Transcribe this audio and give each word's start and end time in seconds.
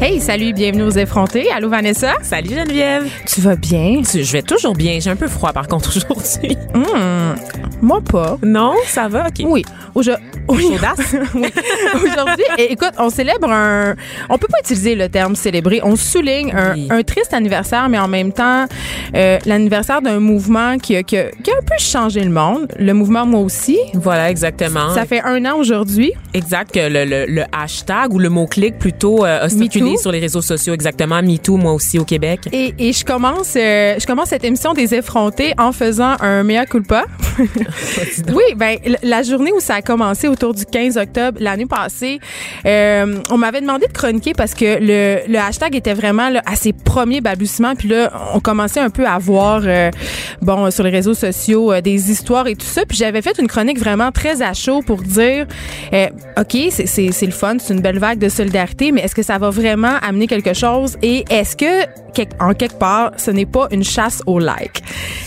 Hey, 0.00 0.20
salut, 0.20 0.52
bienvenue 0.52 0.82
aux 0.82 0.90
effrontés. 0.90 1.50
Allô, 1.50 1.70
Vanessa? 1.70 2.12
Salut 2.22 2.50
Geneviève. 2.50 3.08
Tu 3.26 3.40
vas 3.40 3.56
bien? 3.56 4.02
Je 4.04 4.30
vais 4.30 4.42
toujours 4.42 4.74
bien. 4.74 4.98
J'ai 5.00 5.08
un 5.10 5.16
peu 5.16 5.26
froid 5.26 5.52
par 5.54 5.66
contre 5.68 5.88
aujourd'hui. 5.96 6.56
Hum, 6.74 7.34
moi 7.80 8.00
pas. 8.02 8.36
Non, 8.42 8.74
ça 8.86 9.08
va, 9.08 9.28
ok. 9.28 9.46
Oui. 9.48 9.64
Aujo- 9.94 10.16
oui. 10.48 10.66
Audace. 10.74 11.14
Oui. 11.34 11.48
Aujourd'hui, 11.94 12.44
écoute, 12.58 12.92
on 12.98 13.08
célèbre 13.08 13.50
un. 13.50 13.94
On 14.28 14.36
peut 14.36 14.46
pas 14.50 14.58
utiliser 14.62 14.94
le 14.94 15.08
terme 15.08 15.34
célébrer. 15.34 15.80
On 15.82 15.96
souligne 15.96 16.52
un, 16.54 16.74
Oui. 16.74 16.88
un 16.90 17.02
triste 17.02 17.32
anniversaire, 17.32 17.88
mais 17.88 17.98
en 17.98 18.06
même 18.08 18.32
temps, 18.32 18.66
euh, 19.14 19.38
l'anniversaire 19.46 20.02
d'un 20.02 20.20
mouvement 20.20 20.76
qui 20.78 20.94
a, 20.96 21.02
qui, 21.02 21.16
a, 21.16 21.30
qui 21.30 21.50
a 21.50 21.54
un 21.54 21.62
peu 21.62 21.78
changé 21.78 22.20
le 22.20 22.30
monde. 22.30 22.68
Le 22.78 22.92
mouvement, 22.92 23.24
moi 23.24 23.40
aussi. 23.40 23.78
Voilà, 23.94 24.30
exactement. 24.30 24.90
Ça 24.94 25.06
fait 25.06 25.22
un 25.22 25.42
an 25.46 25.56
aujourd'hui. 25.58 26.12
Exact 26.34 26.70
que 26.72 26.80
le, 26.80 27.04
le, 27.06 27.24
le 27.26 27.42
hashtag 27.50 28.12
ou 28.12 28.18
le 28.18 28.28
mot-clic 28.28 28.78
plutôt 28.78 29.24
euh, 29.24 29.44
a 29.44 29.48
circulé 29.48 29.85
Sur 29.98 30.12
les 30.12 30.18
réseaux 30.20 30.42
sociaux, 30.42 30.74
exactement. 30.74 31.22
MeToo, 31.22 31.56
moi 31.56 31.72
aussi 31.72 31.98
au 31.98 32.04
Québec. 32.04 32.40
Et, 32.52 32.74
et 32.78 32.92
je 32.92 33.04
commence, 33.04 33.54
euh, 33.56 33.96
je 34.00 34.06
commence 34.06 34.28
cette 34.30 34.44
émission 34.44 34.72
des 34.74 34.94
effrontés 34.94 35.52
en 35.58 35.72
faisant 35.72 36.16
un 36.20 36.42
mea 36.42 36.66
culpa. 36.66 37.04
oui, 37.38 38.54
ben 38.56 38.76
la 39.02 39.22
journée 39.22 39.52
où 39.52 39.60
ça 39.60 39.74
a 39.76 39.82
commencé 39.82 40.28
autour 40.28 40.54
du 40.54 40.64
15 40.64 40.96
octobre 40.96 41.38
l'année 41.40 41.66
passée, 41.66 42.18
euh, 42.66 43.18
on 43.30 43.36
m'avait 43.38 43.60
demandé 43.60 43.86
de 43.86 43.92
chroniquer 43.92 44.32
parce 44.32 44.54
que 44.54 44.78
le, 44.80 45.30
le 45.30 45.38
hashtag 45.38 45.74
était 45.76 45.94
vraiment 45.94 46.28
là, 46.30 46.42
à 46.46 46.56
ses 46.56 46.72
premiers 46.72 47.20
balbutiements. 47.20 47.74
Puis 47.74 47.88
là, 47.88 48.12
on 48.34 48.40
commençait 48.40 48.80
un 48.80 48.90
peu 48.90 49.06
à 49.06 49.18
voir, 49.18 49.60
euh, 49.64 49.90
bon, 50.42 50.70
sur 50.70 50.84
les 50.84 50.90
réseaux 50.90 51.14
sociaux, 51.14 51.72
euh, 51.72 51.80
des 51.80 52.10
histoires 52.10 52.46
et 52.46 52.54
tout 52.56 52.66
ça. 52.66 52.84
Puis 52.86 52.96
j'avais 52.96 53.22
fait 53.22 53.38
une 53.38 53.48
chronique 53.48 53.78
vraiment 53.78 54.10
très 54.12 54.42
à 54.42 54.52
chaud 54.54 54.82
pour 54.86 55.02
dire, 55.02 55.46
euh, 55.92 56.06
ok, 56.38 56.56
c'est- 56.70 56.86
c'est 56.86 57.12
c'est 57.12 57.26
le 57.26 57.32
fun, 57.32 57.56
c'est 57.58 57.72
une 57.74 57.80
belle 57.80 57.98
vague 57.98 58.18
de 58.18 58.28
solidarité, 58.28 58.92
mais 58.92 59.02
est-ce 59.02 59.14
que 59.14 59.22
ça 59.22 59.38
va 59.38 59.50
vraiment 59.50 59.75
amener 59.84 60.26
quelque 60.26 60.54
chose 60.54 60.96
et 61.02 61.24
est-ce 61.30 61.56
que 61.56 61.86
en 62.40 62.54
quelque 62.54 62.78
part, 62.78 63.10
ce 63.18 63.30
n'est 63.30 63.44
pas 63.44 63.68
une 63.70 63.84
chasse 63.84 64.22
au 64.24 64.38
like? 64.38 64.82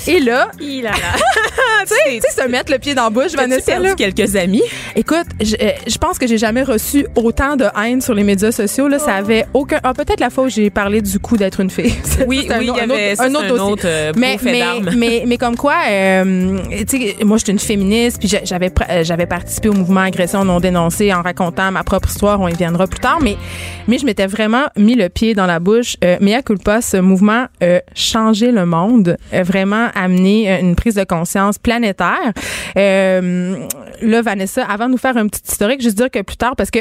Et 0.08 0.20
là, 0.20 0.50
Il 0.60 0.88
a 0.88 0.92
tu 1.88 1.94
sais, 2.20 2.42
se 2.42 2.48
mettre 2.48 2.72
le 2.72 2.80
pied 2.80 2.96
dans 2.96 3.04
la 3.04 3.10
bouche, 3.12 3.34
Vanessa, 3.36 3.64
perdu 3.74 3.88
là. 3.90 3.94
quelques 3.96 4.36
amis? 4.36 4.64
Écoute, 4.96 5.28
je, 5.40 5.56
euh, 5.62 5.70
je 5.88 5.98
pense 6.00 6.18
que 6.18 6.26
j'ai 6.26 6.40
jamais 6.40 6.64
reçu 6.64 7.06
autant 7.16 7.56
de 7.56 7.66
haine 7.80 8.02
sur 8.02 8.16
les 8.16 8.24
médias 8.24 8.52
sociaux. 8.52 8.88
Là, 8.88 8.98
ça 8.98 9.14
avait 9.14 9.46
aucun. 9.54 9.80
Ah, 9.84 9.94
peut-être 9.94 10.20
la 10.20 10.32
fois 10.32 10.46
où 10.46 10.50
j'ai 10.50 10.72
parlé 10.72 11.02
du 11.04 11.20
coup 11.20 11.38
d'être 11.38 11.60
une 11.60 11.70
fille. 11.70 11.94
Oui, 12.28 12.48
oui, 12.50 12.58
il 12.62 12.66
y 12.76 12.80
avait- 12.80 13.20
un 13.20 13.34
autre, 13.36 13.44
un 13.46 13.54
autre 13.54 13.64
autre, 13.72 13.84
euh, 13.86 14.12
mais, 14.18 14.38
mais, 14.44 14.64
mais, 14.96 15.24
mais 15.28 15.38
comme 15.38 15.56
quoi, 15.56 15.76
euh, 15.90 16.60
tu 16.90 16.98
sais, 17.00 17.16
moi, 17.24 17.38
je 17.38 17.44
suis 17.44 17.52
une 17.54 17.60
féministe, 17.60 18.18
puis 18.20 18.28
j'a- 18.28 18.44
j'avais 18.44 18.72
euh, 18.90 19.04
j'avais 19.04 19.26
participé 19.26 19.70
au 19.70 19.74
mouvement 19.74 20.02
agression 20.02 20.44
non 20.44 20.60
dénoncée 20.60 21.14
en 21.14 21.22
racontant 21.22 21.72
ma 21.72 21.84
propre 21.84 22.10
histoire. 22.10 22.42
On 22.42 22.48
y 22.48 22.54
viendra 22.56 22.88
plus 22.88 23.00
tard, 23.00 23.20
mais 23.22 23.38
mais 23.88 23.98
je 24.00 24.06
m'étais 24.06 24.26
vraiment 24.40 24.68
mis 24.78 24.96
le 24.96 25.10
pied 25.10 25.34
dans 25.34 25.46
la 25.46 25.60
bouche. 25.60 25.98
Euh, 26.02 26.16
mea 26.22 26.42
culpa, 26.42 26.82
ce 26.82 26.96
mouvement 26.96 27.48
a 27.62 27.82
changé 27.94 28.52
le 28.54 28.66
monde, 28.66 29.18
a 29.34 29.44
vraiment 29.44 29.88
amené 29.96 30.50
euh, 30.50 30.60
une 30.62 30.78
prise 30.78 30.96
de 30.96 31.04
conscience 31.04 31.58
planétaire. 31.58 32.32
Euh, 32.78 33.58
là, 34.02 34.22
Vanessa, 34.22 34.64
avant 34.64 34.86
de 34.86 34.92
nous 34.92 34.98
faire 34.98 35.18
un 35.18 35.28
petit 35.28 35.42
historique, 35.46 35.82
juste 35.82 35.98
dire 35.98 36.10
que 36.10 36.22
plus 36.22 36.38
tard, 36.38 36.56
parce 36.56 36.72
que 36.72 36.80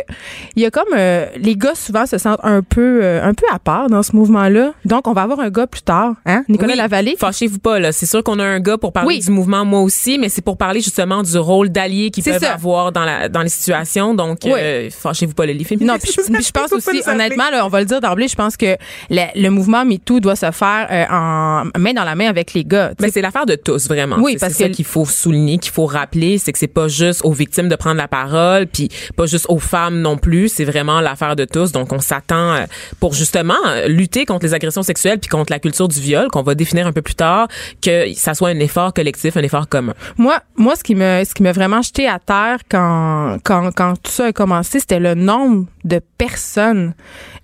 il 0.55 0.62
y 0.62 0.67
a 0.67 0.70
comme 0.70 0.84
euh, 0.97 1.27
les 1.37 1.56
gars 1.56 1.75
souvent 1.75 2.06
se 2.06 2.17
sentent 2.17 2.39
un 2.45 2.62
peu 2.62 3.00
euh, 3.03 3.25
un 3.25 3.34
peu 3.34 3.44
à 3.53 3.59
part 3.59 3.88
dans 3.91 4.05
ce 4.05 4.15
mouvement-là. 4.15 4.72
Donc, 4.84 5.09
on 5.09 5.12
va 5.12 5.22
avoir 5.22 5.41
un 5.41 5.50
gars 5.50 5.66
plus 5.66 5.82
tard, 5.82 6.15
hein, 6.27 6.44
Nicolas 6.49 6.72
Oui, 6.75 6.77
Lavallée. 6.78 7.16
Fâchez-vous 7.19 7.59
pas, 7.59 7.81
là. 7.81 7.91
C'est 7.91 8.06
sûr 8.06 8.22
qu'on 8.22 8.38
a 8.38 8.44
un 8.44 8.61
gars 8.61 8.78
pour 8.78 8.93
parler 8.93 9.09
Oui. 9.09 9.19
du 9.21 9.32
mouvement, 9.32 9.65
moi 9.65 9.81
aussi, 9.81 10.16
mais 10.19 10.28
c'est 10.28 10.43
pour 10.43 10.56
parler 10.56 10.81
justement 10.81 11.25
du 11.25 11.37
rôle 11.38 11.71
d'allié 11.71 12.11
qu'ils 12.12 12.22
peuvent 12.22 12.38
ça. 12.38 12.53
avoir 12.53 12.93
dans, 12.93 13.05
la, 13.05 13.28
dans 13.28 13.43
les 13.43 13.49
situations. 13.49 14.15
Donc, 14.15 14.38
Oui. 14.44 14.53
euh, 14.55 14.91
fâchez-vous 14.91 15.34
pas, 15.34 15.44
les 15.47 15.65
féministes. 15.65 15.91
Non, 15.93 15.99
puis 15.99 16.12
je, 16.12 16.50
pense 16.53 16.72
aussi, 16.72 16.88
appeler. 17.00 17.37
Honnêtement, 17.48 17.59
là, 17.59 17.66
on 17.66 17.69
va 17.69 17.81
le 17.81 17.86
dire 17.86 18.00
d'emblée, 18.00 18.28
je 18.28 18.34
pense 18.36 18.56
que 18.56 18.76
le, 19.10 19.22
le 19.41 19.48
mouvement 19.48 19.84
MeToo 19.84 20.20
doit 20.20 20.36
se 20.36 20.50
faire 20.50 20.86
euh, 20.91 21.04
en 21.10 21.64
main 21.78 21.92
dans 21.92 22.04
la 22.04 22.14
main 22.14 22.28
avec 22.28 22.54
les 22.54 22.64
gars. 22.64 22.91
tu 22.91 23.03
Mais 23.04 23.10
c'est 23.10 23.20
l'affaire 23.22 23.47
de 23.47 23.54
tous, 23.54 23.88
vraiment. 23.88 24.16
Oui, 24.20 24.36
parce 24.38 24.53
c'est 24.53 24.64
ça 24.64 24.69
que- 24.69 24.75
qu'il 24.75 24.84
faut 24.84 25.04
souligner, 25.04 25.58
qu'il 25.58 25.72
faut 25.72 25.87
rappeler, 25.87 26.38
c'est 26.38 26.53
que 26.53 26.58
c'est 26.58 26.66
pas 26.66 26.88
juste 26.88 27.22
aux 27.25 27.32
victimes 27.32 27.69
de 27.69 27.76
prendre 27.76 27.97
la 27.97 28.08
parole, 28.08 28.66
puis 28.66 28.88
pas 29.16 29.26
juste 29.26 29.47
aux 29.48 29.58
femmes 29.58 30.00
non 30.00 30.16
plus. 30.16 30.48
C'est 30.48 30.64
vraiment 30.64 31.00
l'affaire 31.00 31.37
de 31.37 31.44
tous. 31.44 31.72
Donc, 31.72 31.92
on 31.92 32.00
s'attend 32.00 32.53
euh, 32.54 32.64
pour 33.00 33.14
justement 33.14 33.54
euh, 33.66 33.87
lutter 33.88 34.25
contre 34.26 34.44
les 34.47 34.54
agressions 34.54 34.82
sexuelles 34.82 35.19
puis 35.19 35.28
contre 35.28 35.53
la 35.53 35.58
culture 35.58 35.88
du 35.88 36.00
viol, 36.00 36.28
qu'on 36.28 36.42
va 36.42 36.54
définir 36.54 36.87
un 36.87 36.92
peu 36.92 37.03
plus 37.03 37.14
tard, 37.14 37.48
que 37.82 38.12
ça 38.14 38.34
soit 38.34 38.48
un 38.50 38.58
effort 38.60 38.92
collectif, 38.92 39.37
un 39.37 39.42
effort 39.42 39.69
commun. 39.69 39.94
Moi, 40.16 40.41
moi, 40.56 40.76
ce 40.76 40.84
qui 40.84 40.94
me, 40.94 41.22
ce 41.25 41.34
qui 41.34 41.42
m'a 41.42 41.53
vraiment 41.53 41.82
jeté 41.82 42.08
à 42.08 42.19
terre 42.19 42.58
quand, 42.70 43.38
quand, 43.44 43.70
quand 43.75 43.94
tout 44.03 44.10
ça 44.12 44.26
a 44.26 44.32
commencé, 44.32 44.81
c'était 44.81 45.00
le 45.00 45.14
nombre 45.14 45.66
de 45.84 46.00
personnes 46.19 46.94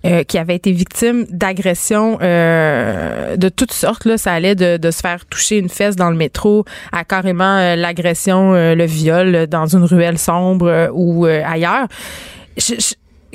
euh, 0.05 0.23
qui 0.23 0.37
avaient 0.37 0.55
été 0.55 0.71
victimes 0.71 1.25
d'agressions 1.29 2.17
euh, 2.21 3.35
de 3.37 3.49
toutes 3.49 3.73
sortes. 3.73 4.05
Là, 4.05 4.17
ça 4.17 4.33
allait 4.33 4.55
de, 4.55 4.77
de 4.77 4.91
se 4.91 4.99
faire 4.99 5.25
toucher 5.25 5.57
une 5.57 5.69
fesse 5.69 5.95
dans 5.95 6.09
le 6.09 6.15
métro 6.15 6.65
à 6.91 7.03
carrément 7.03 7.57
euh, 7.57 7.75
l'agression, 7.75 8.53
euh, 8.53 8.75
le 8.75 8.85
viol 8.85 9.47
dans 9.47 9.65
une 9.65 9.83
ruelle 9.83 10.17
sombre 10.17 10.67
euh, 10.67 10.87
ou 10.93 11.25
ailleurs. 11.25 11.87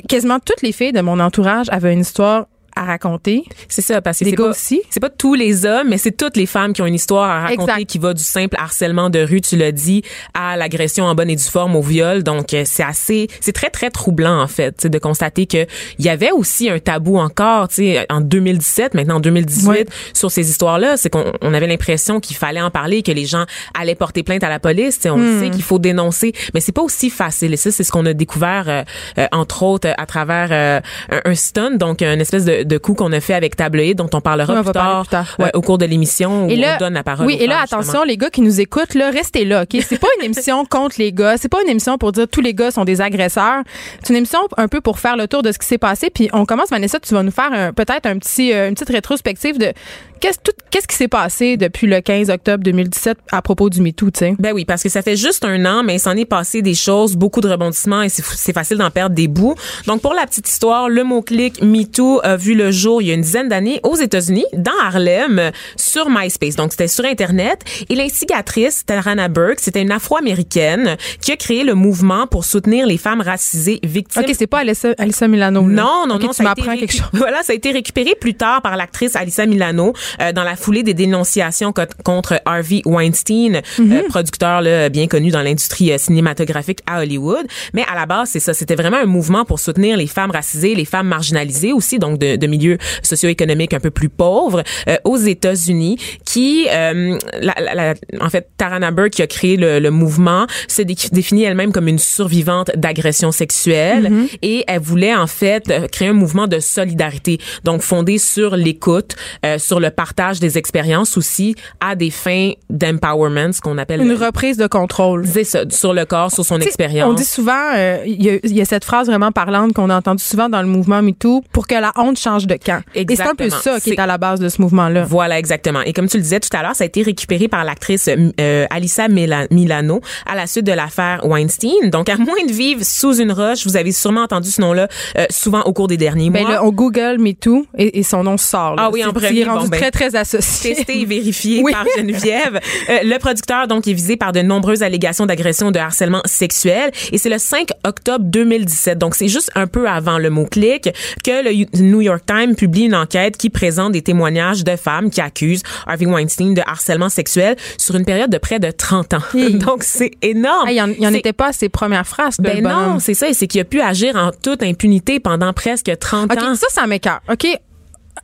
Quasiment 0.07 0.39
toutes 0.39 0.61
les 0.61 0.71
filles 0.71 0.93
de 0.93 1.01
mon 1.01 1.19
entourage 1.19 1.67
avaient 1.69 1.93
une 1.93 1.99
histoire 1.99 2.47
à 2.75 2.83
raconter. 2.85 3.43
C'est 3.67 3.81
ça, 3.81 4.01
parce 4.01 4.19
que 4.19 4.25
c'est 4.25 4.35
pas, 4.35 4.49
aussi. 4.49 4.81
c'est 4.89 4.99
pas 4.99 5.09
tous 5.09 5.33
les 5.33 5.65
hommes, 5.65 5.89
mais 5.89 5.97
c'est 5.97 6.11
toutes 6.15 6.37
les 6.37 6.45
femmes 6.45 6.73
qui 6.73 6.81
ont 6.81 6.85
une 6.85 6.95
histoire 6.95 7.29
à 7.29 7.41
raconter 7.41 7.71
Exact. 7.73 7.85
qui 7.89 7.97
va 7.99 8.13
du 8.13 8.23
simple 8.23 8.55
harcèlement 8.59 9.09
de 9.09 9.19
rue, 9.19 9.41
tu 9.41 9.57
l'as 9.57 9.71
dit, 9.71 10.03
à 10.33 10.57
l'agression 10.57 11.05
en 11.05 11.15
bonne 11.15 11.29
et 11.29 11.35
due 11.35 11.43
forme, 11.43 11.75
au 11.75 11.81
viol. 11.81 12.23
Donc, 12.23 12.53
euh, 12.53 12.63
c'est 12.65 12.83
assez, 12.83 13.27
c'est 13.39 13.51
très, 13.53 13.69
très 13.69 13.89
troublant, 13.89 14.41
en 14.41 14.47
fait, 14.47 14.87
de 14.87 14.97
constater 14.99 15.45
que 15.45 15.65
il 15.99 16.05
y 16.05 16.09
avait 16.09 16.31
aussi 16.31 16.69
un 16.69 16.79
tabou 16.79 17.17
encore, 17.17 17.67
tu 17.67 17.75
sais, 17.75 18.05
en 18.09 18.21
2017, 18.21 18.93
maintenant 18.93 19.15
en 19.17 19.19
2018, 19.19 19.67
Ouais. 19.69 19.85
sur 20.13 20.31
ces 20.31 20.49
histoires-là. 20.49 20.97
C'est 20.97 21.09
qu'on 21.09 21.31
on 21.41 21.53
avait 21.53 21.67
l'impression 21.67 22.19
qu'il 22.19 22.35
fallait 22.35 22.61
en 22.61 22.71
parler, 22.71 23.03
que 23.03 23.11
les 23.11 23.25
gens 23.25 23.45
allaient 23.79 23.95
porter 23.95 24.23
plainte 24.23 24.43
à 24.43 24.49
la 24.49 24.59
police. 24.59 24.95
Tu 24.95 25.01
sais, 25.03 25.09
on 25.09 25.17
Hmm. 25.17 25.39
sait 25.39 25.49
qu'il 25.49 25.61
faut 25.63 25.79
dénoncer, 25.79 26.33
mais 26.53 26.59
c'est 26.61 26.71
pas 26.71 26.81
aussi 26.81 27.09
facile. 27.09 27.53
Et 27.53 27.57
ça, 27.57 27.71
c'est 27.71 27.83
ce 27.83 27.91
qu'on 27.91 28.05
a 28.05 28.13
découvert, 28.13 28.65
euh, 28.67 28.83
euh, 29.19 29.27
entre 29.31 29.63
autres, 29.63 29.89
à 29.97 30.05
travers 30.05 30.49
euh, 30.51 30.79
un, 31.09 31.31
un 31.31 31.35
stun, 31.35 31.71
donc 31.75 32.01
une 32.01 32.19
espèce 32.21 32.45
de, 32.45 32.60
de 32.63 32.77
coup 32.77 32.93
qu'on 32.93 33.11
a 33.11 33.19
fait 33.19 33.33
avec 33.33 33.55
Tabloïd, 33.55 33.97
dont 33.97 34.09
on 34.13 34.21
parlera 34.21 34.53
Oui, 34.53 34.59
on 34.59 34.63
plus, 34.63 34.71
tard, 34.71 35.01
plus 35.01 35.09
tard, 35.09 35.35
ouais. 35.39 35.51
au 35.53 35.61
cours 35.61 35.77
de 35.77 35.85
l'émission 35.85 36.45
où 36.45 36.49
Et 36.49 36.55
là, 36.55 36.75
on 36.75 36.85
donne 36.85 36.93
la 36.93 37.03
parole. 37.03 37.25
Oui, 37.25 37.37
et 37.39 37.47
là, 37.47 37.59
attention, 37.61 37.81
justement. 37.81 38.03
les 38.03 38.17
gars 38.17 38.29
qui 38.29 38.41
nous 38.41 38.59
écoutent, 38.59 38.93
là, 38.95 39.09
restez 39.11 39.45
là, 39.45 39.63
OK? 39.63 39.81
C'est 39.81 39.99
pas 39.99 40.07
une 40.19 40.25
émission 40.25 40.65
contre 40.69 40.95
les 40.99 41.11
gars. 41.11 41.37
C'est 41.37 41.49
pas 41.49 41.61
une 41.61 41.69
émission 41.69 41.97
pour 41.97 42.11
dire 42.11 42.27
tous 42.27 42.41
les 42.41 42.53
gars 42.53 42.71
sont 42.71 42.85
des 42.85 43.01
agresseurs. 43.01 43.63
C'est 44.01 44.09
une 44.13 44.17
émission 44.17 44.39
un 44.57 44.67
peu 44.67 44.81
pour 44.81 44.99
faire 44.99 45.17
le 45.17 45.27
tour 45.27 45.43
de 45.43 45.51
ce 45.51 45.59
qui 45.59 45.67
s'est 45.67 45.77
passé. 45.77 46.09
Puis 46.09 46.29
on 46.33 46.45
commence, 46.45 46.69
Vanessa, 46.69 46.99
tu 46.99 47.13
vas 47.13 47.23
nous 47.23 47.31
faire 47.31 47.73
peut-être 47.73 48.05
un 48.05 48.17
petit, 48.17 48.53
euh, 48.53 48.67
une 48.69 48.73
petite 48.75 48.89
rétrospective 48.89 49.57
de 49.57 49.73
qu'est-ce 50.21 50.39
tout- 50.41 50.51
qu'est-ce 50.69 50.87
qui 50.87 50.95
s'est 50.95 51.07
passé 51.09 51.57
depuis 51.57 51.87
le 51.87 51.99
15 51.99 52.29
octobre 52.29 52.63
2017 52.63 53.17
à 53.31 53.41
propos 53.41 53.69
du 53.69 53.81
MeToo, 53.81 54.11
tu 54.11 54.19
sais? 54.19 54.35
Ben 54.39 54.53
oui, 54.53 54.63
parce 54.63 54.81
que 54.83 54.89
ça 54.89 55.01
fait 55.01 55.15
juste 55.17 55.43
un 55.43 55.65
an, 55.65 55.83
mais 55.83 55.95
il 55.95 55.99
s'en 55.99 56.15
est 56.15 56.25
passé 56.25 56.61
des 56.61 56.73
choses, 56.75 57.15
beaucoup 57.17 57.41
de 57.41 57.49
rebondissements 57.49 58.01
et 58.03 58.09
c'est 58.09 58.53
facile 58.53 58.77
d'en 58.77 58.89
perdre 58.91 59.15
des 59.15 59.27
bouts. 59.27 59.55
Donc, 59.87 60.01
pour 60.01 60.13
la 60.13 60.25
petite 60.25 60.47
histoire, 60.47 60.87
le 60.87 61.03
mot-clic 61.03 61.61
MeToo 61.61 62.21
a 62.23 62.37
vu 62.37 62.55
le 62.55 62.71
jour 62.71 63.01
il 63.01 63.07
y 63.09 63.11
a 63.11 63.15
une 63.15 63.21
dizaine 63.21 63.49
d'années 63.49 63.79
aux 63.83 63.95
États-Unis, 63.95 64.45
dans 64.53 64.71
Harlem, 64.83 65.51
sur 65.75 66.09
MySpace. 66.09 66.55
Donc, 66.55 66.71
c'était 66.71 66.87
sur 66.87 67.03
Internet. 67.05 67.59
Et 67.89 67.95
l'instigatrice, 67.95 68.85
Tarana 68.85 69.27
Burke, 69.27 69.59
c'était 69.59 69.81
une 69.81 69.91
Afro-Américaine 69.91 70.97
qui 71.21 71.31
a 71.31 71.35
créé 71.35 71.63
le 71.63 71.73
mouvement 71.73 72.27
pour 72.27 72.45
soutenir 72.45 72.85
les 72.85 72.97
femmes 72.97 73.21
racisées 73.21 73.79
victimes 73.83 74.23
OK, 74.27 74.35
c'est 74.37 74.47
pas 74.47 74.59
Alyssa, 74.59 74.89
Alyssa 74.97 75.27
Milano. 75.27 75.67
là. 75.67 75.83
non, 75.83 76.05
non, 76.07 76.19
non. 76.19 76.29
Tu 76.29 76.43
m'apprends 76.43 76.77
quelque 76.77 76.91
chose. 76.93 77.01
Voilà, 77.13 77.43
ça 77.43 77.53
a 77.53 77.55
été 77.55 77.71
récupéré 77.71 78.15
plus 78.19 78.33
tard 78.35 78.61
par 78.61 78.77
l'actrice 78.77 79.15
Alyssa 79.15 79.45
Milano 79.45 79.93
euh, 80.19 80.31
dans 80.31 80.43
la 80.43 80.55
foulée 80.55 80.83
des 80.83 80.93
dénonciations 80.93 81.71
co- 81.71 81.81
contre 82.03 82.41
Harvey 82.45 82.81
Weinstein, 82.85 83.61
Mhm. 83.77 83.91
euh, 83.91 84.01
producteur 84.09 84.61
là, 84.61 84.89
bien 84.89 85.07
connu 85.07 85.29
dans 85.31 85.41
l'industrie 85.41 85.91
euh, 85.91 85.97
cinématographique 85.97 86.79
à 86.85 87.01
Hollywood. 87.01 87.45
Mais 87.73 87.83
à 87.91 87.95
la 87.95 88.05
base, 88.05 88.29
c'est 88.31 88.39
ça. 88.39 88.53
C'était 88.53 88.75
vraiment 88.75 88.97
un 88.97 89.05
mouvement 89.05 89.45
pour 89.45 89.59
soutenir 89.59 89.97
les 89.97 90.07
femmes 90.07 90.31
racisées, 90.31 90.75
les 90.75 90.85
femmes 90.85 91.07
marginalisées 91.07 91.73
aussi, 91.73 91.99
donc 91.99 92.17
de, 92.19 92.35
de 92.35 92.47
milieux 92.47 92.77
socio-économiques 93.03 93.73
un 93.73 93.79
peu 93.79 93.91
plus 93.91 94.09
pauvres 94.09 94.63
euh, 94.87 94.97
aux 95.03 95.17
États-Unis, 95.17 95.97
qui, 96.25 96.67
euh, 96.69 97.17
la, 97.39 97.53
la- 97.59 97.75
la- 97.75 97.93
en 98.25 98.29
fait, 98.29 98.47
Tarana 98.57 98.91
Burke 98.91 99.11
qui 99.11 99.21
a 99.21 99.27
créé 99.27 99.57
le, 99.57 99.79
le 99.79 99.91
mouvement 99.91 100.47
se 100.67 100.81
dé- 100.81 100.95
définit 101.11 101.43
elle-même 101.43 101.71
comme 101.71 101.87
une 101.87 101.99
survivante 101.99 102.71
d'agression 102.75 103.31
sexuelle 103.31 104.09
Mm-hmm. 104.11 104.37
et 104.41 104.63
elle 104.67 104.79
voulait 104.79 105.15
en 105.15 105.27
fait 105.27 105.71
créer 105.91 106.07
un 106.09 106.13
mouvement 106.13 106.47
de 106.47 106.59
solidarité, 106.59 107.39
donc 107.63 107.81
fondé 107.81 108.17
sur 108.17 108.55
l'écoute, 108.55 109.15
euh, 109.45 109.57
sur 109.59 109.79
le 109.79 109.89
partage 110.01 110.39
des 110.39 110.57
expériences 110.57 111.15
aussi 111.15 111.53
à 111.79 111.95
des 111.95 112.09
fins 112.09 112.51
d'empowerment, 112.71 113.51
ce 113.53 113.61
qu'on 113.61 113.77
appelle 113.77 114.01
Une 114.01 114.13
reprise 114.13 114.57
de 114.57 114.65
contrôle. 114.67 115.27
c'est 115.27 115.43
ça, 115.43 115.59
sur 115.69 115.93
le 115.93 116.05
corps, 116.05 116.31
sur 116.31 116.43
son 116.43 116.59
expérience. 116.59 117.07
On 117.09 117.13
dit 117.13 117.23
souvent, 117.25 117.73
euh, 117.75 117.99
il 118.07 118.23
y, 118.23 118.29
a- 118.31 118.39
il 118.43 118.53
y 118.53 118.61
a 118.61 118.65
cette 118.65 118.83
phrase 118.83 119.07
vraiment 119.07 119.31
parlante 119.31 119.73
qu'on 119.73 119.89
a 119.91 119.95
entendue 119.95 120.23
souvent 120.23 120.49
dans 120.49 120.61
le 120.63 120.67
mouvement 120.67 121.01
MeToo, 121.03 121.43
pour 121.51 121.67
que 121.67 121.75
la 121.75 121.91
honte 121.97 122.17
change 122.17 122.47
de 122.47 122.55
camp. 122.55 122.81
Et 122.95 123.05
c'est 123.15 123.21
un 123.21 123.35
peu 123.35 123.43
Exactement. 123.45 123.75
ça 123.75 123.79
qui 123.79 123.91
est 123.91 123.99
à 123.99 124.07
la 124.07 124.17
base 124.17 124.39
de 124.39 124.49
ce 124.49 124.59
mouvement-là. 124.61 125.03
Voilà, 125.03 125.37
exactement. 125.37 125.81
Et 125.81 125.93
comme 125.93 126.07
tu 126.07 126.17
le 126.17 126.23
disais 126.23 126.39
tout 126.39 126.49
à 126.57 126.63
l'heure, 126.63 126.75
ça 126.75 126.83
a 126.83 126.87
été 126.87 127.03
récupéré 127.03 127.47
par 127.47 127.63
l'actrice 127.63 128.09
euh, 128.39 128.65
Alissa 128.71 129.07
Mila- 129.07 129.47
Milano 129.51 130.01
à 130.25 130.35
la 130.35 130.47
suite 130.47 130.65
de 130.65 130.71
l'affaire 130.71 131.21
Weinstein. 131.25 131.89
Donc, 131.91 132.09
à 132.09 132.17
moins 132.17 132.43
de 132.47 132.51
vivre 132.51 132.83
sous 132.83 133.15
une 133.21 133.31
roche, 133.31 133.65
vous 133.67 133.77
avez 133.77 133.91
sûrement 133.91 134.23
entendu 134.23 134.49
ce 134.49 134.61
nom-là 134.61 134.87
euh, 135.17 135.25
souvent 135.29 135.61
au 135.61 135.73
cours 135.73 135.87
des 135.87 135.97
derniers 135.97 136.29
Ben 136.31 136.41
mois. 136.41 136.51
là, 136.51 136.65
on 136.65 136.71
Google 136.71 137.17
MeToo 137.19 137.65
et, 137.77 137.99
et 137.99 138.03
son 138.03 138.23
nom 138.23 138.37
sort. 138.37 138.75
là. 138.75 138.83
Ah 138.85 138.89
oui, 138.91 139.03
en 139.05 139.11
premier, 139.13 139.29
Il 139.31 139.39
est 139.39 139.43
rendu 139.43 139.65
bon, 139.65 139.69
ben, 139.69 139.79
très, 139.91 140.09
très 140.09 140.15
associé. 140.19 140.75
testé 140.75 141.01
et 141.01 141.05
vérifié 141.05 141.61
Oui. 141.63 141.71
par 141.71 141.85
Geneviève. 141.97 142.59
Euh, 142.89 142.99
le 143.03 143.17
producteur 143.19 143.67
donc 143.67 143.87
est 143.87 143.93
visé 143.93 144.17
par 144.17 144.31
de 144.31 144.41
nombreuses 144.41 144.81
allégations 144.81 145.25
d'agression 145.25 145.71
de 145.71 145.77
harcèlement 145.79 146.21
sexuel 146.25 146.91
et 147.11 147.17
c'est 147.17 147.29
le 147.29 147.37
5 147.37 147.69
octobre 147.85 148.25
2017. 148.25 148.97
Donc 148.97 149.13
c'est 149.15 149.27
juste 149.27 149.51
un 149.55 149.67
peu 149.67 149.87
avant 149.87 150.17
le 150.17 150.29
mot 150.29 150.45
clic 150.45 150.89
que 151.23 151.43
le 151.43 151.79
New 151.81 152.01
York 152.01 152.23
Times 152.25 152.55
publie 152.55 152.83
une 152.85 152.95
enquête 152.95 153.37
qui 153.37 153.49
présente 153.49 153.91
des 153.91 154.01
témoignages 154.01 154.63
de 154.63 154.75
femmes 154.75 155.09
qui 155.09 155.21
accusent 155.21 155.63
Harvey 155.85 156.05
Weinstein 156.05 156.53
de 156.53 156.61
harcèlement 156.65 157.09
sexuel 157.09 157.55
sur 157.77 157.95
une 157.95 158.05
période 158.05 158.29
de 158.31 158.37
près 158.37 158.59
de 158.59 158.71
30 158.71 159.13
ans. 159.13 159.21
Donc 159.53 159.83
c'est 159.83 160.11
énorme. 160.21 160.65
Ah, 160.67 160.71
il 160.71 160.77
y 160.77 161.07
en, 161.07 161.13
était 161.13 161.33
pas 161.33 161.47
à 161.49 161.53
ses 161.53 161.69
premières 161.69 162.07
phrases. 162.07 162.37
ben 162.39 162.55
le 162.57 162.61
non, 162.61 162.99
c'est 162.99 163.13
ça, 163.13 163.29
et 163.29 163.33
c'est 163.33 163.47
qu'il 163.47 163.61
a 163.61 163.65
pu 163.65 163.81
agir 163.81 164.15
en 164.15 164.31
toute 164.31 164.63
impunité 164.63 165.19
pendant 165.19 165.53
presque 165.53 165.91
30 165.99 166.31
OK, 166.31 166.41
ans. 166.41 166.55
ça, 166.55 166.67
ça 166.69 166.87
m'écœure. 166.87 167.21
OK, 167.31 167.45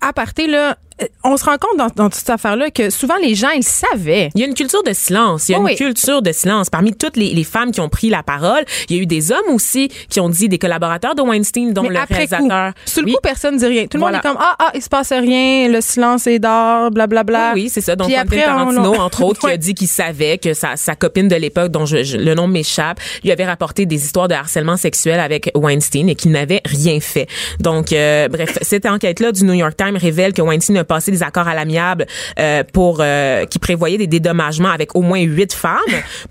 à 0.01 0.13
partir 0.13 0.49
là, 0.49 0.77
on 1.23 1.37
se 1.37 1.45
rend 1.45 1.57
compte 1.57 1.77
dans, 1.77 1.87
dans 1.95 2.05
toute 2.09 2.15
cette 2.15 2.29
affaire-là 2.31 2.71
que 2.71 2.89
souvent 2.89 3.17
les 3.21 3.35
gens, 3.35 3.49
ils 3.55 3.63
savaient. 3.63 4.29
Il 4.35 4.41
y 4.41 4.43
a 4.43 4.47
une 4.47 4.53
culture 4.53 4.81
de 4.83 4.93
silence. 4.93 5.47
Il 5.49 5.51
y 5.51 5.55
a 5.55 5.59
Oui. 5.59 5.71
une 5.71 5.77
culture 5.77 6.21
de 6.21 6.31
silence. 6.31 6.69
Parmi 6.69 6.93
toutes 6.93 7.17
les, 7.17 7.33
les 7.33 7.43
femmes 7.43 7.71
qui 7.71 7.81
ont 7.81 7.89
pris 7.89 8.09
la 8.09 8.23
parole, 8.23 8.63
il 8.89 8.95
y 8.95 8.99
a 8.99 9.01
eu 9.03 9.05
des 9.05 9.31
hommes 9.31 9.49
aussi 9.53 9.89
qui 10.09 10.19
ont 10.19 10.29
dit 10.29 10.49
des 10.49 10.57
collaborateurs 10.57 11.13
de 11.15 11.21
Weinstein, 11.21 11.71
dont 11.73 11.83
Mais 11.83 11.89
le 11.89 11.97
après 11.97 12.25
coup, 12.27 12.35
réalisateur. 12.35 12.73
sur 12.85 13.01
le 13.01 13.07
Oui. 13.07 13.13
coup, 13.13 13.19
personne 13.21 13.55
ne 13.55 13.59
dit 13.59 13.65
rien. 13.65 13.83
Tout 13.87 13.97
le 13.97 13.99
Voilà. 13.99 14.17
monde 14.17 14.25
est 14.25 14.27
comme 14.29 14.37
ah 14.39 14.55
ah, 14.59 14.71
il 14.73 14.81
se 14.81 14.89
passe 14.89 15.11
rien, 15.11 15.67
le 15.69 15.81
silence 15.81 16.25
est 16.27 16.39
d'or, 16.39 16.89
blablabla. 16.91 17.51
Oui, 17.53 17.63
oui, 17.63 17.69
c'est 17.69 17.81
ça. 17.81 17.95
Donc, 17.95 18.11
après, 18.13 18.41
on- 18.43 18.45
Tarantino, 18.45 18.95
entre 18.95 19.23
autres, 19.23 19.39
qui 19.41 19.47
a 19.51 19.57
dit 19.57 19.73
qu'il 19.75 19.87
savait 19.87 20.37
que 20.37 20.53
sa, 20.53 20.75
sa 20.77 20.95
copine 20.95 21.27
de 21.27 21.35
l'époque, 21.35 21.71
dont 21.71 21.85
je- 21.85 22.03
je- 22.03 22.17
le 22.17 22.33
nom 22.33 22.47
m'échappe, 22.47 22.99
lui 23.23 23.31
avait 23.31 23.45
rapporté 23.45 23.85
des 23.85 24.03
histoires 24.03 24.27
de 24.27 24.33
harcèlement 24.33 24.77
sexuel 24.77 25.19
avec 25.19 25.51
Weinstein 25.55 26.09
et 26.09 26.15
qu'il 26.15 26.31
n'avait 26.31 26.61
rien 26.65 26.99
fait. 26.99 27.27
Donc, 27.59 27.91
euh, 27.93 28.27
bref, 28.29 28.57
cette 28.61 28.85
enquête-là 28.85 29.31
du 29.31 29.43
New 29.43 29.53
York 29.53 29.75
Times 29.77 29.97
révèle 29.97 30.33
que 30.33 30.41
Weinstein 30.41 30.77
a 30.77 30.83
passé 30.87 31.11
des 31.11 31.23
accords 31.23 31.47
à 31.47 31.53
l'amiable 31.53 32.05
euh, 32.39 32.63
pour 32.73 32.97
euh, 33.01 33.45
qui 33.45 33.59
prévoyaient 33.59 33.97
des 33.97 34.07
dédommagements 34.07 34.69
avec 34.71 34.95
au 34.95 35.01
moins 35.01 35.19
huit 35.19 35.53
femmes 35.53 35.77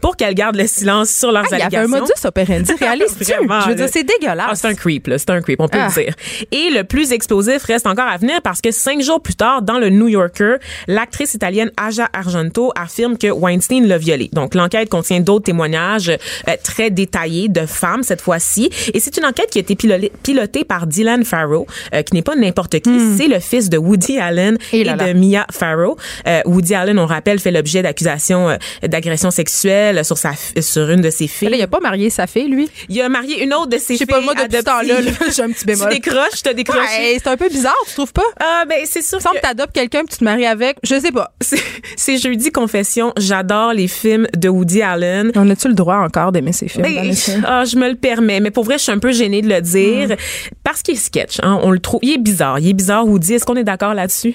pour 0.00 0.16
qu'elles 0.16 0.34
gardent 0.34 0.56
le 0.56 0.66
silence 0.66 1.10
sur 1.10 1.30
leurs 1.32 1.44
Ah, 1.52 1.56
il 1.56 1.58
y 1.58 1.62
avait 1.62 1.76
un 1.76 1.86
modus 1.86 2.12
operandi 2.24 2.72
réaliste. 2.80 3.16
Je 3.20 3.68
veux 3.68 3.74
dire, 3.74 3.88
c'est 3.92 4.04
dégueulasse. 4.04 4.46
Ah, 4.50 4.54
c'est 4.54 4.68
un 4.68 4.74
creep, 4.74 5.06
là. 5.06 5.18
C'est 5.18 5.30
un 5.30 5.40
creep, 5.40 5.60
on 5.60 5.68
peut 5.68 5.78
Ah. 5.80 5.88
le 5.96 6.02
dire. 6.02 6.14
Et 6.52 6.70
le 6.70 6.82
plus 6.84 7.12
explosif 7.12 7.62
reste 7.64 7.86
encore 7.86 8.08
à 8.08 8.16
venir 8.16 8.40
parce 8.42 8.60
que 8.60 8.70
cinq 8.70 9.00
jours 9.02 9.20
plus 9.20 9.34
tard, 9.34 9.62
dans 9.62 9.78
le 9.78 9.90
New 9.90 10.08
Yorker, 10.08 10.56
l'actrice 10.88 11.34
italienne 11.34 11.70
Aja 11.76 12.08
Argento 12.12 12.72
affirme 12.76 13.16
que 13.18 13.28
Weinstein 13.28 13.86
l'a 13.86 13.98
violée. 13.98 14.30
Donc, 14.32 14.54
l'enquête 14.54 14.88
contient 14.88 15.20
d'autres 15.20 15.44
témoignages 15.46 16.08
euh, 16.10 16.52
très 16.62 16.90
détaillés 16.90 17.48
de 17.48 17.66
femmes, 17.66 18.02
cette 18.02 18.20
fois-ci. 18.20 18.70
Et 18.94 19.00
c'est 19.00 19.16
une 19.16 19.24
enquête 19.26 19.50
qui 19.50 19.58
a 19.58 19.60
été 19.60 19.74
pilolée- 19.74 20.12
pilotée 20.22 20.64
par 20.64 20.86
Dylan 20.86 21.24
Farrow, 21.24 21.66
euh, 21.94 22.02
qui 22.02 22.14
n'est 22.14 22.22
pas 22.22 22.36
n'importe 22.36 22.80
qui. 22.80 22.90
C'est 23.16 23.28
le 23.28 23.40
fils 23.40 23.68
de 23.70 23.78
Woody 23.78 24.18
Allen 24.18 24.45
Hmm. 24.54 24.74
Et 24.76 24.80
et, 24.80 24.84
là 24.84 24.96
là. 24.96 25.12
de 25.12 25.18
Mia 25.18 25.46
Farrow. 25.50 25.96
Euh, 26.26 26.40
Woody 26.46 26.74
Allen, 26.74 26.98
on 26.98 27.06
rappelle, 27.06 27.38
fait 27.38 27.50
l'objet 27.50 27.82
d'accusations 27.82 28.50
euh, 28.50 28.56
d'agression 28.86 29.30
sexuelle 29.30 30.04
sur 30.04 30.18
sa 30.18 30.32
sur 30.60 30.90
une 30.90 31.00
de 31.00 31.10
ses 31.10 31.26
filles. 31.28 31.48
Là, 31.50 31.56
il 31.56 31.62
a 31.62 31.66
pas 31.66 31.80
marié 31.80 32.10
sa 32.10 32.26
fille, 32.26 32.48
lui? 32.48 32.68
Il 32.88 33.00
a 33.00 33.08
marié 33.08 33.42
une 33.42 33.52
autre 33.54 33.68
de 33.68 33.78
ses 33.78 33.94
Je 33.94 33.98
filles 33.98 33.98
sais 33.98 34.06
pas, 34.06 34.20
moi, 34.20 34.34
depuis 34.34 34.56
ce 34.58 34.62
temps-là, 34.62 35.00
là, 35.00 35.10
j'ai 35.36 35.42
un 35.42 35.50
petit 35.50 35.64
bémol. 35.64 35.88
Tu 35.88 35.94
décroches, 35.94 36.42
t'as 36.42 36.52
décroché. 36.54 36.80
Ouais, 36.80 37.16
c'est 37.22 37.28
un 37.28 37.36
peu 37.36 37.48
bizarre, 37.48 37.74
tu 37.86 37.94
trouves 37.94 38.12
pas? 38.12 38.22
Ah, 38.40 38.64
ben, 38.68 38.78
c'est 38.84 39.02
sûr 39.02 39.20
semble 39.20 39.36
que 39.36 39.40
t'adoptes 39.42 39.74
quelqu'un 39.74 40.00
puis 40.00 40.08
tu 40.12 40.18
te 40.18 40.24
maries 40.24 40.46
avec. 40.46 40.76
Je 40.82 40.98
sais 41.00 41.12
pas. 41.12 41.32
c'est- 41.40 42.16
jeudi 42.18 42.50
confession. 42.50 43.12
J'adore 43.18 43.72
les 43.74 43.88
films 43.88 44.26
de 44.36 44.48
Woody 44.48 44.80
Allen. 44.82 45.32
On 45.34 45.48
a-tu 45.50 45.68
le 45.68 45.74
droit 45.74 45.96
encore 45.96 46.32
d'aimer 46.32 46.52
ces 46.52 46.68
films? 46.68 46.84
Ben, 46.84 47.12
ah, 47.46 47.64
je 47.64 47.76
me 47.76 47.88
le 47.88 47.94
permets, 47.96 48.40
mais 48.40 48.50
pour 48.50 48.64
vrai, 48.64 48.78
je 48.78 48.84
suis 48.84 48.92
un 48.92 48.98
peu 48.98 49.12
gênée 49.12 49.42
de 49.42 49.48
le 49.48 49.60
dire 49.60 50.08
Mm. 50.08 50.16
parce 50.64 50.82
qu'il 50.82 50.94
est 50.94 50.98
sketch. 50.98 51.38
Hein, 51.42 51.58
on 51.62 51.70
le 51.70 51.78
trouve, 51.78 52.00
il 52.02 52.12
est 52.14 52.18
bizarre, 52.18 52.58
il 52.58 52.68
est 52.68 52.72
bizarre. 52.72 53.06
Woody, 53.06 53.34
est-ce 53.34 53.44
qu'on 53.44 53.56
est 53.56 53.64
d'accord 53.64 53.94
là-dessus? 53.94 54.34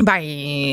Ben, 0.00 0.20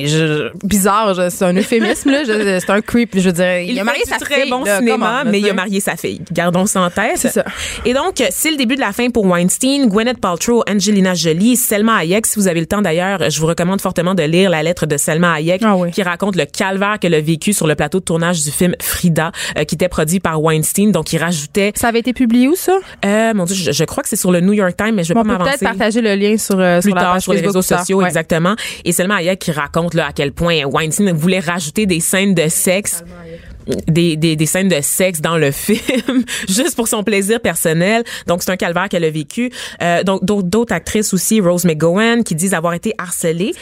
je, 0.05 0.49
bizarre, 0.65 1.31
c'est 1.31 1.45
un 1.45 1.53
euphémisme, 1.55 2.11
là. 2.11 2.23
C'est 2.25 2.69
un 2.69 2.81
creep. 2.81 3.11
Je 3.15 3.21
veux 3.21 3.31
dire, 3.31 3.59
il, 3.59 3.79
a 3.79 3.83
marié 3.85 4.03
sa 4.05 4.17
très 4.17 4.41
fille. 4.41 4.51
bon 4.51 4.63
là, 4.65 4.79
cinéma, 4.79 5.19
comment, 5.21 5.31
mais 5.31 5.39
il 5.39 5.49
a 5.49 5.53
marié 5.53 5.79
sa 5.79 5.95
fille. 5.95 6.21
Gardons 6.31 6.65
ça 6.65 6.81
en 6.81 6.89
tête. 6.89 7.13
C'est 7.15 7.29
ça. 7.29 7.45
Et 7.85 7.93
donc, 7.93 8.21
c'est 8.31 8.51
le 8.51 8.57
début 8.57 8.75
de 8.75 8.81
la 8.81 8.91
fin 8.91 9.09
pour 9.09 9.25
Weinstein, 9.25 9.87
Gwyneth 9.87 10.19
Paltrow, 10.19 10.63
Angelina 10.69 11.13
Jolie, 11.13 11.55
Selma 11.55 11.95
Hayek. 11.97 12.25
Si 12.25 12.35
vous 12.37 12.47
avez 12.49 12.59
le 12.59 12.65
temps 12.65 12.81
d'ailleurs, 12.81 13.29
je 13.29 13.39
vous 13.39 13.47
recommande 13.47 13.79
fortement 13.79 14.13
de 14.13 14.23
lire 14.23 14.49
la 14.49 14.61
lettre 14.61 14.85
de 14.85 14.97
Selma 14.97 15.33
Hayek 15.35 15.61
Ah 15.63 15.77
oui. 15.77 15.91
qui 15.91 16.03
raconte 16.03 16.35
le 16.35 16.45
calvaire 16.45 16.99
qu'elle 16.99 17.13
a 17.13 17.21
vécu 17.21 17.53
sur 17.53 17.65
le 17.65 17.75
plateau 17.75 17.99
de 17.99 18.05
tournage 18.05 18.43
du 18.43 18.51
film 18.51 18.75
Frida, 18.81 19.31
euh, 19.57 19.63
qui 19.63 19.75
était 19.75 19.87
produit 19.89 20.19
par 20.19 20.41
Weinstein. 20.41 20.91
Donc, 20.91 21.13
il 21.13 21.17
rajoutait, 21.19 21.71
Ça 21.75 21.87
avait 21.87 21.99
été 21.99 22.11
publié 22.11 22.49
où, 22.49 22.55
ça? 22.55 22.77
euh, 23.05 23.33
mon 23.33 23.45
Dieu, 23.45 23.55
je, 23.55 23.71
je 23.71 23.83
crois 23.85 24.03
que 24.03 24.09
c'est 24.09 24.17
sur 24.17 24.31
le 24.33 24.41
New 24.41 24.53
York 24.53 24.75
Times, 24.75 24.95
mais 24.95 25.03
je 25.05 25.09
vais 25.09 25.13
Bon, 25.13 25.21
on 25.21 25.23
pas 25.23 25.37
peut 25.37 25.43
peut-être 25.45 25.61
m'avancer 25.61 25.77
partager 25.79 26.01
le 26.01 26.15
lien 26.15 26.37
sur, 26.37 26.59
euh, 26.59 26.81
plus 26.81 26.89
sur 26.89 26.95
la 26.95 27.01
tard 27.01 27.13
page 27.13 27.21
sur 27.23 27.31
les 27.31 27.39
Facebook 27.39 27.55
réseaux 27.63 27.77
sociaux, 27.77 27.99
Ouais. 27.99 28.07
exactement. 28.07 28.55
Et 28.83 28.91
Selma 28.91 29.12
Qui 29.39 29.51
raconte 29.51 29.93
là 29.93 30.07
à 30.07 30.11
quel 30.11 30.31
point 30.31 30.63
Weinstein 30.65 31.11
voulait 31.11 31.39
rajouter 31.39 31.85
des 31.85 31.99
scènes 31.99 32.33
de 32.33 32.47
sexe. 32.47 33.03
Des, 33.87 34.17
des, 34.17 34.35
des 34.35 34.45
scènes 34.45 34.67
de 34.67 34.81
sexe 34.81 35.21
dans 35.21 35.37
le 35.37 35.49
film 35.51 36.25
juste 36.49 36.75
pour 36.75 36.89
son 36.89 37.01
plaisir 37.01 37.39
personnel 37.39 38.03
donc 38.27 38.43
c'est 38.43 38.51
un 38.51 38.57
calvaire 38.57 38.89
qu'elle 38.89 39.05
a 39.05 39.09
vécu 39.09 39.51
euh, 39.81 40.03
donc 40.03 40.25
d'autres 40.25 40.73
actrices 40.73 41.13
aussi 41.13 41.39
Rose 41.39 41.63
McGowan 41.63 42.25
qui 42.25 42.35
disent 42.35 42.53
avoir 42.53 42.73
été 42.73 42.93
harcelées 42.97 43.53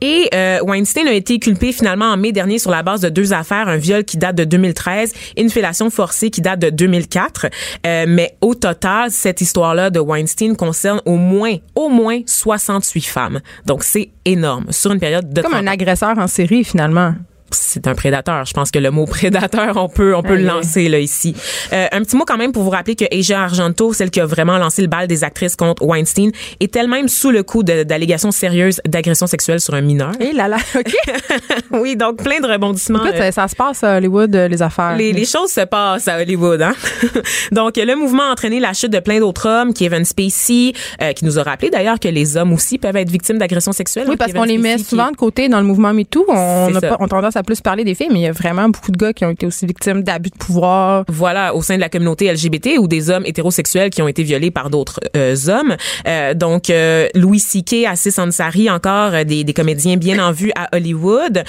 et 0.00 0.28
euh, 0.34 0.60
Weinstein 0.62 1.06
a 1.06 1.12
été 1.12 1.38
culpé 1.38 1.72
finalement 1.72 2.06
en 2.06 2.16
mai 2.16 2.32
dernier 2.32 2.58
sur 2.58 2.70
la 2.70 2.82
base 2.82 3.00
de 3.00 3.08
deux 3.08 3.32
affaires, 3.32 3.68
un 3.68 3.76
viol 3.76 4.04
qui 4.04 4.16
date 4.16 4.36
de 4.36 4.44
2013 4.44 5.12
et 5.36 5.42
une 5.42 5.50
fellation 5.50 5.90
forcée 5.90 6.30
qui 6.30 6.40
date 6.40 6.60
de 6.60 6.70
2004. 6.70 7.46
Euh, 7.86 8.04
mais 8.08 8.36
au 8.40 8.54
total, 8.54 9.10
cette 9.10 9.40
histoire-là 9.40 9.90
de 9.90 10.00
Weinstein 10.00 10.56
concerne 10.56 11.00
au 11.04 11.16
moins, 11.16 11.56
au 11.74 11.88
moins 11.88 12.20
68 12.26 13.06
femmes. 13.06 13.40
Donc 13.66 13.84
c'est 13.84 14.10
énorme 14.24 14.66
sur 14.70 14.92
une 14.92 15.00
période 15.00 15.32
de 15.32 15.42
Comme 15.42 15.52
30 15.52 15.62
un 15.62 15.66
agresseur 15.66 16.18
en 16.18 16.26
série, 16.26 16.64
finalement. 16.64 17.14
C'est 17.52 17.86
un 17.86 17.94
prédateur. 17.94 18.44
Je 18.44 18.52
pense 18.52 18.70
que 18.70 18.78
le 18.78 18.90
mot 18.90 19.06
prédateur, 19.06 19.76
on 19.76 19.88
peut, 19.88 20.14
on 20.14 20.22
peut 20.22 20.36
le 20.36 20.44
lancer 20.44 20.88
là 20.88 20.98
ici. 20.98 21.34
Euh, 21.72 21.86
un 21.92 22.02
petit 22.02 22.16
mot 22.16 22.24
quand 22.26 22.36
même 22.36 22.52
pour 22.52 22.62
vous 22.62 22.70
rappeler 22.70 22.96
que 22.96 23.04
Asia 23.16 23.42
Argento, 23.42 23.92
celle 23.92 24.10
qui 24.10 24.20
a 24.20 24.26
vraiment 24.26 24.58
lancé 24.58 24.82
le 24.82 24.88
bal 24.88 25.06
des 25.06 25.24
actrices 25.24 25.56
contre 25.56 25.84
Weinstein, 25.84 26.30
est 26.60 26.74
elle-même 26.76 27.08
sous 27.08 27.30
le 27.30 27.42
coup 27.42 27.62
d'allégations 27.62 28.30
sérieuses 28.30 28.80
d'agression 28.86 29.26
sexuelle 29.26 29.60
sur 29.60 29.74
un 29.74 29.80
mineur. 29.80 30.12
Et 30.20 30.32
là 30.32 30.48
là, 30.48 30.58
OK. 30.76 30.92
oui, 31.72 31.96
donc 31.96 32.22
plein 32.22 32.40
de 32.40 32.46
rebondissements. 32.46 33.04
Écoute, 33.04 33.20
euh, 33.20 33.30
ça, 33.30 33.48
se 33.48 33.56
passe 33.56 33.82
à 33.84 33.96
Hollywood, 33.96 34.34
euh, 34.34 34.48
les 34.48 34.62
affaires. 34.62 34.96
les, 34.96 35.12
les 35.12 35.24
choses 35.24 35.50
se 35.50 35.62
passent 35.62 36.08
à 36.08 36.18
Hollywood, 36.20 36.62
hein. 36.62 36.74
Donc 37.52 37.76
le 37.76 37.94
mouvement 37.96 38.24
a 38.24 38.32
entraîné 38.32 38.60
la 38.60 38.72
chute 38.72 38.90
de 38.92 39.00
plein 39.00 39.18
d'autres 39.20 39.48
hommes, 39.48 39.72
Kevin 39.74 40.04
Spacey, 40.04 40.72
euh, 41.02 41.12
qui 41.12 41.24
nous 41.24 41.38
a 41.38 41.42
rappelé 41.42 41.70
d'ailleurs 41.70 41.98
que 41.98 42.08
les 42.08 42.36
hommes 42.36 42.52
aussi 42.52 42.78
peuvent 42.78 42.96
être 42.96 43.10
victimes 43.10 43.38
d'agressions 43.38 43.72
sexuelles. 43.72 44.04
Oui, 44.06 44.14
hein, 44.14 44.16
parce 44.18 44.32
Kevin 44.32 44.42
qu'on 44.42 44.48
les 44.48 44.58
met 44.58 44.68
Spacey 44.70 44.84
qui- 44.84 44.90
souvent 44.90 45.10
de 45.10 45.16
côté 45.16 45.48
dans 45.48 45.58
le 45.58 45.66
mouvement 45.66 45.92
MeToo. 45.92 46.24
On 46.28 46.68
C'est 46.72 46.84
a 46.84 46.88
pas, 46.90 46.96
on 47.00 47.08
tendance 47.08 47.36
à 47.36 47.39
plus 47.42 47.60
parler 47.60 47.84
des 47.84 47.94
filles, 47.94 48.08
mais 48.10 48.20
il 48.20 48.22
y 48.22 48.28
a 48.28 48.32
vraiment 48.32 48.68
beaucoup 48.68 48.90
de 48.90 48.96
gars 48.96 49.12
qui 49.12 49.24
ont 49.24 49.30
été 49.30 49.46
aussi 49.46 49.66
victimes 49.66 50.02
d'abus 50.02 50.30
de 50.30 50.36
pouvoir. 50.36 51.04
voilà, 51.08 51.54
au 51.54 51.62
sein 51.62 51.76
de 51.76 51.80
la 51.80 51.88
communauté 51.88 52.32
LGBT 52.32 52.78
ou 52.78 52.88
des 52.88 53.10
hommes 53.10 53.24
hétérosexuels 53.26 53.90
qui 53.90 54.02
ont 54.02 54.08
été 54.08 54.22
violés 54.22 54.50
par 54.50 54.70
d'autres 54.70 55.00
euh, 55.16 55.36
hommes. 55.48 55.76
Euh, 56.06 56.34
donc, 56.34 56.70
euh, 56.70 57.08
Louis 57.14 57.38
C.K., 57.38 57.86
Assis 57.88 58.18
Ansari, 58.18 58.70
encore 58.70 59.24
des, 59.24 59.44
des 59.44 59.52
comédiens 59.52 59.96
bien 59.96 60.24
en 60.24 60.32
vue 60.32 60.52
à 60.56 60.74
Hollywood. 60.74 61.44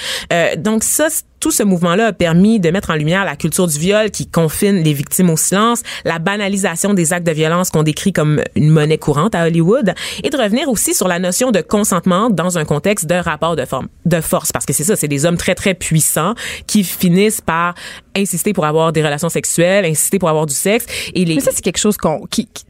Donc, 0.58 0.84
ça, 0.84 1.08
tout 1.42 1.50
ce 1.50 1.64
mouvement-là 1.64 2.06
a 2.06 2.12
permis 2.12 2.60
de 2.60 2.70
mettre 2.70 2.90
en 2.90 2.94
lumière 2.94 3.24
la 3.24 3.34
culture 3.34 3.66
du 3.66 3.76
viol 3.76 4.10
qui 4.12 4.28
confine 4.28 4.76
les 4.82 4.92
victimes 4.92 5.28
au 5.28 5.36
silence, 5.36 5.82
la 6.04 6.20
banalisation 6.20 6.94
des 6.94 7.12
actes 7.12 7.26
de 7.26 7.32
violence 7.32 7.68
qu'on 7.70 7.82
décrit 7.82 8.12
comme 8.12 8.40
une 8.54 8.70
monnaie 8.70 8.96
courante 8.96 9.34
à 9.34 9.44
Hollywood, 9.46 9.92
et 10.22 10.30
de 10.30 10.36
revenir 10.36 10.68
aussi 10.68 10.94
sur 10.94 11.08
la 11.08 11.18
notion 11.18 11.50
de 11.50 11.60
consentement 11.60 12.30
dans 12.30 12.58
un 12.58 12.64
contexte 12.64 13.06
de 13.06 13.16
rapport 13.16 13.56
de, 13.56 13.64
forme, 13.64 13.88
de 14.06 14.20
force. 14.20 14.52
Parce 14.52 14.64
que 14.64 14.72
c'est 14.72 14.84
ça, 14.84 14.94
c'est 14.94 15.08
des 15.08 15.26
hommes 15.26 15.36
très, 15.36 15.56
très 15.56 15.74
puissants 15.74 16.34
qui 16.68 16.84
finissent 16.84 17.40
par 17.40 17.74
insister 18.16 18.52
pour 18.52 18.64
avoir 18.64 18.92
des 18.92 19.02
relations 19.02 19.28
sexuelles, 19.28 19.84
insister 19.84 20.20
pour 20.20 20.28
avoir 20.28 20.46
du 20.46 20.54
sexe. 20.54 20.86
Et 21.14 21.24
les, 21.24 21.34
Mais 21.34 21.40
ça, 21.40 21.50
c'est 21.52 21.62
quelque 21.62 21.78
chose 21.78 21.96
qu'on 21.96 22.20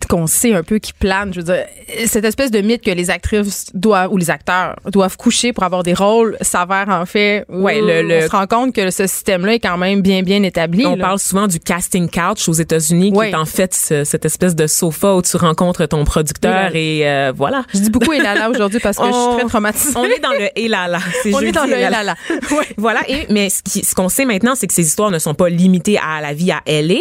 qu'on 0.09 0.27
sait 0.27 0.55
un 0.55 0.63
peu, 0.63 0.79
qui 0.79 0.93
plane. 0.95 1.33
Je 1.35 1.41
veux 1.41 1.45
dire, 1.45 1.65
cette 2.07 2.25
espèce 2.25 2.51
de 2.51 2.61
mythe 2.61 2.83
que 2.83 2.91
les 2.91 3.11
actrices 3.11 3.67
doivent, 3.75 4.13
ou 4.13 4.17
les 4.17 4.31
acteurs 4.31 4.77
doivent 4.87 5.17
coucher 5.17 5.53
pour 5.53 5.65
avoir 5.65 5.83
des 5.83 5.95
rôles 5.95 6.37
s'avère 6.41 6.89
en 6.89 7.05
fait. 7.07 7.45
Ouais, 7.49 7.81
le- 7.81 8.03
le- 8.07 8.19
on 8.19 8.27
se 8.27 8.31
rend 8.31 8.47
compte 8.47 8.62
compte 8.65 8.75
que 8.75 8.91
ce 8.91 9.07
système-là 9.07 9.55
est 9.55 9.61
quand 9.61 9.77
même 9.77 10.03
bien, 10.03 10.23
bien 10.23 10.43
établi. 10.43 10.87
On 10.87 10.97
là. 10.97 11.03
parle 11.05 11.19
souvent 11.19 11.47
du 11.47 11.59
casting 11.59 12.09
couch 12.09 12.49
aux 12.49 12.53
États-Unis, 12.53 13.13
qui 13.13 13.19
Oui. 13.19 13.27
est 13.29 13.35
en 13.35 13.45
fait 13.45 13.75
ce- 13.75 14.05
cette 14.05 14.25
espèce 14.25 14.55
de 14.55 14.67
sofa 14.67 15.15
où 15.15 15.23
tu 15.23 15.37
rencontres 15.37 15.87
ton 15.87 16.05
producteur 16.05 16.75
et 16.75 17.03
euh, 17.09 17.33
voilà. 17.35 17.65
Je 17.75 17.81
dis 17.81 17.91
beaucoup 17.91 18.13
Elala 18.13 18.51
aujourd'hui 18.51 18.79
parce 18.81 18.97
que 18.99 19.05
je 19.07 19.13
suis 19.13 19.37
très 19.39 19.49
traumatisée. 19.49 19.93
On 19.97 20.05
est 20.05 20.21
dans 20.21 20.33
le. 20.33 20.49
C'est 21.23 21.35
On 21.35 21.41
est 21.41 21.53
dans 21.53 21.65
le 21.65 21.73
Elala. 21.75 22.15
Voilà. 22.77 23.01
Et, 23.09 23.27
mais 23.31 23.49
ce 23.51 23.63
qui- 23.63 23.85
ce 23.85 23.95
qu'on 23.95 24.09
sait 24.09 24.25
maintenant, 24.25 24.55
c'est 24.55 24.67
que 24.67 24.75
ces 24.75 24.87
histoires 24.87 25.11
ne 25.11 25.19
sont 25.19 25.35
pas 25.35 25.49
limitées 25.49 25.99
à 25.99 26.21
la 26.21 26.33
vie 26.33 26.51
à 26.53 26.63
LA. 26.67 27.01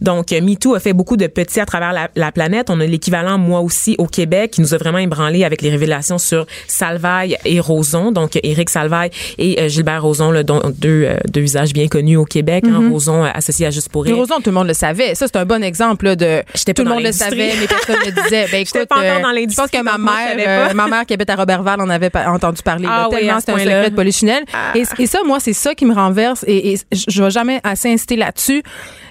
Donc, 0.00 0.30
MeToo 0.32 0.74
a 0.74 0.80
fait 0.80 0.92
beaucoup 0.92 1.16
de 1.16 1.26
petits 1.26 1.60
à 1.60 1.66
travers 1.66 1.92
la, 1.92 2.08
la 2.16 2.32
planète. 2.32 2.70
On 2.70 2.80
a 2.80 2.86
l'équivalent, 2.86 3.38
moi 3.38 3.60
aussi, 3.60 3.94
au 3.98 4.06
Québec, 4.06 4.52
qui 4.52 4.60
nous 4.60 4.74
a 4.74 4.78
vraiment 4.78 4.98
ébranlé 4.98 5.44
avec 5.44 5.62
les 5.62 5.70
révélations 5.70 6.18
sur 6.18 6.46
Salvaille 6.66 7.36
et 7.44 7.60
Roson. 7.60 8.10
Donc, 8.12 8.38
Éric 8.42 8.70
Salvaille 8.70 9.10
et 9.38 9.60
euh, 9.60 9.68
Gilbert 9.68 10.02
Roson, 10.02 10.30
là, 10.30 10.42
dont 10.42 10.62
deux, 10.94 11.04
euh, 11.04 11.16
deux 11.30 11.40
visages 11.40 11.72
bien 11.72 11.88
connus 11.88 12.16
au 12.16 12.24
Québec. 12.24 12.64
hein. 12.66 12.90
Roson 12.90 13.24
euh, 13.24 13.28
associé 13.32 13.66
à 13.66 13.70
Juste 13.70 13.88
pour 13.88 14.04
rire. 14.04 14.16
Roson, 14.16 14.36
tout 14.36 14.50
le 14.50 14.52
monde 14.52 14.68
le 14.68 14.74
savait. 14.74 15.14
Ça, 15.14 15.26
c'est 15.26 15.36
un 15.36 15.44
bon 15.44 15.62
exemple 15.62 16.04
là, 16.04 16.16
de. 16.16 16.42
Tout 16.74 16.84
le 16.84 16.90
monde 16.90 17.02
le 17.02 17.12
savait, 17.12 17.52
mais 17.60 17.66
personne 17.66 17.96
ne 18.04 18.10
disait. 18.22 18.46
Ben, 18.50 18.60
écoute, 18.60 18.84
pas 18.88 18.96
encore 18.96 19.20
dans 19.32 19.34
je 19.34 19.54
pense 19.56 19.70
que 19.70 19.82
ma 19.82 19.98
mère, 19.98 20.36
euh, 20.70 20.74
ma 20.74 20.86
mère 20.86 21.06
qui 21.06 21.14
habite 21.14 21.30
à 21.30 21.36
Robertval, 21.36 21.80
en 21.80 21.88
avait 21.88 22.10
entendu 22.26 22.62
parler. 22.62 22.86
Ah 22.88 23.02
là, 23.02 23.08
oui, 23.10 23.18
tellement 23.18 23.40
c'est 23.40 23.52
un 23.52 23.58
secret 23.58 23.90
de 23.90 23.96
Polichinelle. 23.96 24.44
Et, 24.74 24.84
et 24.98 25.06
ça, 25.06 25.18
moi, 25.24 25.40
c'est 25.40 25.52
ça 25.52 25.74
qui 25.74 25.84
me 25.86 25.94
renverse. 25.94 26.44
Et, 26.46 26.72
et 26.74 26.78
je 26.92 27.04
je 27.08 27.22
vais 27.22 27.30
jamais 27.30 27.60
assez 27.62 27.92
insister 27.92 28.16
là-dessus. 28.16 28.62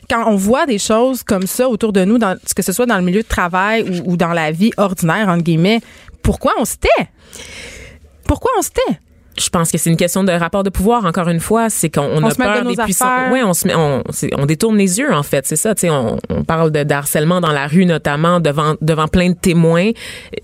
Quand 0.10 0.30
on 0.30 0.36
voit 0.36 0.66
des 0.66 0.78
choses 0.80 1.24
comme 1.24 1.48
ça 1.48 1.70
autour 1.70 1.94
de 1.94 2.04
nous, 2.04 2.18
dans, 2.18 2.38
que 2.56 2.62
ce 2.62 2.72
soit 2.74 2.86
dans 2.86 2.98
le 2.98 3.04
milieu 3.04 3.22
de 3.24 3.28
travail 3.28 3.84
ou, 3.84 4.12
ou 4.12 4.18
dans 4.18 4.34
la 4.34 4.52
vie 4.52 4.72
ordinaire, 4.78 5.30
entre 5.30 5.44
guillemets, 5.44 5.80
pourquoi 6.22 6.54
on 6.60 6.66
se 6.66 6.76
tait? 6.76 7.08
Pourquoi 8.26 8.52
on 8.58 8.62
se 8.62 8.70
tait? 8.70 9.00
Je 9.38 9.50
pense 9.50 9.72
que 9.72 9.78
c'est 9.78 9.90
une 9.90 9.98
question 9.98 10.24
de 10.24 10.32
rapport 10.32 10.64
de 10.64 10.70
pouvoir. 10.70 11.06
Encore 11.06 11.28
une 11.30 11.40
fois, 11.40 11.70
c'est 11.70 11.90
qu'on 11.90 12.02
on 12.04 12.24
On 12.24 12.28
a 12.28 12.30
de 12.30 12.36
peur 12.36 12.66
des 12.66 12.76
puissants. 12.76 13.32
Oui, 13.32 13.42
on 13.44 13.54
se 13.54 13.68
met, 13.68 13.74
on, 13.76 14.04
on 14.38 14.46
détourne 14.46 14.78
les 14.78 15.00
yeux 15.00 15.12
en 15.14 15.24
fait. 15.24 15.46
C'est 15.48 15.56
ça. 15.56 15.74
Tu 15.76 15.82
sais, 15.82 15.90
on, 15.90 16.18
on 16.30 16.44
parle 16.44 16.72
de, 16.72 16.92
harcèlement 16.94 17.42
dans 17.42 17.52
la 17.52 17.66
rue 17.68 17.86
notamment 17.86 18.40
devant 18.40 18.76
devant 18.82 19.08
plein 19.08 19.30
de 19.30 19.36
témoins. 19.36 19.92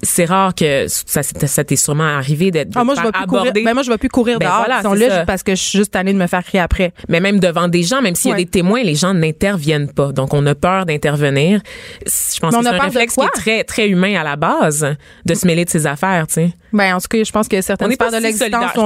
C'est 0.01 0.25
rare 0.25 0.55
que 0.55 0.85
ça, 0.87 1.21
ça 1.23 1.63
t'est 1.63 1.75
sûrement 1.75 2.03
arrivé 2.17 2.51
d'être 2.51 2.69
Ah, 2.75 2.83
moi, 2.83 2.95
je 2.95 3.01
vais 3.01 3.11
plus 3.11 3.25
courir. 3.27 3.53
Ben, 3.53 3.73
moi, 3.73 3.83
je 3.83 3.91
vais 3.91 3.97
plus 3.97 4.09
courir 4.09 4.39
Ben 4.39 4.47
dehors. 4.47 4.65
voilà, 4.65 4.81
c'est 4.97 5.09
ça. 5.09 5.25
parce 5.25 5.43
que 5.43 5.51
je 5.55 5.61
suis 5.61 5.77
juste 5.79 5.95
allée 5.95 6.13
de 6.13 6.17
me 6.17 6.27
faire 6.27 6.43
crier 6.43 6.61
après. 6.61 6.91
mais 7.07 7.19
même 7.19 7.39
devant 7.39 7.67
des 7.67 7.83
gens, 7.83 8.01
même 8.01 8.15
s'il 8.15 8.29
y 8.29 8.33
a 8.33 8.37
Ouais. 8.37 8.43
des 8.45 8.49
témoins, 8.49 8.81
les 8.83 8.95
gens 8.95 9.13
n'interviennent 9.13 9.91
pas. 9.91 10.11
Donc, 10.11 10.33
on 10.33 10.45
a 10.45 10.55
peur 10.55 10.85
d'intervenir. 10.85 11.61
Je 12.05 12.39
pense 12.39 12.51
Mais 12.53 12.57
on 12.57 12.61
que 12.61 12.67
c'est 12.69 12.75
un 12.75 12.79
réflexe 12.79 13.15
qui 13.15 13.21
est 13.21 13.29
très, 13.33 13.63
très 13.63 13.87
humain 13.87 14.19
à 14.19 14.23
la 14.23 14.35
base, 14.35 14.95
de 15.25 15.33
se 15.33 15.45
mêler 15.45 15.65
de 15.65 15.69
ses 15.69 15.85
affaires, 15.87 16.27
tu 16.27 16.33
sais. 16.33 16.53
Ben, 16.71 16.93
en 16.95 16.99
tout 16.99 17.07
cas, 17.09 17.23
je 17.23 17.31
pense 17.31 17.47
que 17.47 17.57
On 17.57 17.61
certaines 17.61 17.89
n'est 17.89 17.97
pas 17.97 18.09
sphères 18.09 18.21
de 18.21 18.27
si 18.27 18.33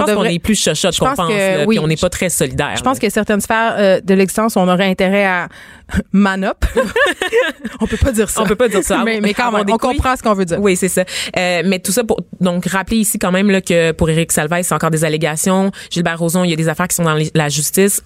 Je 0.02 0.06
pense 0.06 0.16
qu'on 0.16 0.24
est 0.24 0.40
plus 0.40 0.62
chochotte 0.62 0.98
qu'on 0.98 1.14
pense 1.14 1.30
que 1.30 1.34
là, 1.34 1.66
oui. 1.66 1.76
puis 1.76 1.80
on 1.80 1.88
n'est 1.88 1.98
pas 1.98 2.10
très 2.10 2.30
solidaire. 2.30 2.74
Je 2.78 2.84
pense 2.84 3.00
que 3.00 3.10
certaines 3.10 3.42
sphères 3.42 3.76
euh, 3.78 4.02
de 4.02 4.14
l'existence, 4.14 4.58
on 4.58 4.68
aurait 4.68 4.88
intérêt 4.88 5.26
à 5.26 5.48
man 6.12 6.44
up. 6.44 6.66
on 7.82 7.88
peut 7.88 7.98
pas 7.98 8.12
dire 8.12 8.30
ça. 8.30 8.42
On 8.42 8.46
peut 8.46 8.56
pas 8.56 8.68
dire 8.68 8.84
ça. 8.84 9.04
mais, 9.04 9.20
mais 9.22 9.34
quand 9.34 9.52
même, 9.52 9.66
on 9.70 9.78
comprend 9.78 10.16
ce 10.16 10.24
qu'on 10.24 10.34
veut 10.34 10.46
dire. 10.46 10.60
Oui, 10.60 10.76
c'est 10.76 10.88
ça. 10.88 11.04
Euh, 11.38 11.62
mais 11.66 11.80
tout 11.80 11.92
ça 11.92 12.04
pour 12.04 12.20
donc 12.40 12.66
rappeler 12.66 12.98
ici 12.98 13.20
quand 13.20 13.32
même 13.32 13.50
là, 13.50 13.62
que 13.62 13.92
pour 13.92 14.10
Éric 14.10 14.32
Salvaille, 14.32 14.64
c'est 14.64 14.76
encore 14.76 14.92
des 14.92 15.06
allégations. 15.06 15.72
Gilbert 15.90 16.20
Rozon, 16.20 16.44
il 16.44 16.50
y 16.50 16.54
a 16.54 16.58
des 16.58 16.70
affaires 16.70 16.88
qui 16.88 16.96
sont 16.96 17.04
dans 17.04 17.18
la 17.34 17.50
justice. 17.50 18.02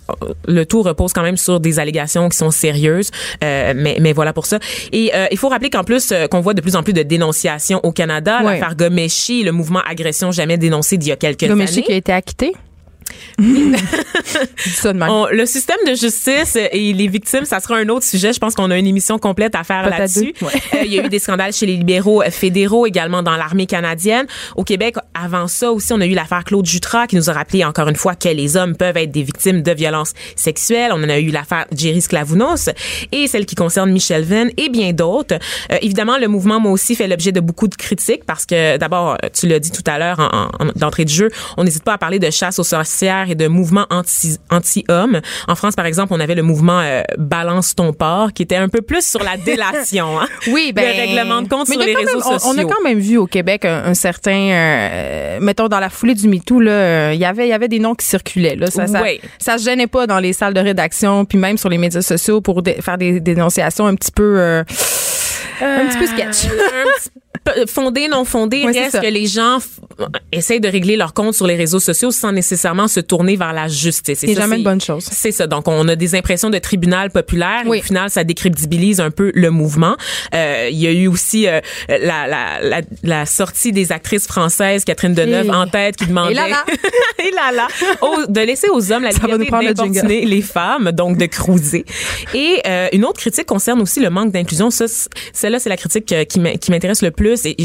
Le 0.48 0.66
tout 0.66 0.82
repose 0.82 1.14
quand 1.14 1.24
même 1.24 1.38
sur 1.38 1.60
des 1.60 1.80
allégations 1.80 2.30
qui 2.30 2.38
sont 2.38 2.52
sérieuses. 2.52 3.12
Euh, 3.44 3.74
mais, 3.76 3.98
mais 4.00 4.14
voilà 4.14 4.34
pour 4.34 4.46
ça. 4.46 4.60
Et 4.92 5.12
euh, 5.14 5.28
il 5.32 5.38
faut 5.38 5.50
rappeler 5.50 5.70
qu'en 5.70 5.84
plus 5.84 6.12
euh, 6.12 6.28
qu'on 6.28 6.42
voit 6.42 6.54
de 6.54 6.62
plus 6.62 6.76
en 6.76 6.84
plus 6.84 6.94
de 6.94 7.04
dénonciations 7.04 7.80
au 7.84 7.92
Canada. 7.92 8.40
Ouais. 8.40 8.60
L'affaire 8.60 8.76
Gomeshi, 8.76 9.44
le 9.44 9.52
mouvement 9.52 9.82
agression 9.88 10.32
jamais 10.32 10.58
dénoncé 10.58 10.98
d'il 10.98 11.10
y 11.10 11.12
a 11.12 11.16
quelques 11.16 11.48
Gomeshi 11.48 11.77
années. 11.78 11.86
qui 11.86 11.94
a 11.94 11.96
été 11.96 12.12
acquitté. 12.12 12.54
On- 15.10 15.28
le 15.32 15.46
système 15.46 15.78
de 15.88 15.94
justice 15.96 16.56
et 16.56 16.94
les 16.94 17.08
victimes, 17.08 17.46
ça 17.46 17.60
sera 17.60 17.78
un 17.78 17.88
autre 17.90 18.06
sujet. 18.06 18.34
Je 18.34 18.40
pense 18.40 18.56
qu'on 18.56 18.72
a 18.72 18.78
une 18.78 18.88
émission 18.88 19.18
complète 19.20 19.56
à 19.56 19.64
faire 19.64 19.84
là-dessus. 19.90 20.34
ouais. 20.42 20.48
Euh, 20.74 20.84
il 20.86 20.94
y 20.94 21.00
a 21.00 21.06
eu 21.06 21.10
des 21.10 21.20
scandales 21.20 21.54
chez 21.54 21.66
les 21.66 21.78
libéraux 21.78 22.22
euh, 22.22 22.30
fédéraux, 22.32 22.86
également 22.86 23.24
dans 23.24 23.36
l'armée 23.38 23.66
canadienne. 23.66 24.26
Au 24.56 24.64
Québec, 24.64 24.96
avant 25.14 25.48
ça 25.48 25.72
aussi, 25.72 25.94
on 25.94 26.02
a 26.02 26.06
eu 26.06 26.14
l'affaire 26.14 26.44
Claude 26.44 26.66
Jutras 26.66 27.08
qui 27.08 27.16
nous 27.16 27.30
a 27.30 27.34
rappelé 27.34 27.64
encore 27.64 27.88
une 27.88 27.96
fois 27.96 28.16
que 28.16 28.30
les 28.30 28.58
hommes 28.58 28.76
peuvent 28.76 28.98
être 28.98 29.12
des 29.12 29.24
victimes 29.24 29.62
de 29.62 29.72
violences 29.72 30.14
sexuelles. 30.36 30.92
On 30.94 31.04
en 31.04 31.10
a 31.10 31.20
eu 31.20 31.30
l'affaire 31.30 31.66
Jerry 31.76 32.02
Sklavounos 32.02 32.70
et 33.12 33.28
celle 33.28 33.46
qui 33.46 33.56
concerne 33.56 33.92
Michel 33.92 34.24
Venn 34.24 34.50
et 34.58 34.70
bien 34.70 34.94
d'autres. 34.94 35.36
Euh, 35.72 35.78
évidemment, 35.82 36.18
le 36.18 36.28
mouvement, 36.28 36.60
moi 36.60 36.72
aussi, 36.72 36.96
fait 36.96 37.08
l'objet 37.08 37.32
de 37.32 37.40
beaucoup 37.40 37.68
de 37.68 37.76
critiques 37.76 38.26
parce 38.26 38.46
que, 38.46 38.78
d'abord, 38.78 39.18
tu 39.34 39.48
l'as 39.48 39.60
dit 39.60 39.72
tout 39.72 39.84
à 39.86 39.98
l'heure 39.98 40.20
en, 40.20 40.66
en- 40.66 40.72
d'entrée 40.76 41.06
de 41.06 41.10
jeu, 41.10 41.30
on 41.58 41.64
n'hésite 41.64 41.84
pas 41.84 41.94
à 41.94 41.98
parler 41.98 42.20
de 42.20 42.30
chasse 42.30 42.60
aux 42.60 42.64
sorcières 42.64 42.86
et 43.04 43.36
de 43.36 43.48
mouvements 43.48 43.86
anti, 43.90 44.38
anti-hommes. 44.50 45.22
En 45.48 45.56
France, 45.56 45.76
par 45.76 45.86
exemple, 45.86 46.14
on 46.14 46.20
avait 46.20 46.36
le 46.36 46.44
mouvement 46.44 46.80
euh, 46.82 47.02
Balance 47.18 47.76
ton 47.76 47.94
porc 47.94 48.34
qui 48.34 48.44
était 48.44 48.56
un 48.56 48.70
peu 48.70 48.82
plus 48.82 49.06
sur 49.06 49.24
la 49.24 49.38
délation. 49.46 50.20
Hein? 50.20 50.28
Oui, 50.52 50.72
ben. 50.74 50.84
Le 50.86 51.02
règlement 51.02 51.42
de 51.42 51.48
compte 51.48 51.68
sur 51.68 51.80
les 51.80 51.94
réseaux 51.94 52.08
même- 52.18 52.24
on- 52.26 52.40
sociaux. 52.40 52.52
On 52.54 52.58
a 52.58 52.64
quand 52.66 52.82
même 52.84 53.00
vu 53.00 53.18
au 53.18 53.28
Québec 53.28 53.66
un, 53.66 53.86
un 53.86 53.94
certain, 53.94 54.32
euh, 54.52 55.40
mettons 55.42 55.68
dans 55.68 55.80
la 55.80 55.90
foulée 55.90 56.16
du 56.16 56.28
MeToo 56.28 56.60
là, 56.60 56.72
euh, 56.72 57.12
il 57.14 57.20
y 57.20 57.26
avait, 57.26 57.46
il 57.48 57.50
y 57.50 57.54
avait 57.54 57.68
des 57.68 57.80
noms 57.80 57.96
qui 57.96 58.06
circulaient 58.06 58.56
là. 58.56 58.68
Ça, 58.72 58.88
ça, 58.88 59.02
Oui. 59.02 59.20
ça 59.40 59.58
se 59.58 59.64
gênait 59.66 59.88
pas 59.88 60.08
dans 60.08 60.20
les 60.20 60.34
salles 60.34 60.54
de 60.54 60.60
rédaction, 60.62 61.26
puis 61.26 61.38
même 61.38 61.58
sur 61.58 61.70
les 61.70 61.78
médias 61.78 62.02
sociaux 62.02 62.42
pour 62.42 62.62
dé- 62.62 62.78
faire 62.82 62.98
des 62.98 63.20
dénonciations 63.20 63.86
un 63.88 63.96
petit 63.96 64.12
peu, 64.12 64.40
euh, 64.40 64.64
un 65.62 65.86
petit 65.88 65.98
peu 65.98 66.06
sketch. 66.08 66.46
Un 66.46 67.00
petit 67.00 67.10
peu 67.14 67.20
fondé, 67.68 68.08
non 68.08 68.26
fondé, 68.26 68.64
Ouais, 68.66 68.72
reste 68.72 69.02
que 69.02 69.08
les 69.08 69.26
gens 69.28 69.58
essayent 70.32 70.60
de 70.60 70.68
régler 70.68 70.96
leur 70.96 71.14
compte 71.14 71.34
sur 71.34 71.48
les 71.48 71.56
réseaux 71.56 71.80
sociaux 71.80 72.12
sans 72.12 72.32
nécessairement 72.32 72.88
se 72.88 73.00
tourner 73.00 73.36
vers 73.36 73.54
la 73.54 73.68
justice? 73.68 74.20
C'est 74.20 74.34
jamais 74.34 74.58
une 74.58 74.64
bonne 74.64 74.82
chose. 74.82 75.06
C'est 75.12 75.32
ça. 75.32 75.48
Donc, 75.48 75.68
on 75.68 75.88
a 75.88 75.96
des 75.96 76.16
impressions 76.16 76.50
de 76.50 76.58
tribunal 76.58 77.12
populaire. 77.12 77.62
et 77.66 77.70
Oui. 77.70 77.80
au 77.80 77.84
final, 77.84 78.10
ça 78.10 78.24
décrédibilise 78.24 79.00
un 79.00 79.12
peu 79.12 79.32
le 79.36 79.50
mouvement. 79.50 79.96
Euh, 80.36 80.68
il 80.72 80.78
y 80.78 80.88
a 80.88 80.92
eu 80.92 81.08
aussi 81.08 81.48
euh, 81.48 81.60
la, 81.90 82.28
la, 82.28 82.62
la, 82.62 82.82
la 83.04 83.26
sortie 83.26 83.72
des 83.72 83.92
actrices 83.92 84.28
françaises, 84.28 84.84
Catherine 84.86 85.14
Deneuve 85.14 85.50
en 85.50 85.68
tête, 85.68 85.96
qui 85.98 86.06
demandait... 86.08 86.32
Et 86.32 86.36
là, 86.36 86.48
là. 86.48 86.66
Et 87.20 87.32
là, 87.32 87.52
là. 87.52 87.68
Aux- 88.02 88.26
de 88.32 88.42
laisser 88.42 88.70
aux 88.70 88.92
hommes 88.92 89.04
la 89.04 89.12
Ça 89.12 89.26
liberté 89.26 90.24
le 90.24 90.30
les 90.30 90.42
femmes, 90.42 90.92
donc 90.92 91.18
de 91.18 91.26
cruiser. 91.26 91.86
Et 92.34 92.62
euh, 92.68 92.88
une 92.94 93.06
autre 93.06 93.20
critique 93.20 93.46
concerne 93.46 93.82
aussi 93.82 94.00
le 94.00 94.10
manque 94.10 94.32
d'inclusion. 94.32 94.70
Celle-là, 94.70 95.60
c'est 95.60 95.70
la 95.70 95.78
critique 95.78 96.12
euh, 96.12 96.24
qui 96.26 96.40
m'intéresse 96.72 97.02
le 97.02 97.12
plus 97.12 97.37
et 97.46 97.56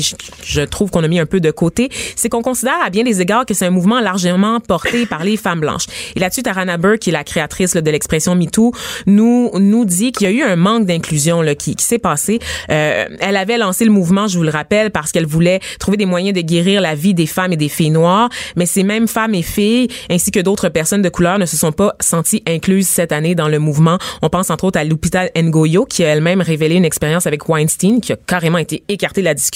je, 0.45 0.61
trouve 0.62 0.91
qu'on 0.91 1.05
a 1.05 1.09
mis 1.09 1.19
un 1.19 1.26
peu 1.26 1.41
de 1.41 1.50
côté. 1.50 1.88
C'est 2.17 2.29
qu'on 2.29 2.43
considère 2.43 2.76
à 2.85 2.91
bien 2.91 3.05
des 3.05 3.21
égards 3.21 3.47
que 3.47 3.55
c'est 3.55 3.67
un 3.67 3.71
mouvement 3.71 4.00
largement 4.00 4.61
porté 4.61 5.07
par 5.07 5.25
les 5.25 5.37
femmes 5.37 5.61
blanches. 5.61 5.87
Et 6.17 6.21
là-dessus, 6.21 6.43
Tarana 6.43 6.76
Burke, 6.76 7.00
qui 7.00 7.11
est 7.11 7.12
la 7.12 7.25
créatrice 7.25 7.75
de 7.75 7.91
l'expression 7.91 8.35
MeToo, 8.35 8.73
nous 9.07 9.50
nous 9.59 9.85
dit 9.85 10.12
qu'il 10.12 10.29
y 10.29 10.31
a 10.31 10.33
eu 10.33 10.43
un 10.43 10.57
manque 10.57 10.87
d'inclusion 10.87 11.43
qui 11.59 11.75
s'est 11.79 11.99
passé. 11.99 12.38
Euh, 12.71 13.07
elle 13.21 13.37
avait 13.37 13.59
lancé 13.59 13.85
le 13.85 13.91
mouvement, 13.91 14.26
je 14.26 14.38
vous 14.38 14.45
le 14.45 14.50
rappelle, 14.50 14.91
parce 14.91 15.12
qu'elle 15.12 15.26
voulait 15.26 15.61
trouver 15.79 15.97
des 15.97 16.07
moyens 16.07 16.35
de 16.35 16.41
guérir 16.41 16.81
la 16.81 16.95
vie 16.95 17.14
des 17.14 17.26
femmes 17.26 17.52
et 17.52 17.57
des 17.57 17.69
filles 17.69 17.91
noires. 17.91 18.29
Mais 18.57 18.67
ces 18.67 18.83
mêmes 18.83 19.09
femmes 19.09 19.35
et 19.35 19.43
filles, 19.43 19.88
ainsi 20.11 20.31
que 20.31 20.41
d'autres 20.41 20.69
personnes 20.69 21.02
de 21.02 21.09
couleur, 21.09 21.38
ne 21.38 21.47
se 21.47 21.57
sont 21.57 21.73
pas 21.73 21.95
senties 22.00 22.43
incluses 22.47 22.88
cette 22.88 23.12
année 23.12 23.35
dans 23.35 23.49
le 23.49 23.59
mouvement. 23.59 23.99
On 24.23 24.29
pense 24.29 24.50
entre 24.50 24.64
autres 24.64 24.79
à 24.79 24.85
Lupita 24.85 25.29
Ngoyo, 25.37 25.85
qui 25.85 26.05
a 26.05 26.09
elle-même 26.09 26.41
révélé 26.41 26.76
une 26.76 26.85
expérience 26.85 27.26
avec 27.26 27.49
Weinstein, 27.49 28.00
qui 28.00 28.12
a 28.12 28.17
carrément 28.17 28.59
été 28.59 28.83
écartée 28.88 29.21
de 29.21 29.26
la 29.26 29.35
discussion, 29.35 29.51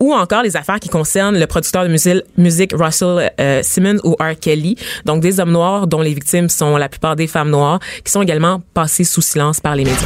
ou 0.00 0.12
encore 0.12 0.42
les 0.42 0.56
affaires 0.56 0.80
qui 0.80 0.88
concernent 0.88 1.38
le 1.38 1.46
producteur 1.46 1.84
de 1.84 1.88
musique, 1.88 2.22
musique 2.36 2.72
Russell 2.74 3.32
euh, 3.40 3.60
Simmons 3.62 3.98
ou 4.04 4.14
R. 4.20 4.38
Kelly, 4.40 4.76
donc 5.04 5.20
des 5.20 5.40
hommes 5.40 5.52
noirs 5.52 5.86
dont 5.86 6.00
les 6.00 6.14
victimes 6.14 6.48
sont 6.48 6.76
la 6.76 6.88
plupart 6.88 7.16
des 7.16 7.26
femmes 7.26 7.50
noires, 7.50 7.80
qui 8.04 8.12
sont 8.12 8.22
également 8.22 8.62
passées 8.74 9.04
sous 9.04 9.22
silence 9.22 9.60
par 9.60 9.76
les 9.76 9.84
médias. 9.84 9.96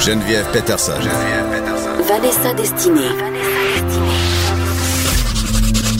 Geneviève 0.00 0.46
Peterson. 0.52 0.92
Geneviève 1.00 1.46
Peterson. 1.50 1.88
Vanessa 2.06 2.54
Destinée. 2.54 3.34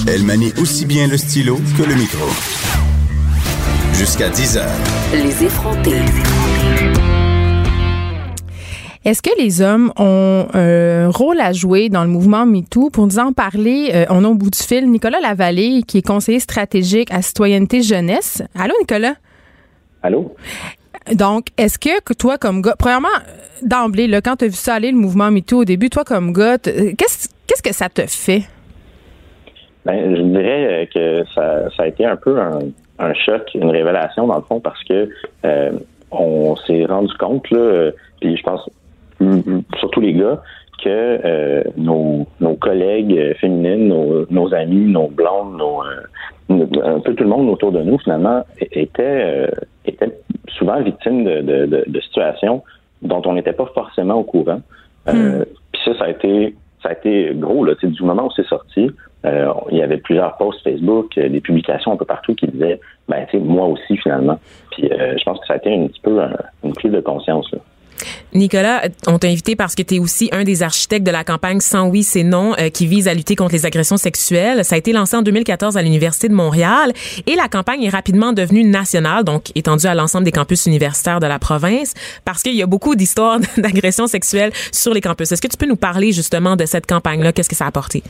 Elle 0.06 0.24
manie 0.24 0.52
aussi 0.60 0.84
bien 0.84 1.06
le 1.06 1.16
stylo 1.16 1.58
que 1.78 1.82
le 1.82 1.94
micro. 1.94 2.26
Jusqu'à 3.94 4.28
10 4.28 4.58
heures. 4.58 4.70
Les 5.12 5.44
effrontés. 5.44 6.02
Est-ce 9.04 9.20
que 9.20 9.38
les 9.38 9.60
hommes 9.60 9.92
ont 9.98 10.46
un 10.54 11.10
rôle 11.10 11.38
à 11.38 11.52
jouer 11.52 11.90
dans 11.90 12.04
le 12.04 12.08
mouvement 12.08 12.46
MeToo? 12.46 12.88
Pour 12.88 13.06
nous 13.06 13.18
en 13.18 13.34
parler, 13.34 13.90
euh, 13.92 14.06
on 14.08 14.24
a 14.24 14.28
au 14.28 14.34
bout 14.34 14.48
du 14.48 14.58
fil 14.58 14.90
Nicolas 14.90 15.20
Lavallée, 15.20 15.82
qui 15.86 15.98
est 15.98 16.06
conseiller 16.06 16.40
stratégique 16.40 17.12
à 17.12 17.20
Citoyenneté 17.20 17.82
Jeunesse. 17.82 18.42
Allô, 18.58 18.72
Nicolas? 18.80 19.16
Allô? 20.02 20.34
Donc, 21.14 21.48
est-ce 21.58 21.78
que, 21.78 22.14
toi, 22.14 22.38
comme 22.38 22.62
gars, 22.62 22.76
premièrement, 22.78 23.08
euh, 23.14 23.66
d'emblée, 23.66 24.06
là, 24.06 24.22
quand 24.22 24.36
tu 24.36 24.46
as 24.46 24.48
vu 24.48 24.54
ça 24.54 24.72
aller, 24.72 24.90
le 24.90 24.96
mouvement 24.96 25.30
MeToo 25.30 25.58
au 25.58 25.64
début, 25.66 25.90
toi, 25.90 26.04
comme 26.04 26.32
gars, 26.32 26.56
euh, 26.66 26.92
qu'est-ce 26.96 27.28
qu'est-ce 27.46 27.62
que 27.62 27.74
ça 27.74 27.90
te 27.90 28.06
fait? 28.06 28.44
Ben, 29.84 30.16
je 30.16 30.22
dirais 30.22 30.88
que 30.94 31.24
ça, 31.34 31.68
ça 31.76 31.82
a 31.82 31.86
été 31.88 32.06
un 32.06 32.16
peu 32.16 32.40
un, 32.40 32.58
un 32.98 33.12
choc, 33.12 33.50
une 33.54 33.68
révélation 33.68 34.26
dans 34.26 34.36
le 34.36 34.44
fond, 34.44 34.60
parce 34.60 34.82
que 34.84 35.10
euh, 35.44 35.72
on 36.10 36.56
s'est 36.56 36.86
rendu 36.86 37.12
compte, 37.18 37.50
là, 37.50 37.90
puis 38.22 38.34
je 38.38 38.42
pense 38.42 38.66
surtout 39.78 40.00
les 40.00 40.14
gars, 40.14 40.42
que 40.82 41.20
euh, 41.24 41.62
nos, 41.76 42.26
nos 42.40 42.54
collègues 42.56 43.16
euh, 43.16 43.34
féminines, 43.34 43.88
nos, 43.88 44.26
nos 44.30 44.54
amis, 44.54 44.90
nos 44.90 45.08
blondes, 45.08 45.56
nos, 45.56 45.82
euh, 45.82 46.66
un 46.84 47.00
peu 47.00 47.14
tout 47.14 47.24
le 47.24 47.30
monde 47.30 47.48
autour 47.48 47.72
de 47.72 47.80
nous, 47.80 47.98
finalement, 47.98 48.44
était, 48.60 49.48
était 49.86 50.18
souvent 50.48 50.80
victime 50.82 51.24
de, 51.24 51.40
de, 51.40 51.84
de, 51.86 52.00
situations 52.00 52.62
dont 53.02 53.22
on 53.24 53.34
n'était 53.34 53.54
pas 53.54 53.66
forcément 53.74 54.16
au 54.16 54.24
courant. 54.24 54.60
Hmm. 55.06 55.42
Puis 55.72 55.82
ça, 55.84 55.96
ça 55.98 56.04
a 56.04 56.10
été 56.10 56.54
ça 56.84 56.90
a 56.90 56.92
été 56.92 57.32
gros 57.34 57.64
là, 57.64 57.74
du 57.82 58.02
moment 58.02 58.26
où 58.26 58.30
c'est 58.36 58.46
sorti. 58.46 58.90
Euh, 59.24 59.52
il 59.70 59.78
y 59.78 59.82
avait 59.82 59.96
plusieurs 59.96 60.36
posts 60.36 60.62
Facebook, 60.62 61.16
euh, 61.16 61.30
des 61.30 61.40
publications 61.40 61.92
un 61.92 61.96
peu 61.96 62.04
partout 62.04 62.34
qui 62.34 62.46
disaient, 62.46 62.78
ben, 63.08 63.24
tu 63.30 63.38
sais, 63.38 63.42
moi 63.42 63.66
aussi 63.66 63.96
finalement. 63.96 64.38
Puis 64.70 64.92
euh, 64.92 65.16
je 65.16 65.24
pense 65.24 65.40
que 65.40 65.46
ça 65.46 65.54
a 65.54 65.56
été 65.56 65.74
un 65.74 65.86
petit 65.86 66.00
peu 66.02 66.20
une 66.62 66.74
prise 66.74 66.92
de 66.92 67.00
conscience. 67.00 67.50
Là. 67.52 67.58
Nicolas, 68.34 68.82
on 69.06 69.18
t'a 69.18 69.28
invité 69.28 69.56
parce 69.56 69.74
que 69.74 69.82
tu 69.82 69.96
es 69.96 69.98
aussi 69.98 70.28
un 70.32 70.44
des 70.44 70.62
architectes 70.62 71.06
de 71.06 71.10
la 71.10 71.24
campagne 71.24 71.60
Sans 71.60 71.88
oui, 71.88 72.02
c'est 72.02 72.22
non, 72.22 72.54
qui 72.72 72.86
vise 72.86 73.08
à 73.08 73.14
lutter 73.14 73.36
contre 73.36 73.52
les 73.52 73.66
agressions 73.66 73.96
sexuelles. 73.96 74.64
Ça 74.64 74.74
a 74.74 74.78
été 74.78 74.92
lancé 74.92 75.16
en 75.16 75.22
2014 75.22 75.76
à 75.76 75.82
l'Université 75.82 76.28
de 76.28 76.34
Montréal 76.34 76.92
et 77.26 77.36
la 77.36 77.48
campagne 77.48 77.82
est 77.82 77.90
rapidement 77.90 78.32
devenue 78.32 78.64
nationale, 78.64 79.24
donc 79.24 79.50
étendue 79.54 79.86
à 79.86 79.94
l'ensemble 79.94 80.24
des 80.24 80.32
campus 80.32 80.66
universitaires 80.66 81.20
de 81.20 81.26
la 81.26 81.38
province, 81.38 81.94
parce 82.24 82.42
qu'il 82.42 82.54
y 82.54 82.62
a 82.62 82.66
beaucoup 82.66 82.94
d'histoires 82.94 83.38
d'agressions 83.56 84.06
sexuelles 84.06 84.52
sur 84.72 84.94
les 84.94 85.00
campus. 85.00 85.32
Est-ce 85.32 85.42
que 85.42 85.48
tu 85.48 85.56
peux 85.56 85.66
nous 85.66 85.76
parler 85.76 86.12
justement 86.12 86.56
de 86.56 86.66
cette 86.66 86.86
campagne-là? 86.86 87.32
Qu'est-ce 87.32 87.48
que 87.48 87.56
ça 87.56 87.64
a 87.64 87.68
apporté? 87.68 88.02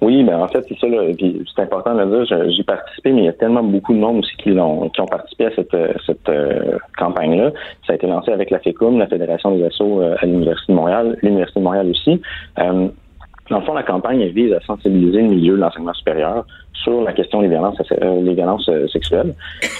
Oui, 0.00 0.22
mais 0.22 0.34
en 0.34 0.46
fait, 0.46 0.64
c'est 0.68 0.78
ça, 0.78 0.86
là, 0.86 1.02
c'est 1.18 1.62
important 1.62 1.94
de 1.94 2.02
le 2.02 2.24
dire, 2.24 2.50
j'ai 2.50 2.62
participé, 2.62 3.12
mais 3.12 3.22
il 3.22 3.24
y 3.24 3.28
a 3.28 3.32
tellement 3.32 3.64
beaucoup 3.64 3.92
de 3.92 3.98
monde 3.98 4.18
aussi 4.18 4.36
qui, 4.36 4.52
ont, 4.52 4.88
qui 4.90 5.00
ont 5.00 5.06
participé 5.06 5.46
à 5.46 5.50
cette, 5.56 5.76
cette 6.06 6.28
euh, 6.28 6.78
campagne-là. 6.96 7.50
Ça 7.86 7.94
a 7.94 7.96
été 7.96 8.06
lancé 8.06 8.30
avec 8.30 8.50
la 8.50 8.60
FECUM, 8.60 8.98
la 8.98 9.08
Fédération 9.08 9.56
des 9.56 9.64
Assos 9.64 10.00
euh, 10.00 10.14
à 10.20 10.26
l'Université 10.26 10.72
de 10.72 10.76
Montréal, 10.76 11.18
l'Université 11.22 11.58
de 11.58 11.64
Montréal 11.64 11.90
aussi. 11.90 12.22
Euh, 12.60 12.88
dans 13.50 13.60
le 13.60 13.64
fond, 13.64 13.74
la 13.74 13.82
campagne 13.82 14.24
vise 14.26 14.52
à 14.52 14.60
sensibiliser 14.60 15.22
le 15.22 15.28
milieu 15.28 15.56
de 15.56 15.60
l'enseignement 15.60 15.94
supérieur 15.94 16.44
sur 16.74 17.02
la 17.02 17.12
question 17.12 17.40
des 17.42 17.48
violences, 17.48 17.80
euh, 18.02 18.20
violences 18.22 18.68
euh, 18.68 18.86
sexuelles. 18.88 19.34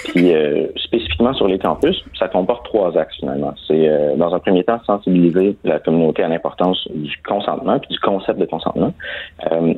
Puis 0.05 0.33
euh, 0.33 0.67
spécifiquement 0.75 1.33
sur 1.33 1.47
les 1.47 1.57
campus, 1.57 2.03
ça 2.17 2.27
comporte 2.27 2.65
trois 2.65 2.97
axes 2.97 3.15
finalement. 3.17 3.53
C'est 3.67 3.89
dans 4.17 4.33
un 4.33 4.39
premier 4.39 4.63
temps 4.63 4.79
sensibiliser 4.85 5.55
la 5.63 5.79
communauté 5.79 6.23
à 6.23 6.27
l'importance 6.27 6.87
du 6.93 7.15
consentement 7.27 7.79
puis 7.79 7.89
du 7.89 7.99
concept 7.99 8.39
de 8.39 8.45
consentement, 8.45 8.93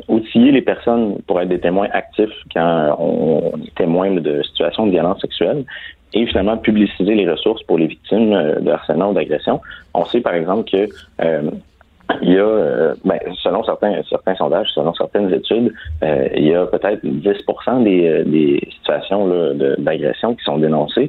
outiller 0.07 0.51
les 0.51 0.61
personnes 0.61 1.17
pour 1.27 1.39
être 1.41 1.49
des 1.49 1.59
témoins 1.59 1.87
actifs 1.91 2.33
quand 2.53 2.95
on, 2.99 3.53
est 3.65 3.75
témoin 3.75 4.11
de 4.11 4.41
situations 4.43 4.87
de 4.87 4.91
violence 4.91 5.21
sexuelle 5.21 5.65
et 6.13 6.25
finalement 6.27 6.57
publiciser 6.57 7.15
les 7.15 7.29
ressources 7.29 7.63
pour 7.63 7.77
les 7.77 7.87
victimes 7.87 8.31
de 8.61 8.71
harcèlement 8.71 9.09
ou 9.11 9.13
d'agression. 9.13 9.61
On 9.93 10.05
sait 10.05 10.21
par 10.21 10.33
exemple 10.33 10.69
que 10.69 10.87
il 12.21 12.33
y 12.33 12.37
a, 12.37 12.43
euh, 12.43 12.95
ben, 13.05 13.19
selon 13.41 13.63
certains, 13.63 14.01
certains 14.09 14.35
sondages, 14.35 14.69
selon 14.73 14.93
certaines 14.93 15.33
études, 15.33 15.73
euh, 16.03 16.27
il 16.35 16.47
y 16.47 16.53
a 16.53 16.65
peut-être 16.65 16.99
10 17.03 17.21
des, 17.83 18.07
euh, 18.07 18.23
des 18.25 18.59
situations 18.71 19.27
d'agression 19.77 20.35
qui 20.35 20.43
sont 20.43 20.57
dénoncées. 20.57 21.07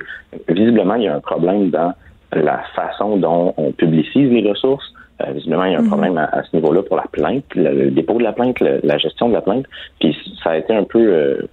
Visiblement, 0.49 0.95
il 0.97 1.05
y 1.05 1.09
a 1.09 1.17
un 1.17 1.21
problème 1.21 1.71
dans 1.71 1.93
la 2.33 2.63
façon 2.75 3.17
dont 3.17 3.55
on 3.57 3.73
publicise 3.73 4.31
les 4.31 4.49
ressources. 4.49 4.93
visiblement, 5.35 5.65
il 5.65 5.73
y 5.73 5.77
a 5.77 5.79
un 5.79 5.83
mhm. 5.83 5.89
problème 5.89 6.19
à, 6.19 6.43
ce 6.43 6.57
niveau-là 6.57 6.83
pour 6.83 6.97
la 6.97 7.07
plainte, 7.11 7.45
le, 7.55 7.91
dépôt 7.91 8.19
de 8.19 8.25
la 8.25 8.33
plainte, 8.33 8.59
la 8.61 8.99
gestion 8.99 9.29
de 9.29 9.35
la 9.35 9.43
plainte. 9.43 9.67
Puis 10.01 10.17
ça 10.43 10.51
a 10.51 10.57
été 10.57 10.75
un 10.75 10.85
peu 10.85 11.47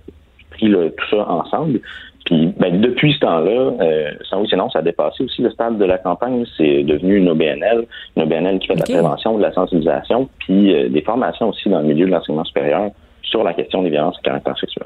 pris 0.52 0.72
tout 0.72 1.10
ça 1.10 1.30
ensemble. 1.30 1.82
Puis 2.30 2.54
ben, 2.60 2.80
depuis 2.80 3.14
ce 3.14 3.20
temps-là, 3.22 3.72
euh, 3.82 4.12
sans 4.30 4.42
oui, 4.42 4.48
sinon, 4.48 4.70
ça 4.70 4.80
a 4.80 4.82
dépassé 4.84 5.24
aussi 5.24 5.42
le 5.42 5.50
stade 5.50 5.80
de 5.80 5.86
la 5.86 5.98
campagne. 5.98 6.46
C'est 6.56 6.84
devenu 6.84 7.18
une 7.18 7.28
OBNL, 7.28 7.88
une 8.16 8.22
OBNL 8.22 8.60
qui 8.60 8.68
fait 8.68 8.76
de 8.76 8.82
la 8.82 8.86
prévention, 8.86 9.36
de 9.36 9.42
la 9.42 9.52
sensibilisation, 9.52 10.30
puis 10.38 10.72
euh, 10.72 10.90
des 10.90 11.02
formations 11.02 11.50
aussi 11.50 11.70
dans 11.70 11.80
le 11.80 11.88
milieu 11.88 12.06
de 12.06 12.12
l'enseignement 12.12 12.44
supérieur 12.44 12.92
sur 13.24 13.44
la 13.44 13.56
question 13.56 13.82
des 13.82 13.90
violences 13.90 14.16
à 14.20 14.22
caractère 14.22 14.56
sexuel. 14.60 14.86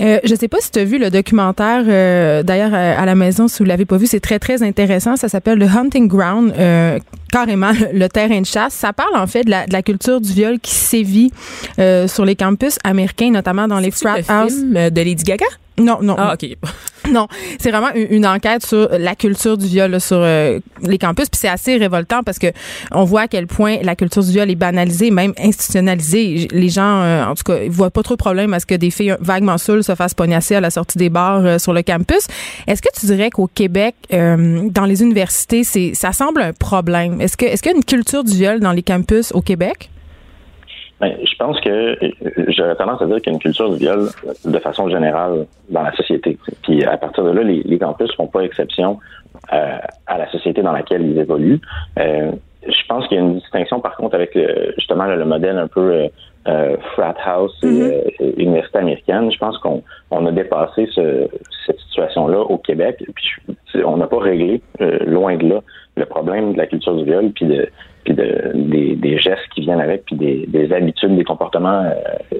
Euh, 0.00 0.18
je 0.24 0.34
sais 0.34 0.48
pas 0.48 0.58
si 0.60 0.70
tu 0.70 0.78
as 0.78 0.84
vu 0.84 0.98
le 0.98 1.10
documentaire, 1.10 1.84
euh, 1.86 2.42
d'ailleurs, 2.42 2.74
à 2.74 3.06
la 3.06 3.14
maison, 3.14 3.48
si 3.48 3.58
vous 3.60 3.64
l'avez 3.64 3.84
pas 3.84 3.96
vu, 3.96 4.06
c'est 4.06 4.20
très, 4.20 4.38
très 4.38 4.62
intéressant. 4.62 5.16
Ça 5.16 5.28
s'appelle 5.28 5.58
The 5.58 5.74
Hunting 5.74 6.06
Ground, 6.08 6.52
euh, 6.58 6.98
carrément 7.30 7.72
le 7.94 8.08
terrain 8.08 8.40
de 8.40 8.46
chasse. 8.46 8.74
Ça 8.74 8.92
parle, 8.92 9.16
en 9.16 9.26
fait, 9.26 9.44
de 9.44 9.50
la, 9.50 9.66
de 9.66 9.72
la 9.72 9.82
culture 9.82 10.20
du 10.20 10.32
viol 10.32 10.58
qui 10.60 10.72
sévit 10.72 11.30
euh, 11.78 12.08
sur 12.08 12.26
les 12.26 12.36
campus 12.36 12.78
américains, 12.84 13.30
notamment 13.30 13.68
dans 13.68 13.78
les 13.78 13.90
frat 13.90 14.18
houses. 14.18 14.64
de 14.64 15.00
Lady 15.00 15.24
Gaga? 15.24 15.46
Non, 15.78 15.98
non. 16.02 16.16
Ah, 16.18 16.34
OK. 16.34 16.56
Non, 17.10 17.26
c'est 17.58 17.72
vraiment 17.72 17.90
une, 17.94 18.24
enquête 18.24 18.64
sur 18.64 18.88
la 18.92 19.16
culture 19.16 19.58
du 19.58 19.66
viol 19.66 20.00
sur 20.00 20.18
euh, 20.20 20.60
les 20.82 20.98
campus, 20.98 21.28
puis 21.28 21.38
c'est 21.40 21.48
assez 21.48 21.76
révoltant 21.76 22.22
parce 22.22 22.38
que 22.38 22.46
on 22.92 23.02
voit 23.02 23.22
à 23.22 23.28
quel 23.28 23.48
point 23.48 23.78
la 23.82 23.96
culture 23.96 24.22
du 24.22 24.30
viol 24.30 24.48
est 24.48 24.54
banalisée, 24.54 25.10
même 25.10 25.32
institutionnalisée. 25.36 26.46
Les 26.52 26.68
gens, 26.68 27.02
euh, 27.02 27.24
en 27.24 27.34
tout 27.34 27.42
cas, 27.42 27.58
ils 27.58 27.72
voient 27.72 27.90
pas 27.90 28.04
trop 28.04 28.14
de 28.14 28.18
problème 28.18 28.54
à 28.54 28.60
ce 28.60 28.66
que 28.66 28.76
des 28.76 28.92
filles 28.92 29.16
vaguement 29.20 29.58
saoules 29.58 29.82
se 29.82 29.96
fassent 29.96 30.14
pognasser 30.14 30.54
à 30.54 30.60
la 30.60 30.70
sortie 30.70 30.96
des 30.96 31.10
bars 31.10 31.44
euh, 31.44 31.58
sur 31.58 31.72
le 31.72 31.82
campus. 31.82 32.28
Est-ce 32.68 32.80
que 32.80 32.88
tu 32.98 33.06
dirais 33.06 33.30
qu'au 33.30 33.48
Québec, 33.52 33.96
dans 34.12 34.86
les 34.86 35.02
universités, 35.02 35.64
c'est 35.64 35.92
ça 35.94 36.12
semble 36.12 36.40
un 36.40 36.52
problème? 36.52 37.20
Est-ce 37.20 37.36
que 37.36 37.46
est-ce 37.46 37.62
qu'il 37.62 37.72
y 37.72 37.74
a 37.74 37.76
une 37.76 37.84
culture 37.84 38.22
du 38.22 38.32
viol 38.32 38.60
dans 38.60 38.72
les 38.72 38.82
campus 38.82 39.32
au 39.32 39.42
Québec? 39.42 39.90
Ben, 41.02 41.16
je 41.24 41.36
pense 41.36 41.60
que 41.60 41.98
j'aurais 42.48 42.76
tendance 42.76 43.02
à 43.02 43.06
dire 43.06 43.16
qu'il 43.16 43.26
y 43.26 43.30
a 43.30 43.32
une 43.32 43.40
culture 43.40 43.70
du 43.70 43.78
viol 43.78 44.08
de 44.44 44.58
façon 44.60 44.88
générale 44.88 45.46
dans 45.68 45.82
la 45.82 45.92
société. 45.96 46.38
Puis 46.62 46.84
à 46.84 46.96
partir 46.96 47.24
de 47.24 47.30
là, 47.30 47.42
les, 47.42 47.62
les 47.64 47.78
campus 47.78 48.14
font 48.14 48.28
pas 48.28 48.40
exception 48.40 49.00
euh, 49.52 49.78
à 50.06 50.18
la 50.18 50.30
société 50.30 50.62
dans 50.62 50.70
laquelle 50.70 51.02
ils 51.02 51.18
évoluent. 51.18 51.60
Euh, 51.98 52.30
je 52.66 52.86
pense 52.88 53.08
qu'il 53.08 53.16
y 53.16 53.20
a 53.20 53.24
une 53.24 53.40
distinction 53.40 53.80
par 53.80 53.96
contre 53.96 54.14
avec 54.14 54.38
justement 54.78 55.06
le 55.06 55.24
modèle 55.24 55.58
un 55.58 55.66
peu 55.66 56.08
euh, 56.48 56.76
frat 56.92 57.14
house 57.24 57.56
et 57.62 57.66
mm-hmm. 57.66 58.40
université 58.40 58.78
américaine. 58.78 59.30
Je 59.30 59.38
pense 59.38 59.58
qu'on 59.58 59.82
on 60.10 60.26
a 60.26 60.32
dépassé 60.32 60.88
ce, 60.92 61.28
cette 61.66 61.78
situation-là 61.80 62.40
au 62.40 62.58
Québec. 62.58 63.04
Puis 63.14 63.84
on 63.84 63.96
n'a 63.96 64.06
pas 64.06 64.18
réglé 64.18 64.60
loin 65.06 65.36
de 65.36 65.48
là 65.48 65.60
le 65.96 66.06
problème 66.06 66.54
de 66.54 66.58
la 66.58 66.66
culture 66.66 66.96
du 66.96 67.04
viol 67.04 67.30
puis 67.32 67.46
de 67.46 67.68
puis 68.04 68.14
de, 68.14 68.50
des, 68.54 68.96
des, 68.96 69.18
gestes 69.18 69.48
qui 69.54 69.60
viennent 69.60 69.80
avec, 69.80 70.04
puis 70.06 70.16
des, 70.16 70.46
des 70.48 70.72
habitudes, 70.72 71.16
des 71.16 71.24
comportements 71.24 71.84
euh, 71.84 72.38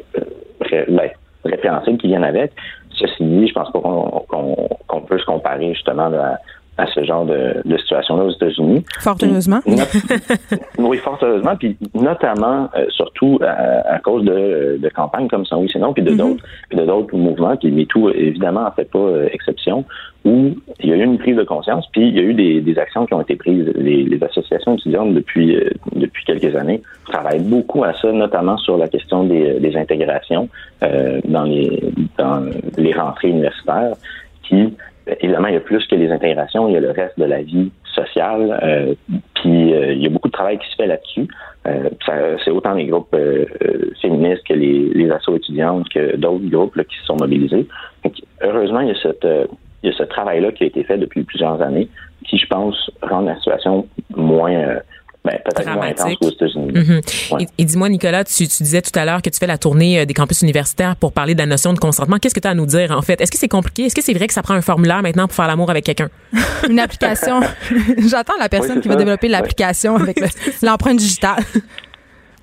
euh 0.73 0.85
ben, 0.89 1.11
répréhensibles 1.45 1.99
qui 1.99 2.09
viennent 2.09 2.25
avec. 2.25 2.53
Ceci 2.91 3.23
dit, 3.25 3.47
je 3.47 3.53
pense 3.53 3.71
pas 3.73 3.81
qu'on 3.81 5.01
peut 5.03 5.19
se 5.19 5.25
comparer 5.25 5.73
justement 5.73 6.11
à, 6.13 6.39
à 6.79 6.87
ce 6.87 7.05
genre 7.05 7.27
de, 7.27 7.61
de 7.65 7.77
situation-là 7.77 8.25
aux 8.25 8.31
États-Unis. 8.31 8.83
Fort 9.01 9.17
heureusement. 9.23 9.61
oui, 10.79 10.97
fort 10.99 11.19
heureusement, 11.21 11.55
puis 11.57 11.77
notamment, 11.95 12.71
euh, 12.77 12.87
surtout 12.89 13.39
à, 13.43 13.99
cause 13.99 14.25
de, 14.25 14.79
de, 14.81 14.89
campagnes 14.89 15.29
comme 15.29 15.45
ça, 15.45 15.59
oui, 15.59 15.69
sinon, 15.71 15.93
puis 15.93 16.03
de 16.03 16.13
mm-hmm. 16.13 16.17
d'autres, 16.17 16.45
de 16.73 16.85
d'autres 16.85 17.17
mouvements, 17.17 17.57
puis 17.57 17.71
MeToo, 17.71 18.11
évidemment, 18.11 18.67
en 18.67 18.73
fait 18.73 18.91
pas 18.91 18.99
euh, 18.99 19.29
exception, 19.33 19.85
où 20.25 20.53
il 20.81 20.89
y 20.89 20.93
a 20.93 20.97
eu 20.97 21.05
une 21.05 21.19
prise 21.19 21.37
de 21.37 21.43
conscience, 21.43 21.87
puis 21.93 22.09
il 22.09 22.17
y 22.17 22.21
a 22.21 22.23
eu 22.23 22.33
des, 22.33 22.61
des 22.63 22.79
actions 22.79 23.05
qui 23.05 23.13
ont 23.13 23.21
été 23.21 23.37
prises. 23.37 23.71
Les, 23.77 24.05
les 24.05 24.25
associations 24.25 24.77
étudiantes, 24.77 25.13
depuis, 25.13 25.57
euh, 25.57 25.69
depuis 25.95 26.25
quelques 26.25 26.57
années, 26.57 26.81
travaillent 27.07 27.43
beaucoup 27.43 27.85
à 27.85 27.93
ça, 27.93 28.11
notamment 28.13 28.57
sur 28.57 28.79
la 28.79 28.89
question 28.89 29.25
des, 29.25 29.61
des 29.61 29.77
intégrations 29.77 30.49
dans, 31.25 31.45
les, 31.45 31.81
dans 32.19 32.45
les 32.77 32.93
rentrées 32.93 33.29
universitaires, 33.29 33.93
qui 34.43 34.75
évidemment, 35.07 35.49
il 35.49 35.55
y 35.55 35.57
a 35.57 35.61
plus 35.61 35.87
que 35.87 35.95
les 35.95 36.11
intégrations, 36.11 36.69
il 36.69 36.75
y 36.75 36.77
a 36.77 36.81
le 36.81 36.91
reste 36.91 37.19
de 37.19 37.25
la 37.25 37.43
vie 37.43 37.71
sociale. 37.95 38.59
Euh, 38.63 38.95
puis 39.35 39.75
euh, 39.75 39.93
il 39.93 40.03
y 40.03 40.07
a 40.07 40.11
beaucoup 40.11 40.29
de 40.29 40.33
travail 40.33 40.59
qui 40.59 40.69
se 40.71 40.77
fait 40.77 40.87
là-dessus. 40.87 41.29
Euh, 41.67 41.91
c'est 42.45 42.51
autant 42.51 42.75
les 42.75 42.87
groupes 42.87 43.17
féministes 44.01 44.45
que 44.47 44.55
les, 44.55 44.91
les 44.95 45.11
assos 45.11 45.37
étudiantes 45.37 45.89
que 45.89 46.17
d'autres 46.17 46.49
groupes 46.49 46.83
qui 46.85 46.97
se 46.99 47.05
sont 47.05 47.17
mobilisés. 47.17 47.67
heureusement, 48.43 48.81
il 48.81 48.89
y 48.89 48.93
a 48.93 49.01
cette 49.03 49.27
il 49.83 49.91
y 49.91 49.93
a 49.93 49.97
ce 49.97 50.05
travail-là 50.05 50.53
qui 50.53 50.63
a 50.63 50.67
été 50.69 50.85
fait 50.85 50.97
depuis 50.97 51.25
plusieurs 51.25 51.61
années, 51.61 51.89
qui, 52.25 52.39
je 52.39 52.47
pense, 52.47 52.89
rend 53.03 53.23
la 53.23 53.35
situation 53.35 53.89
moins 54.15 54.79
ben, 55.25 55.39
peut-être 55.45 56.21
aux 56.21 56.31
États-Unis. 56.31 56.73
Mm-hmm. 56.73 57.47
Et, 57.59 57.65
dis-moi, 57.65 57.89
Nicolas, 57.89 58.25
tu, 58.25 58.49
tu, 58.49 58.63
disais 58.63 58.83
tout 58.83 58.99
à 58.99 59.05
l'heure 59.05 59.23
que 59.23 59.31
tu 59.31 59.39
fais 59.39 59.47
la 59.47 59.57
tournée 59.57 60.01
euh, 60.01 60.05
des 60.05 60.15
campus 60.15 60.43
universitaires 60.43 60.97
pour 60.97 61.13
parler 61.13 61.35
de 61.35 61.39
la 61.39 61.47
notion 61.47 61.73
de 61.73 61.79
consentement. 61.79 62.19
Qu'est-ce 62.19 62.35
que 62.35 62.41
tu 62.41 62.49
as 62.49 62.51
à 62.51 62.55
nous 62.55 62.67
dire, 62.67 62.91
en 62.91 63.03
fait? 63.03 63.21
Est-ce 63.21 63.31
que 63.31 63.39
c'est 63.39 63.49
compliqué? 63.49 63.85
Est-ce 63.85 63.95
que 63.95 64.03
c'est 64.03 64.15
vrai 64.15 64.27
que 64.27 64.35
ça 64.35 64.43
prend 64.43 64.55
un 64.55 64.63
formulaire 64.63 65.01
maintenant 65.01 65.29
pour 65.29 65.37
faire 65.37 65.47
l'amour 65.47 65.71
avec 65.71 65.85
quelqu'un? 65.85 66.11
Une 66.69 66.81
application. 66.81 67.41
J'attends 68.09 68.37
la 68.41 68.49
personne 68.49 68.81
qui 68.81 68.89
va 68.89 68.97
développer 68.97 69.29
l'application 69.29 69.97
avec 69.97 70.21
l'empreinte 70.63 70.99
digitale. 70.99 71.45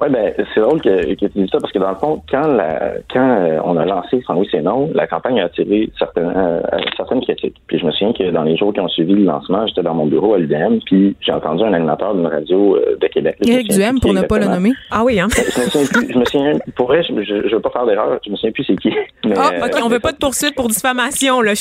Oui, 0.01 0.07
ben 0.09 0.33
c'est 0.53 0.61
drôle 0.61 0.81
que, 0.81 1.13
que, 1.13 1.25
tu 1.25 1.39
dises 1.39 1.49
ça 1.51 1.59
parce 1.59 1.73
que 1.73 1.79
dans 1.79 1.89
le 1.89 1.95
fond, 1.95 2.21
quand 2.29 2.47
la, 2.47 2.93
quand 3.11 3.19
euh, 3.19 3.59
on 3.65 3.75
a 3.75 3.83
lancé 3.83 4.21
Sans 4.25 4.35
oui 4.35 4.47
c'est 4.49 4.61
non, 4.61 4.89
la 4.93 5.07
campagne 5.07 5.41
a 5.41 5.45
attiré 5.45 5.89
certaines 5.97 6.31
euh, 6.35 6.61
certaines 6.95 7.21
critiques. 7.21 7.57
Puis 7.67 7.79
je 7.79 7.85
me 7.85 7.91
souviens 7.91 8.13
que 8.13 8.31
dans 8.31 8.43
les 8.43 8.55
jours 8.55 8.73
qui 8.73 8.79
ont 8.79 8.87
suivi 8.87 9.13
le 9.13 9.25
lancement, 9.25 9.67
j'étais 9.67 9.81
dans 9.81 9.93
mon 9.93 10.05
bureau 10.05 10.35
à 10.35 10.37
l'UDM, 10.37 10.79
puis 10.85 11.17
j'ai 11.19 11.33
entendu 11.33 11.63
un 11.63 11.73
animateur 11.73 12.15
d'une 12.15 12.27
radio 12.27 12.77
euh, 12.77 12.97
de 12.99 13.07
Québec. 13.07 13.35
Éric 13.45 13.69
Duhem, 13.71 13.99
pour 13.99 14.13
ne 14.13 14.21
pas 14.21 14.39
le 14.39 14.45
nommer. 14.45 14.71
Ah 14.89 15.03
oui, 15.03 15.19
hein? 15.19 15.27
Je 15.35 15.61
me 15.61 15.65
souviens 15.65 15.87
plus, 15.91 16.13
je 16.13 16.17
me 16.17 16.25
souviens, 16.25 16.59
pour 16.75 16.87
vrai, 16.87 17.03
je, 17.03 17.21
je, 17.21 17.55
veux 17.55 17.61
pas 17.61 17.71
faire 17.71 17.85
d'erreur, 17.85 18.19
je 18.25 18.31
me 18.31 18.35
souviens 18.37 18.51
plus 18.51 18.63
c'est 18.63 18.77
qui. 18.77 18.93
ah, 19.35 19.51
ok, 19.65 19.81
on 19.83 19.89
veut 19.89 19.99
pas 19.99 20.13
de 20.13 20.17
poursuite 20.17 20.55
pour 20.55 20.69
diffamation, 20.69 21.41
là. 21.41 21.53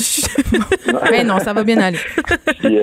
Mais 1.10 1.24
non, 1.24 1.38
ça 1.40 1.52
va 1.52 1.64
bien 1.64 1.78
aller. 1.78 1.98
puis, 2.60 2.78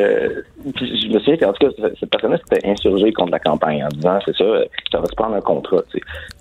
puis 0.76 1.02
je 1.02 1.14
me 1.14 1.20
souviens 1.20 1.38
qu'en 1.38 1.54
tout 1.54 1.68
cas, 1.68 1.88
cette 2.00 2.10
personne-là 2.10 2.38
s'était 2.50 2.68
insurgée 2.68 3.14
contre 3.14 3.32
la 3.32 3.40
campagne 3.40 3.84
en 3.86 3.90
disant, 3.90 4.20
c'est 4.26 4.36
ça, 4.36 4.46
ça 4.92 5.00
va 5.00 5.06
se 5.06 5.16
prendre 5.16 5.36
un 5.36 5.42
contrat. 5.46 5.86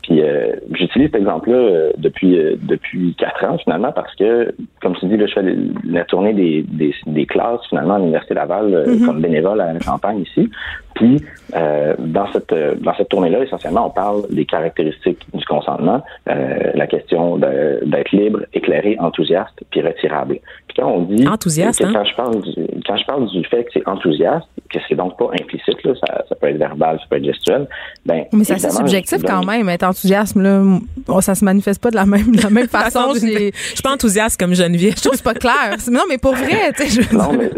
Puis 0.04 0.20
euh, 0.20 0.52
j'utilise 0.72 1.08
cet 1.08 1.16
exemple-là 1.16 1.56
euh, 1.56 1.90
depuis 1.96 2.38
euh, 2.38 2.56
depuis 2.60 3.14
quatre 3.14 3.42
ans 3.44 3.56
finalement 3.56 3.90
parce 3.90 4.14
que, 4.16 4.54
comme 4.82 4.94
tu 4.96 5.06
dis, 5.06 5.16
là, 5.16 5.26
je 5.26 5.32
fais 5.32 5.56
la 5.84 6.04
tournée 6.04 6.34
des, 6.34 6.62
des, 6.62 6.94
des 7.06 7.24
classes 7.24 7.66
finalement 7.70 7.94
à 7.94 7.98
l'Université 7.98 8.34
Laval 8.34 8.64
Mm-hmm. 8.74 9.06
comme 9.06 9.20
bénévole 9.20 9.60
à 9.60 9.72
la 9.72 9.78
campagne 9.78 10.20
ici. 10.20 10.50
Puis 10.94 11.20
dans 11.52 12.30
cette 12.32 12.54
dans 12.80 12.94
cette 12.96 13.08
tournée-là, 13.08 13.42
essentiellement, 13.42 13.86
on 13.86 13.90
parle 13.90 14.22
des 14.30 14.44
caractéristiques 14.44 15.26
du 15.32 15.44
consentement, 15.44 16.02
la 16.26 16.86
question 16.86 17.36
d'être 17.36 18.12
libre, 18.12 18.40
éclairé, 18.52 18.96
enthousiaste, 19.00 19.64
puis 19.70 19.80
retirable. 19.80 20.38
Puis 20.68 20.76
quand 20.76 20.88
on 20.88 21.02
dit 21.02 21.26
Enthousiaste, 21.26 21.80
que 21.80 21.84
hein? 21.86 21.92
quand 21.92 22.04
je 22.04 22.14
parle 22.14 22.40
du, 22.42 22.54
quand 22.86 22.96
je 22.96 23.04
parle 23.06 23.28
du 23.28 23.44
fait 23.44 23.64
que 23.64 23.70
c'est 23.74 23.88
enthousiaste, 23.88 24.46
que 24.70 24.78
c'est 24.88 24.94
donc 24.94 25.16
pas 25.18 25.30
implicite, 25.32 25.82
là, 25.84 25.94
ça, 26.06 26.24
ça 26.28 26.34
peut 26.34 26.48
être 26.48 26.58
verbal, 26.58 26.98
ça 26.98 27.06
peut 27.08 27.16
être 27.16 27.24
gestuel, 27.24 27.66
ben 28.06 28.24
Mais 28.32 28.44
c'est 28.44 28.54
assez 28.54 28.66
évidemment, 28.66 28.86
subjectif 28.88 29.18
je 29.20 29.26
quand 29.26 29.44
même, 29.44 29.68
être 29.68 29.84
enthousiasme, 29.98 30.42
là. 30.42 30.62
Bon, 31.06 31.20
ça 31.20 31.34
se 31.34 31.44
manifeste 31.44 31.80
pas 31.82 31.90
de 31.90 31.96
la 31.96 32.06
même, 32.06 32.34
de 32.36 32.42
la 32.42 32.50
même 32.50 32.68
façon. 32.80 33.12
Je 33.14 33.18
suis 33.20 33.82
pas 33.82 33.92
enthousiaste 33.92 34.38
comme 34.38 34.54
Geneviève. 34.54 34.94
Je 34.96 35.02
trouve 35.08 35.22
pas 35.22 35.34
clair. 35.34 35.76
Non, 35.90 36.02
mais 36.08 36.18
pour 36.18 36.34
vrai, 36.34 36.72
tu 36.76 36.86
sais, 36.86 37.02
je 37.02 37.08
veux 37.08 37.16
Non, 37.16 37.30
dire- 37.30 37.38
mais, 37.38 37.50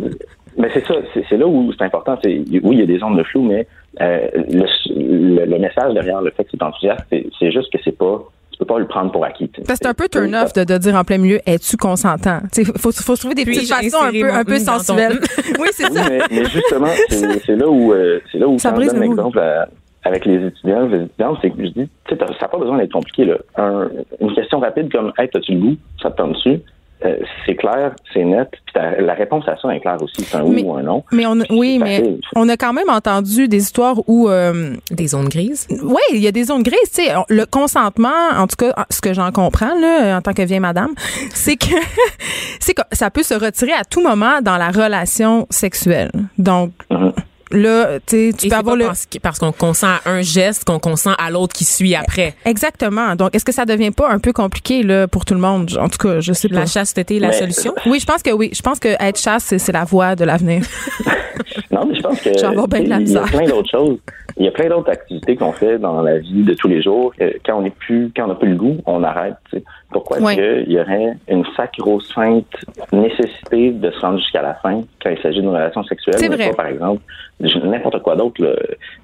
mais 0.58 0.70
c'est 0.74 0.86
ça, 0.86 0.94
c'est 1.28 1.36
là 1.36 1.46
où 1.46 1.72
c'est 1.76 1.84
important. 1.84 2.18
C'est 2.22 2.38
oui, 2.38 2.60
il 2.72 2.78
y 2.80 2.82
a 2.82 2.86
des 2.86 2.98
zones 2.98 3.16
de 3.16 3.22
flou, 3.24 3.42
mais 3.42 3.66
euh, 4.00 4.28
le, 4.34 4.64
le, 4.94 5.44
le 5.46 5.58
message 5.58 5.92
derrière 5.94 6.20
le 6.22 6.30
fait 6.30 6.44
que 6.44 6.50
c'est 6.52 6.62
enthousiaste, 6.62 7.04
c'est 7.10 7.50
juste 7.52 7.70
que 7.72 7.78
c'est 7.84 7.96
pas, 7.96 8.22
tu 8.52 8.58
peux 8.58 8.64
pas 8.64 8.78
le 8.78 8.86
prendre 8.86 9.12
pour 9.12 9.24
acquis. 9.24 9.48
Parce 9.48 9.78
que 9.78 9.84
c'est 9.84 9.86
un 9.86 9.94
peu 9.94 10.08
turn 10.08 10.34
off 10.34 10.52
de, 10.54 10.64
de 10.64 10.78
dire 10.78 10.94
en 10.94 11.04
plein 11.04 11.18
milieu, 11.18 11.40
es-tu 11.46 11.76
consentant? 11.76 12.40
Tu 12.52 12.64
sais, 12.64 12.72
faut, 12.78 12.90
faut 12.92 13.16
trouver 13.16 13.34
des 13.34 13.44
Puis 13.44 13.56
petites 13.56 13.68
façons 13.72 14.02
un 14.04 14.10
peu, 14.12 14.30
un 14.32 14.44
peu 14.44 14.58
sensuelles. 14.58 15.18
oui, 15.58 15.68
c'est 15.72 15.90
Oui, 15.90 15.96
ça. 15.96 16.04
mais, 16.08 16.18
mais 16.30 16.44
justement, 16.46 16.86
c'est 17.10 17.56
là 17.56 17.68
où 17.68 17.92
euh, 17.92 18.20
c'est 18.32 18.38
là 18.38 18.48
où 18.48 18.58
Ça 18.58 18.70
quand 18.70 18.76
je 18.76 18.80
brise 18.80 18.92
donne 18.92 19.00
le 19.02 19.06
mood. 19.08 19.16
l'exemple 19.16 19.38
à- 19.40 19.68
avec 20.06 20.24
les 20.24 20.46
étudiants, 20.46 20.86
les 20.86 21.02
étudiantes, 21.02 21.38
c'est 21.42 21.50
que 21.50 21.58
je 21.62 21.68
dis, 21.70 21.74
tu 21.74 21.90
sais, 22.08 22.16
t'as- 22.16 22.26
ça 22.28 22.34
n'a 22.42 22.48
pas 22.48 22.58
besoin 22.58 22.78
d'être 22.78 22.92
compliqué. 22.92 23.24
Là. 23.24 23.36
Un- 23.56 23.88
une 24.20 24.34
question 24.34 24.60
rapide 24.60 24.90
comme 24.92 25.12
Hey, 25.18 25.28
as-tu 25.34 25.52
le 25.54 25.60
goût? 25.60 25.76
Ça 26.02 26.10
te 26.10 26.16
tombe 26.16 26.32
dessus? 26.34 26.60
Euh, 27.04 27.14
c'est 27.44 27.56
clair, 27.56 27.94
c'est 28.14 28.24
net, 28.24 28.48
puis 28.50 28.72
ta- 28.72 28.98
la 29.02 29.12
réponse 29.12 29.46
à 29.46 29.54
ça 29.58 29.68
est 29.74 29.80
claire 29.80 30.00
aussi, 30.00 30.22
c'est 30.24 30.38
un 30.38 30.42
oui 30.44 30.62
ou 30.64 30.74
un 30.76 30.82
non. 30.82 31.04
Mais 31.12 31.26
on, 31.26 31.38
a- 31.40 31.44
oui, 31.50 31.78
mais 31.78 31.98
facile. 31.98 32.20
on 32.34 32.48
a 32.48 32.56
quand 32.56 32.72
même 32.72 32.88
entendu 32.88 33.48
des 33.48 33.58
histoires 33.58 33.96
où, 34.08 34.30
euh, 34.30 34.72
Des 34.90 35.08
zones 35.08 35.28
grises? 35.28 35.66
oui, 35.82 36.00
il 36.14 36.20
y 36.20 36.26
a 36.26 36.32
des 36.32 36.44
zones 36.44 36.62
grises. 36.62 36.90
Tu 36.94 37.02
sais, 37.04 37.12
le 37.28 37.44
consentement, 37.44 38.08
en 38.34 38.46
tout 38.46 38.56
cas, 38.56 38.72
ce 38.88 39.02
que 39.02 39.12
j'en 39.12 39.30
comprends 39.30 39.78
là, 39.78 40.16
en 40.16 40.22
tant 40.22 40.32
que 40.32 40.40
vieille 40.46 40.58
madame, 40.58 40.92
c'est 41.34 41.56
que 41.56 41.66
c'est 42.60 42.72
que 42.72 42.82
ça 42.92 43.10
peut 43.10 43.22
se 43.22 43.34
retirer 43.34 43.72
à 43.72 43.84
tout 43.84 44.02
moment 44.02 44.40
dans 44.40 44.56
la 44.56 44.68
relation 44.70 45.46
sexuelle. 45.50 46.10
Donc 46.38 46.70
Mhm. 46.90 47.12
Là, 47.50 47.98
tu 48.06 48.30
sais, 48.30 48.32
tu 48.36 48.46
Et 48.46 48.48
peux 48.50 48.56
avoir 48.56 48.76
le 48.76 48.86
parce, 49.22 49.38
qu'on 49.38 49.52
consent 49.52 49.86
à 50.04 50.10
un 50.10 50.22
geste 50.22 50.64
qu'on 50.64 50.78
consent 50.78 51.12
à 51.18 51.30
l'autre 51.30 51.54
qui 51.54 51.64
suit 51.64 51.94
après. 51.94 52.34
exactement. 52.44 53.14
Donc 53.14 53.34
est-ce 53.34 53.44
que 53.44 53.52
ça 53.52 53.64
devient 53.64 53.90
pas 53.90 54.08
un 54.10 54.18
peu 54.18 54.32
compliqué 54.32 54.82
là 54.82 55.06
pour 55.08 55.24
tout 55.24 55.34
le 55.34 55.40
monde? 55.40 55.70
En 55.80 55.88
tout 55.88 55.98
cas, 55.98 56.20
je 56.20 56.32
sais 56.32 56.48
pas. 56.48 56.56
La 56.60 56.66
chasteté, 56.66 57.18
la 57.18 57.28
Mais- 57.28 57.34
solution? 57.34 57.74
Oui, 57.86 57.98
je 58.00 58.06
pense 58.06 58.22
que 58.22 58.30
oui. 58.30 58.50
Je 58.54 58.62
pense 58.62 58.78
que 58.78 58.88
être 59.00 59.18
chasse, 59.18 59.44
c'est 59.44 59.58
c'est 59.58 59.72
la 59.72 59.84
voie 59.84 60.16
de 60.16 60.24
l'avenir. 60.24 60.62
Non, 61.70 61.84
mais 61.86 61.94
je 61.94 62.00
pense 62.02 62.20
que 62.20 62.30
bien 62.30 62.80
de 62.80 62.88
la 62.88 63.00
il 63.00 63.10
y 63.12 63.16
a 63.16 63.22
plein 63.22 63.44
d'autres 63.46 63.70
choses. 63.70 63.98
Il 64.38 64.44
y 64.44 64.48
a 64.48 64.50
plein 64.50 64.68
d'autres 64.68 64.90
activités 64.90 65.36
qu'on 65.36 65.52
fait 65.52 65.78
dans 65.78 66.00
la 66.02 66.18
vie 66.18 66.42
de 66.42 66.54
tous 66.54 66.68
les 66.68 66.82
jours. 66.82 67.12
Euh, 67.20 67.30
Quand 67.44 67.58
on 67.58 67.62
n'est 67.62 67.70
plus, 67.70 68.10
quand 68.16 68.24
on 68.24 68.28
n'a 68.28 68.34
plus 68.34 68.50
le 68.50 68.56
goût, 68.56 68.78
on 68.86 69.02
arrête. 69.02 69.34
tu 69.50 69.58
sais. 69.58 69.64
Pourquoi 69.90 70.18
Ouais. 70.18 70.34
est-ce 70.36 70.64
qu'il 70.64 70.72
y 70.74 70.80
aurait 70.80 71.12
une 71.28 71.44
sacro-sainte 71.56 72.46
nécessité 72.92 73.70
de 73.70 73.90
se 73.90 73.98
rendre 74.00 74.18
jusqu'à 74.18 74.42
la 74.42 74.54
fin 74.54 74.82
quand 75.02 75.10
il 75.10 75.18
s'agit 75.22 75.40
d'une 75.40 75.48
relation 75.50 75.82
sexuelle? 75.84 76.16
Vrai. 76.30 76.50
pas, 76.50 76.54
par 76.56 76.66
exemple, 76.66 77.02
n'importe 77.40 78.02
quoi 78.02 78.16
d'autre, 78.16 78.42
là, 78.42 78.54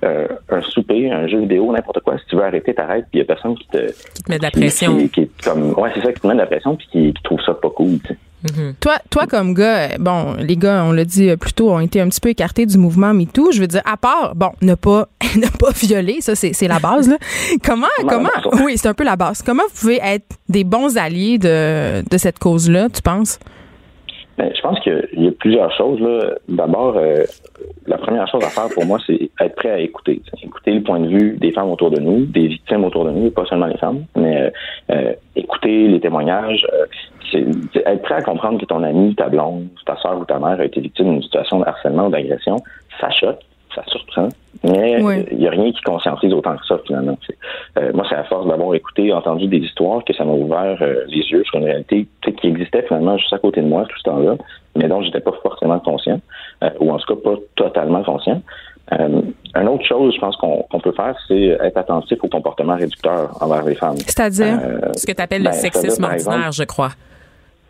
euh, 0.04 0.26
un 0.50 0.62
souper, 0.62 1.10
un 1.10 1.26
jeu 1.26 1.40
vidéo, 1.40 1.70
n'importe 1.72 2.00
quoi. 2.00 2.16
Si 2.18 2.24
tu 2.26 2.36
veux 2.36 2.44
arrêter, 2.44 2.74
t'arrêtes. 2.74 3.04
Puis 3.10 3.14
il 3.14 3.18
y 3.18 3.22
a 3.22 3.24
personne 3.26 3.54
qui 3.56 3.66
te 3.68 3.86
Qui 4.14 4.22
te 4.22 4.30
met 4.30 4.38
de 4.38 4.42
la 4.42 4.50
qui- 4.50 4.60
pression. 4.60 5.08
Qui, 5.08 5.30
comme 5.44 5.72
ouais, 5.74 5.90
c'est 5.94 6.02
ça 6.02 6.12
qui 6.12 6.20
te 6.20 6.26
met 6.26 6.34
de 6.34 6.38
la 6.38 6.46
pression 6.46 6.76
puis 6.76 6.86
qui, 6.90 7.12
qui 7.12 7.22
trouve 7.22 7.40
ça 7.44 7.54
pas 7.54 7.70
cool. 7.70 7.98
sais. 8.06 8.16
Toi, 8.80 8.94
toi 9.08 9.26
comme 9.28 9.54
gars, 9.54 9.82
euh, 9.82 9.88
bon, 10.00 10.34
les 10.40 10.56
gars, 10.56 10.82
on 10.84 10.90
l'a 10.92 11.04
dit 11.04 11.30
euh, 11.30 11.36
plus 11.36 11.52
tôt, 11.52 11.70
ont 11.70 11.78
été 11.78 12.00
un 12.00 12.08
petit 12.08 12.20
peu 12.20 12.30
écartés 12.30 12.66
du 12.66 12.76
mouvement 12.76 13.14
MeToo. 13.14 13.52
Je 13.52 13.60
veux 13.60 13.68
dire, 13.68 13.82
à 13.84 13.96
part, 13.96 14.34
bon, 14.34 14.50
ne 14.62 14.74
pas, 14.74 15.06
ne 15.36 15.46
pas 15.58 15.70
violer, 15.70 16.20
ça 16.20 16.34
c'est 16.34 16.52
c'est 16.52 16.66
la 16.66 16.80
base. 16.80 17.08
Là. 17.08 17.18
Comment, 17.64 17.86
Comment 18.08 18.30
oui, 18.64 18.76
c'est 18.78 18.88
un 18.88 18.94
peu 18.94 19.04
la 19.04 19.14
base. 19.14 19.42
Comment 19.42 19.62
vous 19.72 19.80
pouvez 19.80 20.00
être 20.02 20.26
des 20.48 20.64
bons 20.64 20.96
alliés 20.96 21.38
de, 21.38 22.02
de 22.08 22.18
cette 22.18 22.38
cause-là, 22.40 22.88
tu 22.88 23.00
penses? 23.02 23.38
Ben, 24.38 24.50
je 24.54 24.60
pense 24.62 24.80
qu'il 24.80 25.08
y 25.14 25.28
a 25.28 25.32
plusieurs 25.32 25.70
choses. 25.76 26.00
D'abord, 26.48 26.96
euh, 26.96 27.24
la 27.86 27.98
première 27.98 28.26
chose 28.28 28.42
à 28.44 28.48
faire 28.48 28.68
pour 28.72 28.84
moi, 28.86 28.98
c'est 29.06 29.30
être 29.40 29.54
prêt 29.56 29.70
à 29.70 29.78
écouter. 29.78 30.22
Écouter 30.42 30.72
le 30.72 30.82
point 30.82 31.00
de 31.00 31.08
vue 31.08 31.36
des 31.38 31.52
femmes 31.52 31.70
autour 31.70 31.90
de 31.90 32.00
nous, 32.00 32.24
des 32.24 32.48
victimes 32.48 32.84
autour 32.84 33.04
de 33.04 33.10
nous, 33.10 33.30
pas 33.30 33.44
seulement 33.46 33.66
les 33.66 33.76
femmes, 33.76 34.04
mais 34.16 34.42
euh, 34.42 34.50
euh, 34.90 35.12
écouter 35.36 35.88
les 35.88 36.00
témoignages. 36.00 36.66
euh, 36.72 36.86
c'est 37.30 37.46
être 37.86 38.02
prêt 38.02 38.16
à 38.16 38.22
comprendre 38.22 38.60
que 38.60 38.66
ton 38.66 38.82
ami, 38.82 39.14
ta 39.14 39.28
blonde, 39.28 39.68
ta 39.86 39.96
soeur 39.96 40.18
ou 40.18 40.24
ta 40.24 40.38
mère 40.38 40.60
a 40.60 40.64
été 40.64 40.80
victime 40.80 41.12
d'une 41.12 41.22
situation 41.22 41.60
de 41.60 41.64
harcèlement 41.64 42.08
ou 42.08 42.10
d'agression. 42.10 42.56
Ça 43.00 43.10
choque, 43.10 43.40
ça 43.74 43.82
surprend, 43.86 44.28
mais 44.64 44.98
il 44.98 45.04
Oui. 45.04 45.26
n'y 45.32 45.46
a 45.46 45.50
rien 45.50 45.72
qui 45.72 45.80
conscientise 45.82 46.32
autant 46.32 46.56
que 46.56 46.66
ça, 46.66 46.78
finalement. 46.86 47.18
Euh, 47.78 47.90
moi, 47.94 48.04
c'est 48.08 48.14
à 48.16 48.24
force 48.24 48.46
d'avoir 48.46 48.74
écouté, 48.74 49.12
entendu 49.12 49.46
des 49.46 49.58
histoires 49.58 50.04
que 50.04 50.12
ça 50.14 50.24
m'a 50.24 50.32
ouvert 50.32 50.78
euh, 50.80 51.04
les 51.08 51.22
yeux 51.30 51.42
sur 51.44 51.58
une 51.58 51.64
réalité 51.64 52.06
tu 52.22 52.30
sais, 52.30 52.36
qui 52.36 52.46
existait 52.48 52.82
finalement 52.82 53.16
juste 53.18 53.32
à 53.32 53.38
côté 53.38 53.60
de 53.60 53.66
moi 53.66 53.84
tout 53.88 53.98
ce 53.98 54.02
temps-là, 54.04 54.36
mais 54.76 54.88
dont 54.88 55.02
j'étais 55.02 55.20
pas 55.20 55.32
forcément 55.42 55.78
conscient, 55.80 56.20
euh, 56.62 56.70
ou 56.80 56.90
en 56.92 56.98
tout 56.98 57.14
cas 57.14 57.20
pas 57.30 57.36
totalement 57.56 58.02
conscient. 58.02 58.40
Euh, 58.92 59.22
une 59.54 59.68
autre 59.68 59.84
chose, 59.86 60.12
je 60.14 60.20
pense 60.20 60.36
qu'on 60.36 60.62
qu'on 60.70 60.80
peut 60.80 60.92
faire, 60.92 61.14
c'est 61.28 61.56
être 61.60 61.76
attentif 61.78 62.18
au 62.22 62.28
comportement 62.28 62.74
réducteur 62.76 63.30
envers 63.40 63.64
les 63.64 63.74
femmes. 63.76 63.96
C'est-à-dire? 63.98 64.58
Euh, 64.62 64.78
Ce 64.96 65.06
que 65.06 65.12
tu 65.12 65.22
appelles 65.22 65.42
Ben, 65.44 65.50
le 65.50 65.56
c'est-à-dire, 65.56 65.80
sexisme 65.80 66.04
ordinaire, 66.04 66.34
exemple, 66.34 66.52
je 66.52 66.64
crois. 66.64 66.88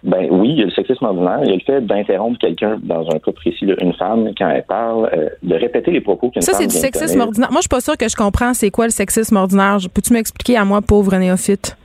Ben 0.04 0.26
oui, 0.30 0.50
il 0.50 0.58
y 0.58 0.62
a 0.62 0.66
le 0.66 0.70
sexisme 0.72 1.04
ordinaire. 1.04 1.40
Il 1.44 1.50
y 1.50 1.52
a 1.52 1.54
le 1.56 1.60
fait 1.60 1.80
d'interrompre 1.80 2.38
quelqu'un, 2.38 2.78
dans 2.82 3.06
un 3.10 3.18
cas 3.18 3.32
précis, 3.32 3.64
une 3.80 3.92
femme, 3.94 4.30
quand 4.36 4.48
elle 4.48 4.64
parle, 4.64 5.08
euh, 5.16 5.28
de 5.42 5.54
répéter 5.54 5.90
les 5.92 6.00
propos 6.00 6.30
qu'une 6.30 6.42
Ça, 6.42 6.52
femme 6.52 6.60
c'est 6.62 6.66
du 6.66 6.76
sexisme 6.76 7.12
tenir. 7.14 7.26
ordinaire. 7.26 7.50
Moi, 7.52 7.58
je 7.58 7.62
suis 7.62 7.68
pas 7.68 7.80
sûre 7.80 7.96
que 7.96 8.08
je 8.08 8.16
comprends 8.16 8.52
c'est 8.54 8.70
quoi 8.70 8.86
le 8.86 8.90
sexisme 8.90 9.36
ordinaire. 9.36 9.78
Peux-tu 9.94 10.12
m'expliquer 10.12 10.56
à 10.56 10.64
moi, 10.64 10.80
pauvre 10.82 11.14
néophyte? 11.16 11.76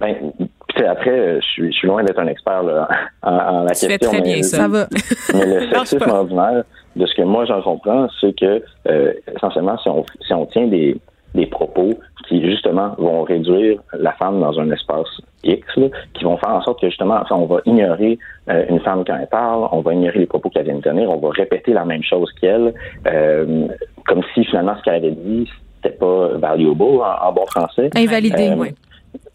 Ben, 0.00 0.14
tu 0.38 0.46
sais, 0.76 0.86
après, 0.86 1.10
euh, 1.10 1.40
je 1.40 1.46
suis, 1.46 1.72
je 1.72 1.76
suis 1.78 1.88
loin 1.88 2.04
d'être 2.04 2.18
un 2.20 2.26
expert 2.28 2.62
là, 2.62 2.88
en, 3.22 3.32
en 3.34 3.62
la 3.64 3.70
Tu 3.72 3.86
fais 3.86 3.98
question. 3.98 4.10
très 4.10 4.20
mais- 4.20 4.34
bien 4.34 4.42
ça. 4.42 4.56
Ça 4.58 4.68
va. 4.68 4.86
Mais 5.34 5.46
le 5.46 5.68
sexisme 5.74 6.10
ordinaire, 6.10 6.64
de 6.96 7.06
ce 7.06 7.14
que 7.14 7.22
moi 7.22 7.44
j'en 7.46 7.62
comprends, 7.62 8.08
c'est 8.20 8.38
que 8.38 8.62
euh, 8.88 9.12
essentiellement, 9.34 9.76
si 9.78 9.88
on, 9.88 10.04
si 10.26 10.32
on 10.34 10.46
tient 10.46 10.66
des, 10.66 10.96
des 11.34 11.46
propos 11.46 11.94
qui 12.26 12.42
justement 12.42 12.94
vont 12.98 13.22
réduire 13.22 13.80
la 13.92 14.12
femme 14.12 14.40
dans 14.40 14.58
un 14.58 14.70
espace 14.70 15.08
X, 15.44 15.66
là, 15.76 15.86
qui 16.14 16.24
vont 16.24 16.36
faire 16.36 16.50
en 16.50 16.62
sorte 16.62 16.80
que 16.80 16.88
justement, 16.88 17.18
enfin, 17.20 17.36
on 17.36 17.46
va 17.46 17.60
ignorer 17.64 18.18
euh, 18.50 18.64
une 18.68 18.80
femme 18.80 19.04
quand 19.06 19.16
elle 19.18 19.28
parle, 19.28 19.68
on 19.72 19.80
va 19.80 19.94
ignorer 19.94 20.18
les 20.18 20.26
propos 20.26 20.50
qu'elle 20.50 20.64
vient 20.64 20.76
de 20.76 20.82
tenir, 20.82 21.10
on 21.10 21.18
va 21.18 21.30
répéter 21.30 21.72
la 21.72 21.84
même 21.84 22.02
chose 22.02 22.30
qu'elle, 22.40 22.74
euh, 23.06 23.68
comme 24.06 24.22
si 24.34 24.44
finalement 24.44 24.76
ce 24.78 24.82
qu'elle 24.82 24.94
avait 24.94 25.10
dit 25.12 25.48
c'était 25.76 25.96
pas 25.96 26.28
valuable 26.38 26.82
en, 26.82 27.28
en 27.28 27.32
bon 27.32 27.46
français. 27.46 27.90
Invalidé. 27.94 28.48
Euh, 28.50 28.56
Ouais. 28.56 28.74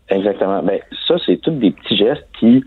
Exactement. 0.09 0.61
Ben, 0.61 0.79
ça, 1.07 1.15
c'est 1.25 1.37
tous 1.37 1.51
des 1.51 1.71
petits 1.71 1.95
gestes 1.97 2.27
qui 2.39 2.63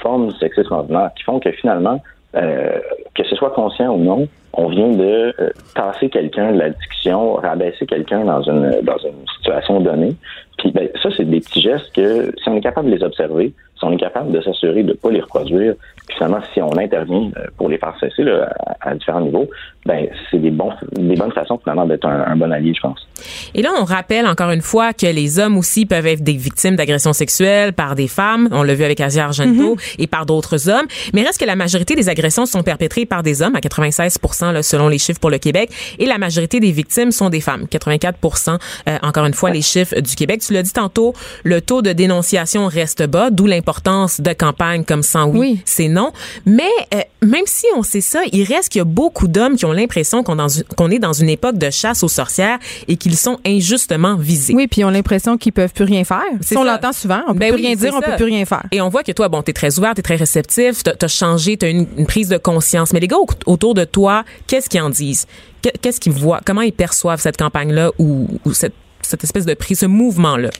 forment 0.00 0.28
du 0.28 0.38
sexisme 0.38 0.72
ordinaire, 0.72 1.10
qui 1.16 1.24
font 1.24 1.40
que 1.40 1.50
finalement, 1.52 2.00
euh, 2.36 2.78
que 3.14 3.24
ce 3.24 3.34
soit 3.36 3.50
conscient 3.50 3.94
ou 3.94 3.98
non, 3.98 4.28
on 4.58 4.68
vient 4.68 4.88
de 4.88 5.32
euh, 5.38 5.50
tasser 5.74 6.08
quelqu'un 6.08 6.52
de 6.52 6.58
la 6.58 6.70
discussion, 6.70 7.34
rabaisser 7.34 7.86
quelqu'un 7.86 8.24
dans 8.24 8.42
une 8.42 8.80
dans 8.82 8.98
une 8.98 9.26
situation 9.36 9.80
donnée. 9.80 10.14
Puis 10.58 10.72
ben, 10.72 10.88
ça, 11.02 11.08
c'est 11.16 11.24
des 11.24 11.40
petits 11.40 11.60
gestes 11.60 11.92
que 11.94 12.32
si 12.42 12.48
on 12.48 12.56
est 12.56 12.60
capable 12.60 12.90
de 12.90 12.96
les 12.96 13.02
observer, 13.02 13.52
si 13.78 13.84
on 13.84 13.92
est 13.92 13.98
capable 13.98 14.32
de 14.32 14.40
s'assurer 14.40 14.82
de 14.82 14.88
ne 14.88 14.94
pas 14.94 15.10
les 15.10 15.20
reproduire, 15.20 15.74
puis 16.06 16.16
finalement, 16.16 16.40
si 16.52 16.60
on 16.60 16.76
intervient 16.76 17.30
euh, 17.36 17.46
pour 17.56 17.68
les 17.68 17.78
faire 17.78 17.94
cesser 18.00 18.24
là, 18.24 18.48
à, 18.80 18.90
à 18.90 18.94
différents 18.94 19.20
niveaux, 19.20 19.48
ben 19.86 20.06
c'est 20.30 20.38
des 20.38 20.50
bons 20.50 20.72
des 20.92 21.14
bonnes 21.14 21.32
façons 21.32 21.58
finalement 21.58 21.86
d'être 21.86 22.06
un, 22.06 22.24
un 22.26 22.36
bon 22.36 22.50
allié, 22.50 22.72
je 22.74 22.80
pense. 22.80 23.06
Et 23.54 23.62
là, 23.62 23.70
on 23.80 23.84
rappelle 23.84 24.26
encore 24.26 24.50
une 24.50 24.60
fois 24.60 24.92
que 24.92 25.06
les 25.06 25.38
hommes 25.38 25.56
aussi 25.56 25.86
peuvent 25.86 26.06
être 26.06 26.22
des 26.22 26.36
victimes 26.36 26.76
d'agressions 26.76 27.12
sexuelles 27.12 27.72
par 27.72 27.94
des 27.94 28.08
femmes. 28.08 28.48
On 28.52 28.62
l'a 28.62 28.74
vu 28.74 28.84
avec 28.84 29.00
Asia 29.00 29.24
Argento 29.24 29.76
et 29.98 30.06
par 30.06 30.26
d'autres 30.26 30.68
hommes. 30.68 30.86
Mais 31.14 31.22
reste 31.22 31.40
que 31.40 31.46
la 31.46 31.56
majorité 31.56 31.94
des 31.94 32.08
agressions 32.08 32.46
sont 32.46 32.62
perpétrées 32.62 33.06
par 33.06 33.22
des 33.22 33.42
hommes, 33.42 33.54
à 33.54 33.60
96 33.60 34.18
là, 34.52 34.62
selon 34.62 34.88
les 34.88 34.98
chiffres 34.98 35.20
pour 35.20 35.30
le 35.30 35.38
Québec. 35.38 35.70
Et 35.98 36.06
la 36.06 36.18
majorité 36.18 36.60
des 36.60 36.72
victimes 36.72 37.12
sont 37.12 37.30
des 37.30 37.40
femmes, 37.40 37.64
84% 37.70 38.58
euh, 38.88 38.98
encore 39.02 39.24
une 39.24 39.34
fois, 39.34 39.50
les 39.50 39.62
chiffres 39.62 40.00
du 40.00 40.14
Québec. 40.14 40.42
Tu 40.48 40.54
l'as 40.54 40.62
dit 40.62 40.72
tantôt, 40.72 41.12
le 41.44 41.60
taux 41.60 41.82
de 41.82 41.92
dénonciation 41.92 42.66
reste 42.68 43.06
bas, 43.06 43.28
d'où 43.30 43.46
l'importance 43.46 44.20
de 44.20 44.32
campagnes 44.32 44.82
comme 44.84 45.02
sans 45.02 45.26
oui, 45.28 45.38
Oui. 45.38 45.60
c'est 45.66 45.88
non. 45.88 46.12
Mais 46.46 46.62
euh, 46.94 47.00
même 47.22 47.44
si 47.46 47.66
on 47.76 47.82
sait 47.82 48.00
ça, 48.00 48.20
il 48.32 48.44
reste 48.44 48.70
qu'il 48.70 48.78
y 48.78 48.82
a 48.82 48.84
beaucoup 48.84 49.28
d'hommes 49.28 49.56
qui 49.56 49.66
ont 49.66 49.72
l'impression 49.72 50.22
qu'on 50.24 50.90
est 50.90 50.98
dans 50.98 51.12
une 51.12 51.28
époque 51.28 51.58
de 51.58 51.68
chasse 51.70 52.02
aux 52.02 52.08
sorcières 52.08 52.58
et 52.88 52.96
qu'ils 52.96 53.16
sont 53.16 53.38
injustement 53.46 54.16
visés. 54.16 54.54
Oui, 54.54 54.66
puis 54.68 54.80
ils 54.80 54.84
ont 54.84 54.90
l'impression 54.90 55.36
qu'ils 55.36 55.52
peuvent 55.52 55.72
plus 55.72 55.84
rien 55.84 56.04
faire. 56.04 56.22
Ça, 56.40 56.58
on 56.58 56.64
l'entend 56.64 56.92
souvent. 56.92 57.20
On 57.28 57.32
peut 57.34 57.40
Ben 57.40 57.52
plus 57.52 57.60
oui, 57.60 57.66
rien 57.66 57.76
dire, 57.76 57.92
on 57.94 58.00
peut 58.00 58.16
plus 58.16 58.24
rien 58.24 58.44
faire. 58.46 58.64
Et 58.72 58.80
on 58.80 58.88
voit 58.88 59.02
que 59.02 59.12
toi, 59.12 59.28
bon, 59.28 59.42
t'es 59.42 59.52
très 59.52 59.78
ouvert, 59.78 59.94
t'es 59.94 60.02
très 60.02 60.16
réceptif, 60.16 60.82
t'as 60.82 60.92
as 61.02 61.08
changé, 61.08 61.56
t'as 61.58 61.68
une, 61.68 61.86
une 61.98 62.06
prise 62.06 62.28
de 62.28 62.38
conscience. 62.38 62.92
Mais 62.94 63.00
les 63.00 63.08
gars 63.08 63.18
au- 63.18 63.26
autour 63.46 63.74
de 63.74 63.84
toi, 63.84 64.24
qu'est-ce 64.46 64.70
qu'ils 64.70 64.80
en 64.80 64.88
disent? 64.90 65.26
Que- 65.62 65.68
Qu'est-ce 65.82 66.00
qu'ils 66.00 66.12
voient? 66.12 66.40
Comment 66.46 66.62
ils 66.62 66.72
perçoivent 66.72 67.20
cette 67.20 67.36
campagne-là 67.36 67.90
ou, 67.98 68.28
ou 68.46 68.52
cette 68.54 68.72
cette 69.02 69.24
espèce 69.24 69.46
de 69.46 69.54
prix, 69.54 69.74
ce 69.74 69.86
mouvement-là? 69.86 70.50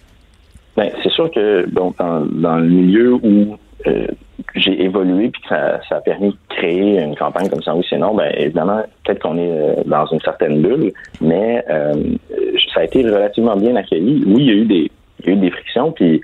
Ben, 0.77 0.91
c'est 1.03 1.11
sûr 1.11 1.31
que 1.31 1.67
dans, 1.71 1.93
dans 1.99 2.59
le 2.59 2.69
milieu 2.69 3.15
où 3.15 3.59
euh, 3.87 4.07
j'ai 4.55 4.83
évolué 4.83 5.29
puis 5.29 5.43
que 5.43 5.49
ça, 5.49 5.81
a 5.91 6.01
permis 6.01 6.31
de 6.31 6.37
créer 6.49 7.01
une 7.01 7.17
campagne 7.17 7.49
comme 7.49 7.63
ça, 7.63 7.75
oui, 7.75 7.85
c'est 7.89 7.99
non, 7.99 8.15
ben 8.15 8.33
évidemment, 8.37 8.83
peut-être 9.05 9.21
qu'on 9.21 9.37
est 9.39 9.51
euh, 9.51 9.75
dans 9.87 10.07
une 10.07 10.21
certaine 10.21 10.63
bulle, 10.63 10.93
mais 11.21 11.65
euh, 11.69 11.95
ça 12.73 12.81
a 12.81 12.85
été 12.85 13.03
relativement 13.03 13.57
bien 13.57 13.77
accueilli. 13.77 14.23
Oui, 14.27 14.43
il 14.43 14.47
y 14.47 14.51
a 14.51 14.55
eu 14.55 14.65
des, 14.65 14.91
il 15.21 15.27
y 15.27 15.31
a 15.31 15.33
eu 15.33 15.37
des 15.37 15.51
frictions, 15.51 15.93
puis 15.93 16.21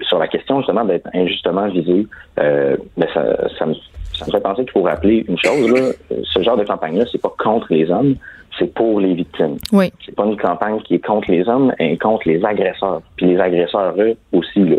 sur 0.00 0.18
la 0.18 0.26
question 0.26 0.58
justement 0.58 0.84
d'être 0.84 1.08
injustement 1.14 1.68
visé, 1.68 2.04
ben 2.36 3.06
ça, 3.14 3.48
ça, 3.58 3.66
me, 3.66 3.74
ça 4.20 4.26
me 4.26 4.32
fait 4.32 4.40
penser 4.40 4.62
qu'il 4.62 4.72
faut 4.72 4.82
rappeler 4.82 5.24
une 5.28 5.38
chose, 5.38 5.70
là, 5.72 5.92
ce 6.22 6.42
genre 6.42 6.56
de 6.56 6.64
campagne-là, 6.64 7.04
c'est 7.10 7.20
pas 7.20 7.32
contre 7.38 7.66
les 7.70 7.90
hommes, 7.90 8.14
c'est 8.58 8.72
pour 8.74 9.00
les 9.00 9.14
victimes. 9.14 9.56
Oui. 9.72 9.92
C'est 10.04 10.14
pas 10.14 10.24
une 10.26 10.36
campagne 10.36 10.80
qui 10.82 10.94
est 10.96 11.04
contre 11.04 11.30
les 11.30 11.48
hommes, 11.48 11.72
mais 11.78 11.96
contre 11.96 12.28
les 12.28 12.44
agresseurs. 12.44 13.00
Puis 13.16 13.26
les 13.26 13.38
agresseurs, 13.40 13.94
eux, 13.98 14.14
aussi. 14.32 14.60
Là. 14.60 14.76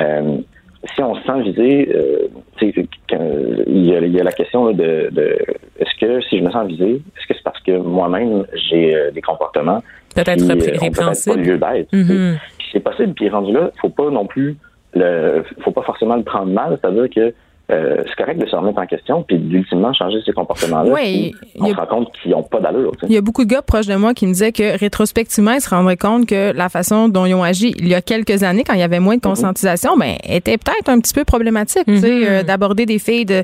Euh, 0.00 0.36
si 0.94 1.02
on 1.02 1.14
se 1.14 1.22
sent 1.22 1.40
visé, 1.42 1.88
euh, 1.94 2.28
il, 2.60 3.86
y 3.86 3.94
a, 3.94 4.00
il 4.00 4.12
y 4.12 4.20
a 4.20 4.24
la 4.24 4.32
question 4.32 4.66
là, 4.66 4.72
de, 4.72 5.08
de 5.12 5.36
est-ce 5.78 5.94
que 6.00 6.20
si 6.22 6.38
je 6.38 6.42
me 6.44 6.50
sens 6.50 6.66
visé, 6.66 6.94
est-ce 7.16 7.26
que 7.28 7.34
c'est 7.34 7.42
parce 7.44 7.60
que 7.60 7.76
moi-même 7.78 8.44
j'ai 8.68 8.94
euh, 8.94 9.10
des 9.12 9.22
comportements 9.22 9.82
peut-être 10.14 10.38
qui, 10.38 10.48
répr- 10.48 10.70
euh, 10.70 10.76
ont 10.76 10.80
répréhensibles. 10.80 11.36
peut-être 11.42 11.60
pas 11.60 11.72
lieu 11.74 11.84
d'être. 11.84 11.90
Puis 12.58 12.68
c'est 12.72 12.80
possible, 12.80 13.14
puis 13.14 13.28
rendu 13.28 13.52
là, 13.52 13.70
faut 13.80 13.90
pas 13.90 14.10
non 14.10 14.26
plus 14.26 14.56
le 14.94 15.44
faut 15.60 15.70
pas 15.70 15.82
forcément 15.82 16.16
le 16.16 16.24
prendre 16.24 16.52
mal, 16.52 16.78
c'est-à-dire 16.82 17.08
que 17.14 17.32
euh, 17.70 18.02
c'est 18.06 18.16
correct 18.16 18.38
de 18.38 18.46
se 18.46 18.54
remettre 18.56 18.78
en 18.78 18.86
question 18.86 19.22
puis 19.22 19.38
d'ultimement 19.38 19.92
changer 19.94 20.18
ces 20.26 20.32
comportements-là. 20.32 20.90
Oui, 20.92 21.34
on 21.58 21.66
y 21.66 21.70
a- 21.70 21.74
se 21.74 21.76
rend 21.80 21.86
compte 21.86 22.08
qu'ils 22.20 22.32
n'ont 22.32 22.42
pas 22.42 22.60
d'allure. 22.60 22.92
tu 22.92 23.00
sais. 23.00 23.06
Il 23.08 23.14
y 23.14 23.16
a 23.16 23.20
beaucoup 23.20 23.44
de 23.44 23.50
gars 23.50 23.62
proches 23.62 23.86
de 23.86 23.94
moi 23.94 24.14
qui 24.14 24.26
me 24.26 24.32
disaient 24.32 24.52
que 24.52 24.76
rétrospectivement, 24.78 25.52
ils 25.52 25.60
se 25.60 25.70
rendraient 25.70 25.96
compte 25.96 26.26
que 26.26 26.52
la 26.54 26.68
façon 26.68 27.08
dont 27.08 27.24
ils 27.24 27.34
ont 27.34 27.42
agi 27.42 27.74
il 27.78 27.88
y 27.88 27.94
a 27.94 28.02
quelques 28.02 28.42
années, 28.42 28.64
quand 28.64 28.74
il 28.74 28.80
y 28.80 28.82
avait 28.82 29.00
moins 29.00 29.16
de 29.16 29.20
conscientisation, 29.22 29.96
ben, 29.96 30.16
était 30.28 30.58
peut-être 30.58 30.88
un 30.88 30.98
petit 31.00 31.14
peu 31.14 31.24
problématique, 31.24 31.84
tu 31.86 31.98
sais, 31.98 32.28
euh, 32.28 32.42
d'aborder 32.42 32.84
des 32.84 32.98
filles 32.98 33.24
de, 33.26 33.42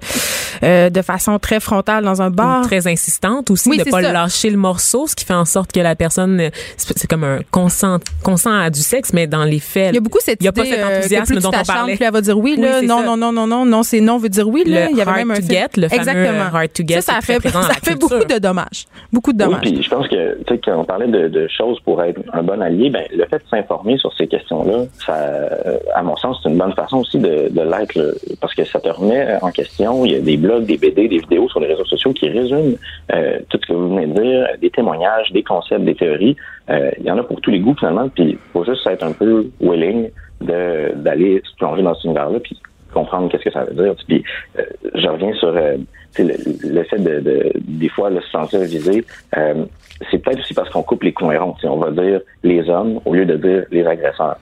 euh, 0.62 0.90
de 0.90 1.02
façon 1.02 1.38
très 1.38 1.60
frontale 1.60 2.04
dans 2.04 2.20
un 2.20 2.30
bar. 2.30 2.62
très 2.64 2.86
insistante 2.86 3.50
aussi 3.50 3.68
Oui, 3.70 3.78
de 3.78 3.84
c'est 3.84 3.90
pas 3.90 4.02
ça. 4.02 4.12
lâcher 4.12 4.50
le 4.50 4.56
morceau 4.56 5.06
ce 5.06 5.14
qui 5.14 5.24
fait 5.24 5.34
en 5.34 5.44
sorte 5.44 5.72
que 5.72 5.80
la 5.80 5.94
personne 5.94 6.40
euh, 6.40 6.50
c'est 6.76 7.08
comme 7.08 7.24
un 7.24 7.38
consent 7.50 7.98
consent 8.22 8.52
à 8.52 8.70
du 8.70 8.80
sexe 8.80 9.12
mais 9.12 9.26
dans 9.26 9.44
les 9.44 9.58
faits 9.60 9.90
Il 9.92 9.94
y 9.94 9.98
a 9.98 10.00
beaucoup 10.00 10.18
cette 10.20 10.40
il 10.40 10.44
y 10.44 10.48
a 10.48 10.52
pas 10.52 10.64
cet 10.64 10.78
euh, 10.78 10.82
que 10.90 10.96
enthousiasme 10.98 11.34
tu 11.36 11.40
dont 11.40 11.48
on 11.48 11.52
t'acharnes, 11.52 11.78
parlait 11.78 11.96
plus 11.96 12.04
elle 12.04 12.12
va 12.12 12.20
dire 12.20 12.38
oui, 12.38 12.56
là, 12.58 12.82
non, 12.82 13.02
non, 13.02 13.16
non, 13.16 13.32
non, 13.32 13.46
non, 13.46 13.64
non, 13.64 13.82
c'est 13.82 14.00
non 14.08 14.18
veut 14.18 14.28
dire 14.28 14.48
oui, 14.48 14.64
là. 14.64 14.86
Le 14.86 14.90
il 14.92 14.96
y 14.96 15.00
avait 15.02 15.10
hard 15.10 15.18
même 15.18 15.30
un 15.30 15.34
to 15.36 15.42
get, 15.42 15.68
le 15.76 15.88
fameux 15.88 16.00
Exactement. 16.00 16.56
hard 16.56 16.72
to 16.72 16.82
get, 16.86 17.00
ça, 17.02 17.20
fait, 17.20 17.38
ça 17.48 17.94
beaucoup 17.94 18.24
de 18.24 18.38
dommages. 18.38 18.86
Beaucoup 19.12 19.32
de 19.32 19.42
Oui, 19.42 19.48
dommages. 19.50 19.60
puis 19.62 19.82
je 19.82 19.90
pense 19.90 20.08
que, 20.08 20.38
tu 20.44 20.54
sais, 20.54 20.60
quand 20.64 20.76
on 20.78 20.84
parlait 20.84 21.08
de, 21.08 21.28
de 21.28 21.46
choses 21.48 21.78
pour 21.80 22.02
être 22.02 22.20
un 22.32 22.42
bon 22.42 22.60
allié, 22.62 22.90
ben, 22.90 23.04
le 23.14 23.24
fait 23.26 23.38
de 23.38 23.48
s'informer 23.50 23.96
sur 23.98 24.12
ces 24.16 24.26
questions-là, 24.26 24.84
ça, 25.06 25.14
euh, 25.14 25.78
à 25.94 26.02
mon 26.02 26.16
sens, 26.16 26.40
c'est 26.42 26.48
une 26.48 26.58
bonne 26.58 26.74
façon 26.74 26.98
aussi 26.98 27.18
de, 27.18 27.48
de 27.50 27.60
l'être, 27.60 27.98
parce 28.40 28.54
que 28.54 28.64
ça 28.64 28.80
te 28.80 28.88
remet 28.88 29.36
en 29.42 29.50
question. 29.50 30.04
Il 30.04 30.12
y 30.12 30.16
a 30.16 30.20
des 30.20 30.36
blogs, 30.36 30.64
des 30.64 30.78
BD, 30.78 31.08
des 31.08 31.18
vidéos 31.18 31.48
sur 31.48 31.60
les 31.60 31.66
réseaux 31.68 31.84
sociaux 31.84 32.12
qui 32.12 32.28
résument 32.28 32.76
euh, 33.14 33.38
tout 33.48 33.58
ce 33.62 33.66
que 33.68 33.72
vous 33.72 33.88
venez 33.94 34.06
de 34.06 34.20
dire, 34.20 34.46
des 34.60 34.70
témoignages, 34.70 35.30
des 35.32 35.42
concepts, 35.42 35.84
des 35.84 35.94
théories. 35.94 36.36
Euh, 36.70 36.90
il 36.98 37.04
y 37.06 37.10
en 37.10 37.18
a 37.18 37.22
pour 37.22 37.40
tous 37.40 37.50
les 37.50 37.60
goûts, 37.60 37.74
finalement, 37.78 38.08
puis 38.08 38.24
il 38.30 38.38
faut 38.52 38.64
juste 38.64 38.86
être 38.86 39.04
un 39.04 39.12
peu 39.12 39.46
willing 39.60 40.10
de 40.40 40.92
d'aller 40.94 41.42
se 41.44 41.56
plonger 41.56 41.82
dans 41.82 41.94
cet 41.94 42.04
univers-là, 42.04 42.38
puis 42.40 42.56
comprendre 42.92 43.30
qu'est-ce 43.30 43.44
que 43.44 43.50
ça 43.52 43.64
veut 43.64 43.82
dire. 43.82 43.94
Puis 44.06 44.24
euh, 44.58 44.62
je 44.94 45.08
reviens 45.08 45.32
sur 45.34 45.48
euh, 45.48 45.76
le, 46.18 46.34
le 46.68 46.82
fait 46.84 46.98
de, 46.98 47.20
de 47.20 47.52
des 47.56 47.88
fois 47.88 48.10
le 48.10 48.20
se 48.20 48.30
sentir 48.30 48.60
visé. 48.60 49.04
euh, 49.36 49.64
c'est 50.10 50.18
peut-être 50.18 50.40
aussi 50.40 50.54
parce 50.54 50.70
qu'on 50.70 50.82
coupe 50.82 51.02
les 51.02 51.12
coins 51.12 51.38
ronds. 51.38 51.56
On 51.64 51.76
va 51.78 51.90
dire 51.90 52.20
les 52.44 52.68
hommes 52.70 53.00
au 53.04 53.14
lieu 53.14 53.26
de 53.26 53.36
dire 53.36 53.64
les 53.70 53.84
agresseurs. 53.84 54.36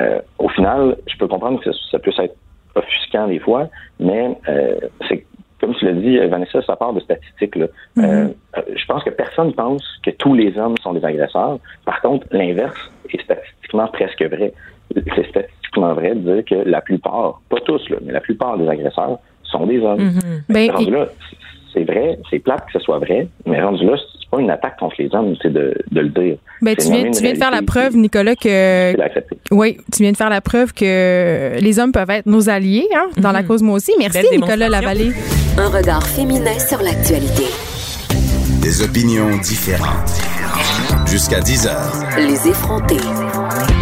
Euh, 0.00 0.20
au 0.38 0.48
final, 0.48 0.96
je 1.06 1.16
peux 1.18 1.28
comprendre 1.28 1.60
que 1.60 1.70
ça, 1.70 1.78
ça 1.90 1.98
peut 1.98 2.12
être 2.18 2.34
offusquant 2.74 3.26
des 3.28 3.38
fois, 3.38 3.68
mais 4.00 4.36
euh, 4.48 4.76
c'est 5.08 5.24
comme 5.60 5.74
tu 5.74 5.86
l'as 5.86 5.92
dit, 5.92 6.16
euh, 6.18 6.28
Vanessa, 6.28 6.62
ça 6.62 6.76
part 6.76 6.92
de 6.92 7.00
statistiques. 7.00 7.56
Là. 7.56 7.66
Euh, 7.98 8.28
euh, 8.56 8.62
je 8.76 8.86
pense 8.86 9.02
que 9.02 9.10
personne 9.10 9.52
pense 9.52 9.82
que 10.04 10.10
tous 10.10 10.32
les 10.32 10.56
hommes 10.56 10.76
sont 10.80 10.92
des 10.92 11.04
agresseurs. 11.04 11.58
Par 11.84 12.00
contre, 12.00 12.26
l'inverse 12.30 12.78
est 13.12 13.20
statistiquement 13.20 13.88
presque 13.88 14.22
vrai. 14.22 14.52
C'est 14.94 15.28
statistiquement 15.68 15.94
vrai 15.94 16.14
de 16.14 16.34
dire 16.34 16.44
que 16.44 16.68
la 16.68 16.80
plupart, 16.80 17.40
pas 17.48 17.60
tous, 17.64 17.88
là, 17.90 17.96
mais 18.04 18.12
la 18.12 18.20
plupart 18.20 18.58
des 18.58 18.68
agresseurs 18.68 19.18
sont 19.44 19.66
des 19.66 19.78
hommes. 19.80 20.00
Mhm. 20.00 20.42
Ben, 20.48 20.70
rendu 20.70 20.88
et- 20.88 20.90
là, 20.90 21.06
c'est 21.72 21.84
vrai, 21.84 22.18
c'est 22.30 22.38
plate 22.38 22.64
que 22.66 22.72
ce 22.72 22.78
soit 22.80 22.98
vrai, 22.98 23.28
mais 23.46 23.62
rendu 23.62 23.84
là, 23.84 23.94
c'est 23.96 24.30
pas 24.30 24.40
une 24.40 24.50
attaque 24.50 24.78
contre 24.78 24.96
les 24.98 25.08
hommes, 25.14 25.34
c'est 25.42 25.52
de, 25.52 25.74
de 25.90 26.00
le 26.00 26.08
dire. 26.08 26.36
Ben, 26.62 26.74
tu 26.76 26.90
viens, 26.90 27.10
tu 27.10 27.22
de 27.22 27.36
faire 27.36 27.50
la 27.50 27.62
preuve, 27.62 27.96
Nicolas, 27.96 28.34
que. 28.34 28.94
Oui, 29.54 29.78
tu 29.92 30.02
viens 30.02 30.12
de 30.12 30.16
faire 30.16 30.30
la 30.30 30.40
preuve 30.40 30.72
que 30.72 31.58
les 31.60 31.78
hommes 31.78 31.92
peuvent 31.92 32.10
être 32.10 32.26
nos 32.26 32.48
alliés 32.48 32.88
hein, 32.94 33.06
dans 33.18 33.32
la 33.32 33.42
cause 33.42 33.62
moi 33.62 33.76
aussi. 33.76 33.92
Merci 33.98 34.18
Belle 34.22 34.40
Nicolas. 34.40 34.68
Lavallée. 34.68 35.12
Un 35.58 35.68
regard 35.68 36.06
féminin 36.06 36.58
sur 36.58 36.78
l'actualité. 36.82 37.44
Des 38.62 38.82
opinions 38.82 39.36
différentes. 39.38 40.10
Jusqu'à 41.06 41.40
10 41.40 41.66
heures. 41.66 41.92
Les 42.18 42.48
effrontés. 42.48 43.77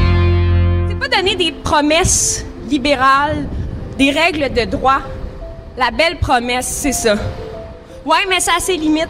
Donner 1.17 1.37
des 1.37 1.53
promesses 1.53 2.45
libérales, 2.69 3.47
des 3.97 4.11
règles 4.11 4.53
de 4.53 4.67
droit. 4.67 5.01
La 5.79 5.91
belle 5.91 6.19
promesse, 6.19 6.67
c'est 6.67 6.93
ça. 6.93 7.15
Ouais, 8.05 8.27
mais 8.29 8.39
ça 8.39 8.53
a 8.59 8.61
ses 8.61 8.77
limites. 8.77 9.09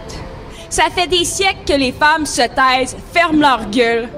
Ça 0.71 0.85
fait 0.95 1.09
des 1.09 1.25
siècles 1.25 1.65
que 1.67 1.73
les 1.73 1.91
femmes 1.91 2.25
se 2.25 2.43
taisent, 2.43 2.97
ferment 3.13 3.41
leur 3.41 3.69
gueule. 3.71 4.09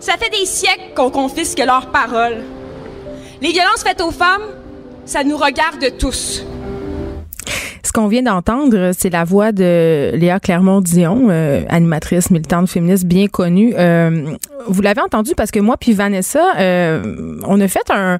Ça 0.00 0.14
fait 0.14 0.30
des 0.30 0.46
siècles 0.46 0.94
qu'on 0.96 1.10
confisque 1.10 1.60
leurs 1.60 1.92
paroles. 1.92 2.42
Les 3.40 3.52
violences 3.52 3.84
faites 3.84 4.00
aux 4.00 4.10
femmes, 4.10 4.42
ça 5.04 5.22
nous 5.22 5.36
regarde 5.36 5.96
tous. 5.96 6.42
Qu'on 7.98 8.06
vient 8.06 8.22
d'entendre, 8.22 8.92
c'est 8.96 9.10
la 9.10 9.24
voix 9.24 9.50
de 9.50 10.12
Léa 10.14 10.38
Clermont-Dion, 10.38 11.26
euh, 11.30 11.62
animatrice 11.68 12.30
militante 12.30 12.68
féministe 12.68 13.06
bien 13.06 13.26
connue. 13.26 13.74
Euh, 13.76 14.36
vous 14.68 14.82
l'avez 14.82 15.00
entendu 15.00 15.32
parce 15.36 15.50
que 15.50 15.58
moi 15.58 15.76
puis 15.76 15.94
Vanessa, 15.94 16.52
euh, 16.60 17.40
on 17.44 17.60
a 17.60 17.66
fait 17.66 17.90
un, 17.90 18.18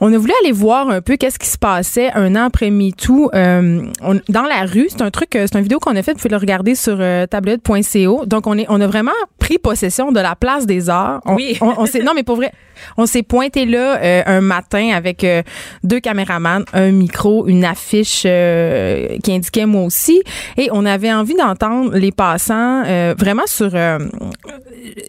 on 0.00 0.12
a 0.12 0.18
voulu 0.18 0.32
aller 0.42 0.52
voir 0.52 0.90
un 0.90 1.00
peu 1.00 1.16
qu'est-ce 1.16 1.38
qui 1.38 1.46
se 1.48 1.56
passait 1.56 2.10
un 2.14 2.36
an 2.36 2.44
après 2.48 2.68
MeToo 2.70 3.30
euh, 3.34 3.86
on- 4.02 4.20
dans 4.28 4.42
la 4.42 4.66
rue. 4.66 4.88
C'est 4.90 5.00
un 5.00 5.10
truc, 5.10 5.30
c'est 5.32 5.54
une 5.54 5.62
vidéo 5.62 5.78
qu'on 5.78 5.96
a 5.96 6.02
fait. 6.02 6.12
Vous 6.12 6.18
pouvez 6.18 6.28
le 6.28 6.36
regarder 6.36 6.74
sur 6.74 6.98
euh, 7.00 7.24
tablette.co. 7.26 8.26
Donc 8.26 8.46
on 8.46 8.58
est, 8.58 8.66
on 8.68 8.82
a 8.82 8.86
vraiment 8.86 9.12
pris 9.46 9.58
possession 9.58 10.10
de 10.10 10.18
la 10.20 10.34
place 10.34 10.66
des 10.66 10.90
arts. 10.90 11.20
On- 11.24 11.34
Oui. 11.36 11.56
on, 11.60 11.74
on 11.78 11.86
s'est, 11.86 12.02
non 12.02 12.12
mais 12.14 12.24
pour 12.24 12.34
vrai, 12.36 12.50
on 12.96 13.06
s'est 13.06 13.22
pointé 13.22 13.64
là 13.64 13.96
euh, 14.02 14.22
un 14.26 14.40
matin 14.40 14.90
avec 14.94 15.22
euh, 15.22 15.42
deux 15.84 16.00
caméramans, 16.00 16.64
un 16.72 16.90
micro, 16.90 17.46
une 17.46 17.64
affiche 17.64 18.24
euh, 18.26 19.18
qui 19.22 19.32
indiquait 19.32 19.66
moi 19.66 19.82
aussi, 19.82 20.20
et 20.56 20.68
on 20.72 20.84
avait 20.84 21.12
envie 21.12 21.34
d'entendre 21.36 21.96
les 21.96 22.10
passants 22.12 22.82
vraiment 23.16 23.46
sur 23.46 23.70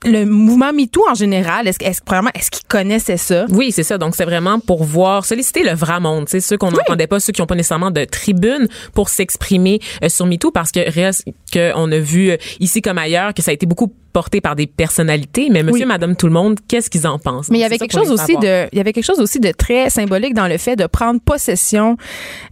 le 0.05 0.25
mouvement 0.25 0.71
MeToo 0.73 1.03
en 1.09 1.15
général. 1.15 1.67
Est-ce, 1.67 1.79
que- 1.79 1.85
est-ce, 1.85 2.51
qu'ils 2.51 2.67
connaissaient 2.67 3.17
ça? 3.17 3.45
Oui, 3.49 3.71
c'est 3.71 3.83
ça. 3.83 3.97
Donc, 3.97 4.15
c'est 4.15 4.25
vraiment 4.25 4.59
pour 4.59 4.83
voir, 4.83 5.25
solliciter 5.25 5.63
le 5.63 5.73
vrai 5.73 5.99
monde, 5.99 6.29
sais, 6.29 6.39
ceux 6.39 6.57
qu'on 6.57 6.71
n'entendait 6.71 7.07
pas, 7.07 7.19
ceux 7.19 7.33
qui 7.33 7.41
n'ont 7.41 7.47
pas 7.47 7.55
nécessairement 7.55 7.91
de 7.91 8.05
tribune 8.05 8.67
pour 8.93 9.09
s'exprimer 9.09 9.79
sur 10.07 10.25
MeToo, 10.25 10.51
parce 10.51 10.71
que 10.71 10.79
reste 10.91 11.25
qu'on 11.51 11.91
a 11.91 11.99
vu 11.99 12.31
ici 12.59 12.81
comme 12.81 12.97
ailleurs 12.97 13.33
que 13.33 13.41
ça 13.41 13.51
a 13.51 13.53
été 13.53 13.65
beaucoup 13.65 13.91
porté 14.27 14.41
par 14.41 14.55
des 14.57 14.67
personnalités, 14.67 15.47
mais 15.49 15.63
monsieur, 15.63 15.83
Oui. 15.83 15.85
madame, 15.85 16.17
tout 16.17 16.27
le 16.27 16.33
monde, 16.33 16.59
qu'est-ce 16.67 16.89
qu'ils 16.89 17.07
en 17.07 17.17
pensent? 17.17 17.49
Mais 17.49 17.59
il 17.59 17.61
y 17.61 17.63
avait 17.63 17.77
quelque 17.77 17.93
chose 17.97 18.11
aussi 18.11 18.35
de, 18.35 18.67
il 18.73 18.77
y 18.77 18.81
avait 18.81 18.91
quelque 18.91 19.05
chose 19.05 19.21
aussi 19.21 19.39
de 19.39 19.51
très 19.51 19.89
symbolique 19.89 20.33
dans 20.33 20.47
le 20.47 20.57
fait 20.57 20.75
de 20.75 20.85
prendre 20.85 21.21
possession 21.21 21.95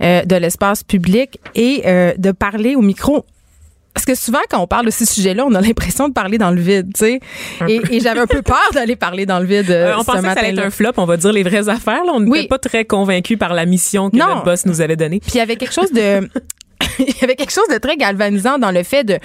euh, 0.02 0.24
de 0.24 0.36
l'espace 0.38 0.84
public 0.84 1.38
et 1.54 1.84
euh, 1.86 2.14
de 2.18 2.32
parler 2.32 2.76
au 2.76 2.82
micro. 2.82 3.26
Parce 3.94 4.06
que 4.06 4.16
souvent, 4.16 4.40
quand 4.50 4.60
on 4.60 4.68
parle 4.68 4.86
de 4.86 4.92
ces 4.92 5.06
sujets-là, 5.06 5.46
on 5.48 5.54
a 5.56 5.62
l'impression 5.62 6.10
de 6.10 6.14
parler 6.14 6.38
dans 6.38 6.52
le 6.52 6.60
vide, 6.60 6.92
tu 6.94 7.00
sais. 7.06 7.20
Et, 7.70 7.80
et 7.92 8.00
j'avais 8.02 8.20
un 8.20 8.28
peu 8.28 8.42
peur 8.42 8.60
d'aller 8.74 8.98
parler 8.98 9.26
dans 9.26 9.40
le 9.40 9.46
vide 9.46 9.72
euh, 9.72 9.94
on 9.98 10.02
ce 10.02 10.06
pensait 10.06 10.18
que 10.20 10.24
ça 10.26 10.32
allait 10.40 10.50
être 10.50 10.60
un 10.66 10.70
flop, 10.70 10.92
on 10.98 11.06
va 11.06 11.16
dire 11.16 11.32
les 11.32 11.44
vraies 11.44 11.70
affaires. 11.70 12.04
Là. 12.06 12.12
On 12.14 12.20
n'était 12.20 12.32
Oui. 12.32 12.48
pas 12.48 12.58
très 12.58 12.84
convaincus 12.84 13.38
par 13.40 13.54
la 13.54 13.66
mission 13.66 14.10
que 14.10 14.18
Non. 14.18 14.28
notre 14.28 14.44
boss 14.44 14.66
nous 14.66 14.82
avait 14.82 14.98
donnée. 14.98 15.20
Puis 15.22 15.32
il 15.36 15.38
y 15.38 15.42
avait 15.42 15.56
quelque 15.56 15.74
chose 15.74 15.92
de 15.94 16.30
il 17.00 17.16
y 17.22 17.24
avait 17.24 17.36
quelque 17.36 17.52
chose 17.54 17.68
de 17.72 17.78
très 17.78 17.98
galvanisant 17.98 18.58
dans 18.58 18.72
le 18.72 18.84
fait 18.84 19.04
de 19.04 19.18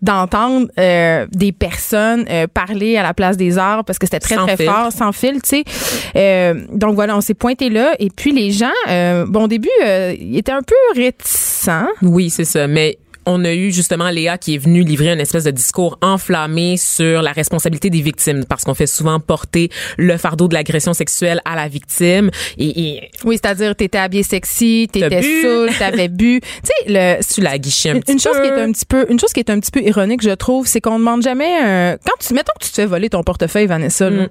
d'entendre 0.00 0.68
euh, 0.78 1.26
des 1.32 1.50
personnes 1.50 2.24
euh, 2.30 2.46
parler 2.46 2.96
à 2.96 3.02
la 3.02 3.14
place 3.14 3.36
des 3.36 3.58
arts 3.58 3.84
parce 3.84 3.98
que 3.98 4.06
c'était 4.06 4.20
très 4.20 4.36
Sans 4.36 4.46
très 4.46 4.64
fort 4.64 4.92
sans 4.92 5.12
fil 5.12 5.42
tu 5.42 5.48
sais 5.48 5.64
Euh, 6.16 6.54
donc 6.72 6.94
voilà 6.94 7.16
on 7.16 7.20
s'est 7.20 7.34
pointé 7.34 7.68
là 7.68 7.94
et 7.98 8.08
puis 8.08 8.32
les 8.32 8.50
gens 8.52 8.66
euh, 8.88 9.26
bon 9.26 9.44
au 9.44 9.48
début 9.48 9.68
euh, 9.84 10.14
ils 10.18 10.38
étaient 10.38 10.52
un 10.52 10.62
peu 10.62 10.74
réticents 10.94 11.88
Oui, 12.02 12.30
c'est 12.30 12.44
ça. 12.44 12.66
Mais 12.68 12.98
on 13.30 13.44
a 13.44 13.52
eu 13.52 13.70
justement 13.70 14.08
Léa 14.08 14.38
qui 14.38 14.54
est 14.54 14.58
venue 14.58 14.82
livrer 14.82 15.12
une 15.12 15.20
espèce 15.20 15.44
de 15.44 15.50
discours 15.50 15.98
enflammé 16.02 16.76
sur 16.76 17.20
la 17.22 17.32
responsabilité 17.32 17.90
des 17.90 18.00
victimes 18.00 18.44
parce 18.46 18.64
qu'on 18.64 18.74
fait 18.74 18.86
souvent 18.86 19.20
porter 19.20 19.70
le 19.98 20.16
fardeau 20.16 20.48
de 20.48 20.54
l'agression 20.54 20.94
sexuelle 20.94 21.40
à 21.44 21.54
la 21.54 21.68
victime 21.68 22.30
et, 22.56 22.80
et 22.80 23.10
Oui, 23.24 23.38
c'est-à-dire 23.40 23.76
t'étais 23.76 23.98
habillé 23.98 24.22
sexy, 24.22 24.88
t'étais 24.90 25.20
saoul, 25.22 25.70
t'avais 25.78 26.08
bu. 26.08 26.40
Tu 26.62 26.70
sais 26.86 26.92
le 26.92 27.34
tu 27.34 27.40
l'as 27.42 27.58
guiché 27.58 27.90
un 27.90 27.94
une, 27.96 28.00
petit 28.00 28.12
une 28.12 28.18
chose 28.20 28.36
peu. 28.36 28.42
qui 28.42 28.48
est 28.48 28.62
un 28.62 28.72
petit 28.72 28.86
peu 28.86 29.06
une 29.10 29.20
chose 29.20 29.32
qui 29.32 29.40
est 29.40 29.50
un 29.50 29.60
petit 29.60 29.70
peu 29.70 29.82
ironique, 29.82 30.22
je 30.22 30.30
trouve, 30.30 30.66
c'est 30.66 30.80
qu'on 30.80 30.98
demande 30.98 31.22
jamais 31.22 31.58
euh, 31.64 31.96
quand 32.04 32.14
tu 32.26 32.32
mettons 32.34 32.52
que 32.58 32.64
tu 32.64 32.70
te 32.70 32.76
fais 32.76 32.86
voler 32.86 33.10
ton 33.10 33.22
portefeuille 33.22 33.66
Vanessa, 33.66 34.08
là, 34.10 34.24
Mm. 34.24 34.28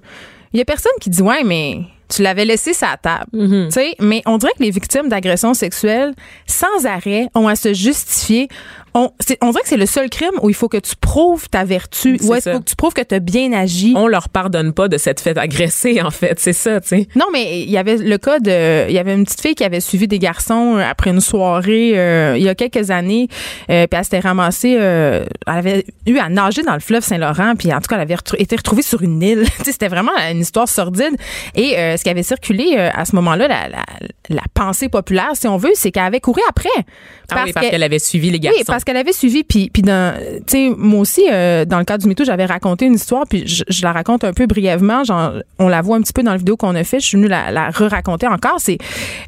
il 0.54 0.58
y 0.58 0.62
a 0.62 0.66
personne 0.66 0.92
qui 1.00 1.10
dit 1.10 1.22
ouais 1.22 1.44
mais 1.46 1.82
tu 2.10 2.22
l'avais 2.22 2.46
laissé 2.46 2.74
sur 2.74 2.88
la 2.88 2.96
table. 2.96 3.26
Tu 3.34 3.72
sais, 3.72 3.94
mais 4.00 4.22
on 4.26 4.38
dirait 4.38 4.54
que 4.58 4.64
les 4.64 4.72
victimes 4.72 5.10
d'agressions 5.10 5.54
sexuelles 5.54 6.14
sans 6.46 6.86
arrêt 6.86 7.28
ont 7.36 7.50
à 7.50 7.58
se 7.58 7.74
justifier. 7.74 8.48
On, 9.00 9.12
dirait 9.52 9.62
que 9.62 9.68
c'est 9.68 9.78
le 9.78 9.86
seul 9.86 10.10
crime 10.10 10.32
où 10.42 10.50
il 10.50 10.56
faut 10.56 10.68
que 10.70 10.78
tu 10.78 10.96
prouves 11.00 11.50
ta 11.50 11.64
vertu, 11.66 12.18
C'est 12.20 12.26
où 12.28 12.40
ça. 12.40 12.54
faut 12.54 12.60
que 12.60 12.66
tu 12.70 12.76
prouves 12.76 12.94
que 12.94 13.02
tu 13.04 13.14
as 13.14 13.20
bien 13.20 13.54
agi. 13.54 13.94
on 13.96 14.08
leur 14.08 14.30
pardonne 14.30 14.74
pas 14.74 14.88
de 14.88 14.98
cette 14.98 15.20
fête 15.20 15.38
agressée 15.38 16.02
en 16.02 16.10
fait, 16.12 16.40
c'est 16.40 16.54
ça, 16.54 16.82
tu 16.82 16.88
sais. 16.88 17.08
Non, 17.16 17.26
mais 17.32 17.62
il 17.62 17.70
y 17.70 17.78
avait 17.78 17.98
le 17.98 18.18
cas 18.18 18.40
de. 18.40 18.88
Il 18.90 18.94
y 18.94 18.98
avait 19.00 19.14
une 19.14 19.24
petite 19.24 19.42
fille 19.42 19.56
qui 19.56 19.64
avait 19.64 19.80
suivi 19.82 20.08
des 20.08 20.20
garçons 20.20 20.78
euh, 20.78 20.84
après 20.90 21.12
une 21.12 21.22
soirée 21.22 21.92
euh, 21.96 22.36
il 22.38 22.44
y 22.44 22.50
a 22.50 22.56
quelques 22.56 22.90
années. 22.92 23.28
euh, 23.70 23.86
puis 23.88 23.98
elle 23.98 24.04
s'était 24.04 24.20
ramassée. 24.20 24.76
euh, 24.80 25.26
elle 25.46 25.54
avait 25.54 25.86
eu 26.06 26.18
à 26.18 26.30
nager 26.30 26.64
dans 26.64 26.74
le 26.74 26.80
fleuve 26.80 27.04
Saint-Laurent. 27.04 27.54
Puis 27.58 27.72
en 27.74 27.78
tout 27.80 27.88
cas, 27.88 27.96
elle 27.98 28.02
avait 28.02 28.16
été 28.40 28.56
retrouvée 28.56 28.82
sur 28.82 29.02
une 29.04 29.22
île. 29.22 29.46
C'était 29.64 29.90
vraiment 29.90 30.12
une 30.32 30.40
histoire 30.40 30.68
sordide. 30.68 31.16
Et 31.56 31.78
euh, 31.78 31.98
ce 31.98 32.04
qui 32.04 32.10
avait 32.10 32.24
circulé 32.24 32.76
euh, 32.78 32.90
à 32.94 33.06
ce 33.06 33.16
moment-là, 33.16 33.48
la, 33.48 33.70
la, 33.70 33.84
la 34.30 34.42
pensée 34.54 34.90
populaire, 34.90 35.32
si 35.34 35.48
on 35.48 35.58
veut, 35.58 35.72
c'est 35.76 35.92
qu'elle 35.92 36.04
avait 36.04 36.20
couru 36.20 36.42
après. 36.50 36.70
Ah 37.30 37.44
oui, 37.46 37.52
parce 37.54 37.70
qu'elle 37.70 37.84
avait 37.84 38.00
suivi 38.00 38.32
les 38.32 38.40
garçons. 38.40 38.58
Oui, 38.60 38.64
parce 38.66 38.84
qu'elle 38.88 38.98
avait 38.98 39.14
suivi. 39.14 39.44
Puis, 39.44 39.70
puis 39.72 39.82
dans, 39.82 40.18
tu 40.18 40.44
sais, 40.48 40.72
moi 40.76 41.02
aussi, 41.02 41.26
euh, 41.30 41.66
dans 41.66 41.78
le 41.78 41.84
cadre 41.84 42.02
du 42.02 42.10
MeToo, 42.10 42.24
j'avais 42.24 42.46
raconté 42.46 42.86
une 42.86 42.94
histoire, 42.94 43.26
puis 43.28 43.46
je, 43.46 43.64
je 43.68 43.84
la 43.84 43.92
raconte 43.92 44.24
un 44.24 44.32
peu 44.32 44.48
brièvement. 44.48 45.04
Genre, 45.04 45.34
on 45.60 45.68
la 45.68 45.82
voit 45.82 45.98
un 45.98 46.02
petit 46.02 46.14
peu 46.14 46.24
dans 46.24 46.32
la 46.32 46.38
vidéo 46.38 46.56
qu'on 46.56 46.74
a 46.74 46.84
fait. 46.86 47.02
Je 47.02 47.06
suis 47.06 47.18
venue 47.18 47.28
la, 47.28 47.52
la 47.52 47.70
re-raconter 47.70 48.28
encore. 48.28 48.56
C'est 48.60 48.78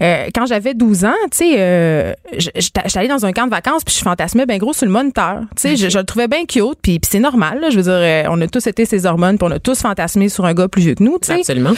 euh, 0.02 0.28
quand 0.34 0.46
j'avais 0.46 0.74
12 0.74 1.04
ans, 1.04 1.12
tu 1.32 1.38
sais, 1.38 1.56
euh, 1.58 2.14
j'étais 2.38 2.98
allée 2.98 3.10
dans 3.10 3.26
un 3.26 3.34
camp 3.34 3.46
de 3.46 3.52
vacances, 3.52 3.84
puis 3.84 3.94
je 3.94 4.02
fantasmais 4.02 4.46
bien 4.46 4.58
gros 4.58 4.72
sur 4.72 4.86
le 4.86 4.94
moniteur. 4.94 5.42
Tu 5.58 5.62
sais, 5.62 5.76
je, 5.76 5.90
je 5.90 5.98
le 5.98 6.06
trouvais 6.06 6.30
bien 6.30 6.46
cute, 6.46 6.80
puis, 6.82 7.00
puis 7.00 7.10
c'est 7.12 7.20
normal. 7.20 7.60
là. 7.60 7.70
je 7.70 7.80
veux 7.80 7.84
dire, 7.84 8.32
on 8.32 8.40
a 8.40 8.48
tous 8.48 8.66
été 8.66 8.86
ses 8.86 9.06
hormones, 9.06 9.38
puis 9.38 9.48
on 9.48 9.52
a 9.52 9.60
tous 9.60 9.80
fantasmé 9.82 10.30
sur 10.30 10.46
un 10.46 10.54
gars 10.54 10.70
plus 10.70 10.82
vieux 10.84 10.96
que 10.96 11.04
nous, 11.04 11.20
tu 11.20 11.28
sais. 11.28 11.40
Absolument. 11.40 11.74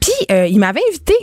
Puis 0.00 0.12
il 0.50 0.58
m'avait 0.58 0.82
invité 0.90 1.14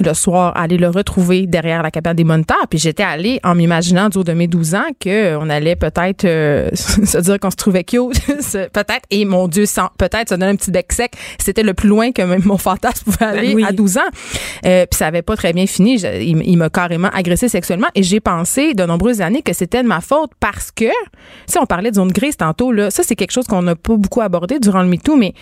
le 0.00 0.14
soir 0.14 0.56
aller 0.56 0.76
le 0.78 0.88
retrouver 0.88 1.46
derrière 1.46 1.82
la 1.82 1.90
cabane 1.90 2.16
des 2.16 2.24
moniteurs. 2.24 2.66
Puis 2.70 2.78
j'étais 2.78 3.02
allée 3.02 3.40
en 3.44 3.54
m'imaginant 3.54 4.08
du 4.08 4.18
haut 4.18 4.24
de 4.24 4.32
mes 4.32 4.46
12 4.46 4.74
ans 4.74 4.84
qu'on 5.02 5.48
allait 5.50 5.76
peut-être 5.76 6.24
euh, 6.24 6.70
se 6.74 7.18
dire 7.18 7.38
qu'on 7.38 7.50
se 7.50 7.56
trouvait 7.56 7.84
cute. 7.84 8.20
Peut-être. 8.72 9.02
Et 9.10 9.24
mon 9.24 9.48
Dieu, 9.48 9.64
peut-être 9.98 10.30
se 10.30 10.34
donner 10.34 10.46
un 10.52 10.56
petit 10.56 10.70
bec 10.70 10.92
sec. 10.92 11.12
C'était 11.38 11.62
le 11.62 11.74
plus 11.74 11.88
loin 11.88 12.12
que 12.12 12.22
même 12.22 12.42
mon 12.44 12.58
fantasme 12.58 13.10
pouvait 13.10 13.24
aller 13.24 13.48
Ben 13.48 13.56
oui. 13.56 13.64
à 13.64 13.72
12 13.72 13.98
ans. 13.98 14.00
Euh, 14.66 14.86
puis 14.90 14.96
ça 14.98 15.06
avait 15.06 15.22
pas 15.22 15.36
très 15.36 15.52
bien 15.52 15.66
fini. 15.66 15.98
Je- 15.98 16.06
il, 16.22 16.42
il 16.44 16.56
m'a 16.56 16.70
carrément 16.70 17.08
agressé 17.12 17.48
sexuellement. 17.48 17.88
Et 17.94 18.02
j'ai 18.02 18.20
pensé 18.20 18.74
de 18.74 18.84
nombreuses 18.84 19.20
années 19.20 19.42
que 19.42 19.52
c'était 19.52 19.82
de 19.82 19.88
ma 19.88 20.00
faute 20.00 20.30
parce 20.40 20.70
que, 20.70 20.86
si 21.46 21.58
on 21.58 21.66
parlait 21.66 21.90
de 21.90 21.96
zone 21.96 22.12
grise 22.12 22.36
tantôt, 22.36 22.72
là, 22.72 22.90
ça 22.90 23.02
c'est 23.02 23.16
quelque 23.16 23.32
chose 23.32 23.46
qu'on 23.46 23.62
n'a 23.62 23.74
pas 23.76 23.96
beaucoup 23.96 24.20
abordé 24.20 24.58
durant 24.58 24.82
le 24.82 24.88
MeToo, 24.88 25.16
mais 25.16 25.34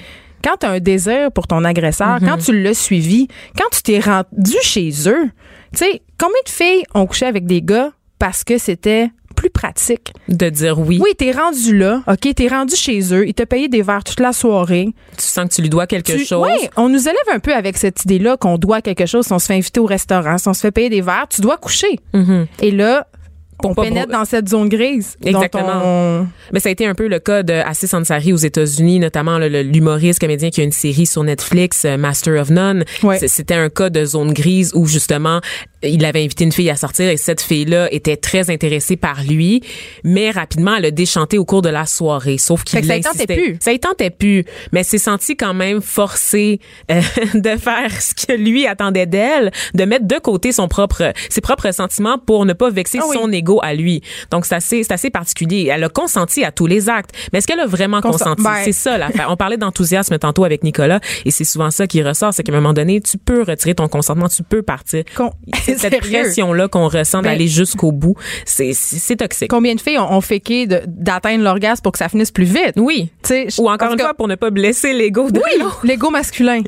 quand 0.44 0.56
tu 0.60 0.66
as 0.66 0.70
un 0.70 0.80
désir 0.80 1.30
pour 1.32 1.46
ton 1.46 1.64
agresseur, 1.64 2.18
quand 2.20 2.38
tu 2.38 2.60
l'as 2.62 2.74
suivi, 2.74 3.28
quand 3.56 3.68
tu 3.72 3.82
t'es 3.82 4.00
rendu 4.00 4.56
chez 4.62 4.90
eux, 5.06 5.30
tu 5.72 5.78
sais, 5.78 6.02
combien 6.18 6.40
de 6.44 6.50
filles 6.50 6.84
ont 6.94 7.06
couché 7.06 7.26
avec 7.26 7.46
des 7.46 7.62
gars 7.62 7.90
parce 8.18 8.42
que 8.44 8.58
c'était 8.58 9.10
plus 9.36 9.50
pratique? 9.50 10.12
De 10.28 10.48
dire 10.50 10.78
oui. 10.78 10.98
Oui, 11.02 11.10
t'es 11.16 11.30
rendu 11.32 11.76
là, 11.76 12.02
OK, 12.06 12.34
t'es 12.34 12.48
rendu 12.48 12.74
chez 12.76 13.00
eux, 13.14 13.26
ils 13.26 13.32
t'ont 13.34 13.44
payé 13.46 13.68
des 13.68 13.80
verres 13.82 14.04
toute 14.04 14.20
la 14.20 14.32
soirée. 14.32 14.88
Tu 15.16 15.24
sens 15.24 15.48
que 15.48 15.54
tu 15.54 15.62
lui 15.62 15.70
dois 15.70 15.86
quelque 15.86 16.12
Tu- 16.12 16.24
chose. 16.26 16.46
Oui, 16.46 16.68
on 16.76 16.88
nous 16.88 17.02
élève 17.08 17.16
un 17.32 17.38
peu 17.38 17.54
avec 17.54 17.76
cette 17.78 18.04
idée-là 18.04 18.36
qu'on 18.36 18.58
doit 18.58 18.82
quelque 18.82 19.06
chose 19.06 19.26
si 19.26 19.32
on 19.32 19.38
se 19.38 19.46
fait 19.46 19.54
inviter 19.54 19.80
au 19.80 19.86
restaurant, 19.86 20.36
si 20.38 20.48
on 20.48 20.54
se 20.54 20.60
fait 20.60 20.70
payer 20.72 20.90
des 20.90 21.00
verres, 21.00 21.26
tu 21.30 21.40
dois 21.40 21.56
coucher. 21.56 22.00
Mhm. 22.12 22.46
Et 22.60 22.70
là, 22.70 23.06
on 23.64 23.74
pénètre 23.74 24.10
dans 24.12 24.24
cette 24.24 24.48
zone 24.48 24.68
grise. 24.68 25.16
Exactement. 25.24 25.82
on- 25.84 26.26
Mais 26.52 26.60
ça 26.60 26.68
a 26.68 26.72
été 26.72 26.86
un 26.86 26.94
peu 26.94 27.08
le 27.08 27.18
cas 27.18 27.42
de 27.42 27.52
Assis 27.54 27.94
Ansari 27.94 28.32
aux 28.32 28.36
États-Unis, 28.36 28.98
notamment 28.98 29.38
l'humoriste 29.38 30.18
comédien 30.20 30.50
qui 30.50 30.60
a 30.60 30.64
une 30.64 30.72
série 30.72 31.06
sur 31.06 31.22
Netflix, 31.24 31.84
euh, 31.84 31.96
Master 31.96 32.40
of 32.40 32.50
None. 32.50 32.84
Ouais. 33.02 33.18
C'était 33.26 33.54
un 33.54 33.68
cas 33.68 33.90
de 33.90 34.04
zone 34.04 34.32
grise 34.32 34.72
où 34.74 34.86
justement 34.86 35.40
il 35.82 36.04
avait 36.04 36.22
invité 36.24 36.44
une 36.44 36.52
fille 36.52 36.70
à 36.70 36.76
sortir 36.76 37.08
et 37.08 37.16
cette 37.16 37.40
fille-là 37.40 37.92
était 37.92 38.16
très 38.16 38.50
intéressée 38.50 38.96
par 38.96 39.22
lui, 39.24 39.62
mais 40.04 40.30
rapidement 40.30 40.76
elle 40.76 40.86
a 40.86 40.90
déchanté 40.90 41.38
au 41.38 41.44
cours 41.44 41.62
de 41.62 41.68
la 41.68 41.86
soirée. 41.86 42.38
Sauf 42.38 42.64
qu'il 42.64 42.84
ça 42.84 43.00
tentait 43.00 43.26
plus. 43.26 43.56
Ça 43.60 43.76
tentait 43.78 44.10
plus, 44.10 44.44
mais 44.72 44.82
s'est 44.82 44.98
senti 44.98 45.36
quand 45.36 45.54
même 45.54 45.80
forcé 45.80 46.60
euh, 46.90 47.00
de 47.34 47.56
faire 47.56 47.90
ce 48.00 48.14
que 48.14 48.32
lui 48.32 48.66
attendait 48.66 49.06
d'elle, 49.06 49.50
de 49.74 49.84
mettre 49.84 50.06
de 50.06 50.16
côté 50.18 50.52
son 50.52 50.68
propre, 50.68 51.12
ses 51.28 51.40
propres 51.40 51.72
sentiments 51.72 52.18
pour 52.18 52.44
ne 52.46 52.52
pas 52.52 52.70
vexer 52.70 52.98
Ah 53.00 53.06
oui. 53.08 53.16
son 53.18 53.30
ego 53.32 53.60
à 53.62 53.74
lui. 53.74 54.02
Donc 54.30 54.44
c'est 54.46 54.54
assez, 54.56 54.82
c'est 54.82 54.92
assez 54.92 55.10
particulier. 55.10 55.70
Elle 55.72 55.84
a 55.84 55.88
consenti 55.88 56.44
à 56.44 56.52
tous 56.52 56.66
les 56.66 56.88
actes, 56.88 57.10
mais 57.32 57.38
est-ce 57.38 57.46
qu'elle 57.46 57.60
a 57.60 57.66
vraiment 57.66 58.00
Consen- 58.00 58.12
consenti? 58.18 58.42
Ben- 58.42 58.62
C'est 58.64 58.72
ça 58.72 58.98
l'affaire. 58.98 59.28
On 59.30 59.36
parlait 59.36 59.56
d'enthousiasme 59.56 60.18
tantôt 60.18 60.44
avec 60.44 60.62
Nicolas, 60.64 61.00
et 61.24 61.30
c'est 61.30 61.44
souvent 61.44 61.70
ça 61.70 61.86
qui 61.86 62.02
ressort, 62.02 62.34
c'est 62.34 62.42
qu'à 62.42 62.52
un 62.52 62.56
moment 62.56 62.72
donné, 62.74 63.00
tu 63.00 63.16
peux 63.18 63.42
retirer 63.42 63.74
ton 63.74 63.88
consentement, 63.88 64.28
tu 64.28 64.42
peux 64.42 64.62
partir. 64.62 65.04
Con- 65.16 65.32
cette 65.78 65.92
Sérieux? 66.02 66.20
pression-là 66.22 66.68
qu'on 66.68 66.88
ressent 66.88 67.22
Ben- 67.22 67.30
d'aller 67.32 67.48
jusqu'au 67.48 67.92
bout, 67.92 68.14
c'est 68.44 68.72
c'est 68.72 68.98
c'est 68.98 69.16
toxique. 69.16 69.50
Combien 69.50 69.74
de 69.74 69.80
filles 69.80 69.98
ont, 69.98 70.12
ont 70.12 70.20
féqué 70.20 70.66
de- 70.66 70.82
d'atteindre 70.86 71.44
l'orgasme 71.44 71.82
pour 71.82 71.92
que 71.92 71.98
ça 71.98 72.08
finisse 72.08 72.30
plus 72.30 72.44
vite? 72.44 72.74
Oui. 72.76 73.10
Tu 73.22 73.28
sais, 73.28 73.46
je- 73.50 73.60
Ou 73.60 73.68
en 73.68 73.74
encore 73.74 73.92
une 73.92 73.96
cas, 73.98 74.04
fois, 74.04 74.14
pour 74.14 74.28
ne 74.28 74.34
pas 74.34 74.50
blesser 74.50 74.92
l'ego 74.92 75.30
de 75.30 75.38
Oui, 75.40 75.64
l'ego 75.84 76.10
masculin. 76.10 76.62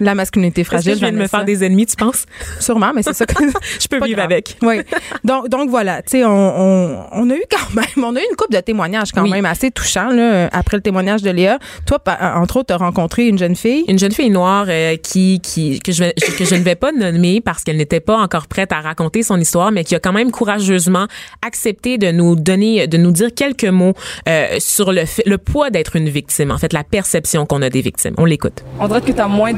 La 0.00 0.14
masculinité 0.14 0.60
Est-ce 0.62 0.70
que 0.70 0.76
fragile. 0.76 0.94
je 0.94 0.98
viens 0.98 1.12
de 1.12 1.16
me 1.18 1.26
faire 1.26 1.44
des 1.44 1.64
ennemis, 1.64 1.86
tu 1.86 1.96
penses? 1.96 2.26
Sûrement, 2.60 2.92
mais 2.94 3.02
c'est 3.02 3.12
ça 3.14 3.26
que 3.26 3.34
Je 3.80 3.88
peux 3.88 3.98
pas 3.98 4.06
vivre 4.06 4.18
grave. 4.18 4.30
avec. 4.32 4.56
Oui. 4.62 4.80
Donc, 5.24 5.48
donc 5.48 5.68
voilà, 5.70 6.02
tu 6.02 6.18
sais, 6.18 6.24
on, 6.24 6.30
on, 6.30 7.06
on 7.12 7.30
a 7.30 7.34
eu 7.34 7.42
quand 7.50 7.74
même, 7.74 8.04
on 8.04 8.16
a 8.16 8.20
eu 8.20 8.24
une 8.30 8.36
couple 8.36 8.54
de 8.54 8.60
témoignages 8.60 9.12
quand 9.12 9.22
Oui. 9.22 9.30
même 9.30 9.44
assez 9.46 9.70
touchants 9.70 10.10
là, 10.10 10.48
après 10.52 10.76
le 10.76 10.82
témoignage 10.82 11.22
de 11.22 11.30
Léa. 11.30 11.58
Toi, 11.86 11.98
pa- 11.98 12.34
entre 12.36 12.58
autres, 12.58 12.68
tu 12.68 12.72
as 12.74 12.76
rencontré 12.78 13.26
une 13.26 13.38
jeune 13.38 13.56
fille? 13.56 13.84
Une 13.88 13.98
jeune 13.98 14.12
fille 14.12 14.30
noire 14.30 14.66
euh, 14.68 14.96
qui, 14.96 15.40
qui 15.40 15.78
que, 15.80 15.92
je, 15.92 16.04
vais- 16.04 16.14
que 16.14 16.44
je 16.44 16.54
ne 16.54 16.62
vais 16.62 16.74
pas 16.74 16.92
nommer 16.92 17.40
parce 17.40 17.62
qu'elle 17.64 17.76
n'était 17.76 18.00
pas 18.00 18.16
encore 18.18 18.46
prête 18.46 18.72
à 18.72 18.80
raconter 18.80 19.22
son 19.22 19.38
histoire, 19.40 19.70
mais 19.72 19.84
qui 19.84 19.94
a 19.94 20.00
quand 20.00 20.12
même 20.12 20.30
courageusement 20.30 21.06
accepté 21.42 21.98
de 21.98 22.10
nous 22.10 22.36
donner, 22.36 22.86
de 22.86 22.96
nous 22.96 23.10
dire 23.10 23.28
quelques 23.34 23.64
mots 23.64 23.94
euh, 24.28 24.46
sur 24.58 24.92
le, 24.92 25.04
fait- 25.04 25.24
le 25.26 25.38
poids 25.38 25.70
d'être 25.70 25.96
une 25.96 26.08
victime, 26.08 26.50
en 26.50 26.58
fait, 26.58 26.72
la 26.72 26.84
perception 26.84 27.46
qu'on 27.46 27.62
a 27.62 27.70
des 27.70 27.80
victimes. 27.80 28.14
On 28.18 28.24
l'écoute. 28.24 28.64
on 28.80 28.86
dirait 28.88 29.00
que 29.00 29.12
t'as 29.12 29.28
moins 29.28 29.52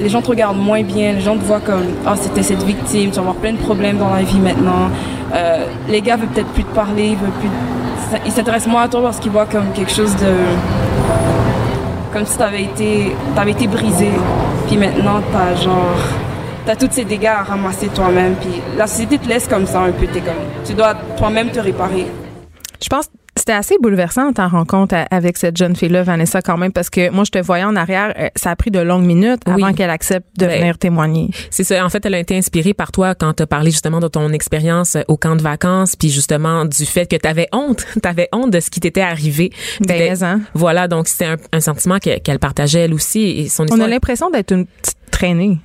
les 0.00 0.08
gens 0.08 0.22
te 0.22 0.28
regardent 0.28 0.58
moins 0.58 0.82
bien, 0.82 1.12
les 1.12 1.20
gens 1.20 1.36
te 1.36 1.44
voient 1.44 1.60
comme 1.60 1.84
ah 2.06 2.14
c'était 2.20 2.42
cette 2.42 2.62
victime, 2.62 3.10
tu 3.10 3.16
vas 3.16 3.20
avoir 3.20 3.36
plein 3.36 3.52
de 3.52 3.58
problèmes 3.58 3.98
dans 3.98 4.10
la 4.10 4.22
vie 4.22 4.40
maintenant. 4.40 4.90
Euh, 5.34 5.66
les 5.88 6.00
gars 6.02 6.16
veulent 6.16 6.28
peut-être 6.28 6.52
plus 6.52 6.64
te 6.64 6.74
parler, 6.74 7.08
ils 7.08 7.16
veulent 7.16 7.30
plus, 7.40 7.50
ils 8.26 8.32
s'intéressent 8.32 8.70
moins 8.70 8.82
à 8.82 8.88
toi 8.88 9.02
parce 9.02 9.18
qu'ils 9.18 9.32
voient 9.32 9.46
comme 9.46 9.72
quelque 9.72 9.92
chose 9.92 10.14
de 10.16 10.32
comme 12.12 12.26
si 12.26 12.36
t'avais 12.36 12.64
été 12.64 13.14
t'avais 13.34 13.52
été 13.52 13.66
brisé, 13.66 14.10
puis 14.66 14.76
maintenant 14.76 15.20
t'as 15.32 15.54
genre 15.54 15.96
t'as 16.66 16.76
tous 16.76 16.88
ces 16.90 17.04
dégâts 17.04 17.26
à 17.26 17.42
ramasser 17.42 17.88
toi-même, 17.88 18.34
puis 18.34 18.60
la 18.76 18.86
société 18.86 19.18
te 19.18 19.28
laisse 19.28 19.48
comme 19.48 19.66
ça 19.66 19.80
un 19.80 19.92
peu, 19.92 20.06
t'es 20.06 20.20
comme 20.20 20.34
tu 20.64 20.74
dois 20.74 20.94
toi-même 21.16 21.50
te 21.50 21.60
réparer. 21.60 22.06
Je 22.82 22.88
pense 22.88 23.06
c'était 23.42 23.52
assez 23.54 23.74
bouleversant 23.82 24.32
ta 24.32 24.46
rencontre 24.46 24.94
avec 25.10 25.36
cette 25.36 25.56
jeune 25.56 25.74
fille-là, 25.74 26.04
Vanessa, 26.04 26.42
quand 26.42 26.56
même, 26.56 26.72
parce 26.72 26.90
que 26.90 27.10
moi, 27.10 27.24
je 27.24 27.30
te 27.32 27.38
voyais 27.40 27.64
en 27.64 27.74
arrière, 27.74 28.14
euh, 28.16 28.28
ça 28.36 28.52
a 28.52 28.56
pris 28.56 28.70
de 28.70 28.78
longues 28.78 29.04
minutes 29.04 29.40
Oui. 29.48 29.54
avant 29.62 29.72
qu'elle 29.72 29.90
accepte 29.90 30.26
de 30.38 30.46
Ben, 30.46 30.60
venir 30.60 30.78
témoigner. 30.78 31.30
C'est 31.50 31.64
ça. 31.64 31.84
En 31.84 31.88
fait, 31.88 32.06
elle 32.06 32.14
a 32.14 32.20
été 32.20 32.36
inspirée 32.36 32.72
par 32.72 32.92
toi 32.92 33.16
quand 33.16 33.32
tu 33.34 33.42
as 33.42 33.46
parlé 33.48 33.72
justement 33.72 33.98
de 33.98 34.06
ton 34.06 34.32
expérience 34.32 34.96
au 35.08 35.16
camp 35.16 35.34
de 35.34 35.42
vacances, 35.42 35.96
puis 35.96 36.08
justement 36.10 36.64
du 36.66 36.86
fait 36.86 37.06
que 37.10 37.16
tu 37.16 37.26
avais 37.28 37.48
honte. 37.52 37.84
Tu 38.02 38.08
avais 38.08 38.28
honte 38.32 38.50
de 38.52 38.60
ce 38.60 38.70
qui 38.70 38.78
t'était 38.80 39.00
arrivé. 39.00 39.50
Ben, 39.86 40.16
hein. 40.22 40.40
Voilà, 40.54 40.86
donc 40.88 41.08
c'était 41.08 41.24
un, 41.26 41.36
un 41.52 41.60
sentiment 41.60 41.98
que- 41.98 42.18
qu'elle 42.20 42.38
partageait 42.38 42.80
elle 42.80 42.94
aussi. 42.94 43.22
Et 43.22 43.48
son 43.48 43.64
On 43.64 43.66
histoire, 43.66 43.86
a 43.86 43.88
l'impression 43.90 44.30
d'être 44.30 44.52
une 44.52 44.66
petite 44.66 44.96
traînée. 45.10 45.58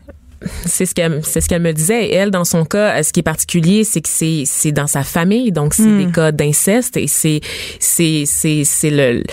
C'est 0.65 0.85
ce 0.85 0.93
qu'elle 0.95 1.21
c'est 1.23 1.41
ce 1.41 1.47
qu'elle 1.49 1.61
me 1.61 1.71
disait. 1.73 2.05
Et 2.07 2.13
elle, 2.15 2.31
dans 2.31 2.45
son 2.45 2.63
cas, 2.65 3.01
ce 3.03 3.11
qui 3.13 3.19
est 3.21 3.23
particulier, 3.23 3.83
c'est 3.83 4.01
que 4.01 4.09
c'est 4.09 4.43
c'est 4.45 4.71
dans 4.71 4.87
sa 4.87 5.03
famille, 5.03 5.51
donc 5.51 5.73
c'est 5.73 5.83
Hmm. 5.83 6.05
des 6.05 6.11
cas 6.11 6.31
d'inceste 6.31 6.97
et 6.97 7.07
c'est 7.07 7.39
c'est 7.79 8.23
c'est 8.25 8.63
c'est 8.65 8.89
le 8.89 9.23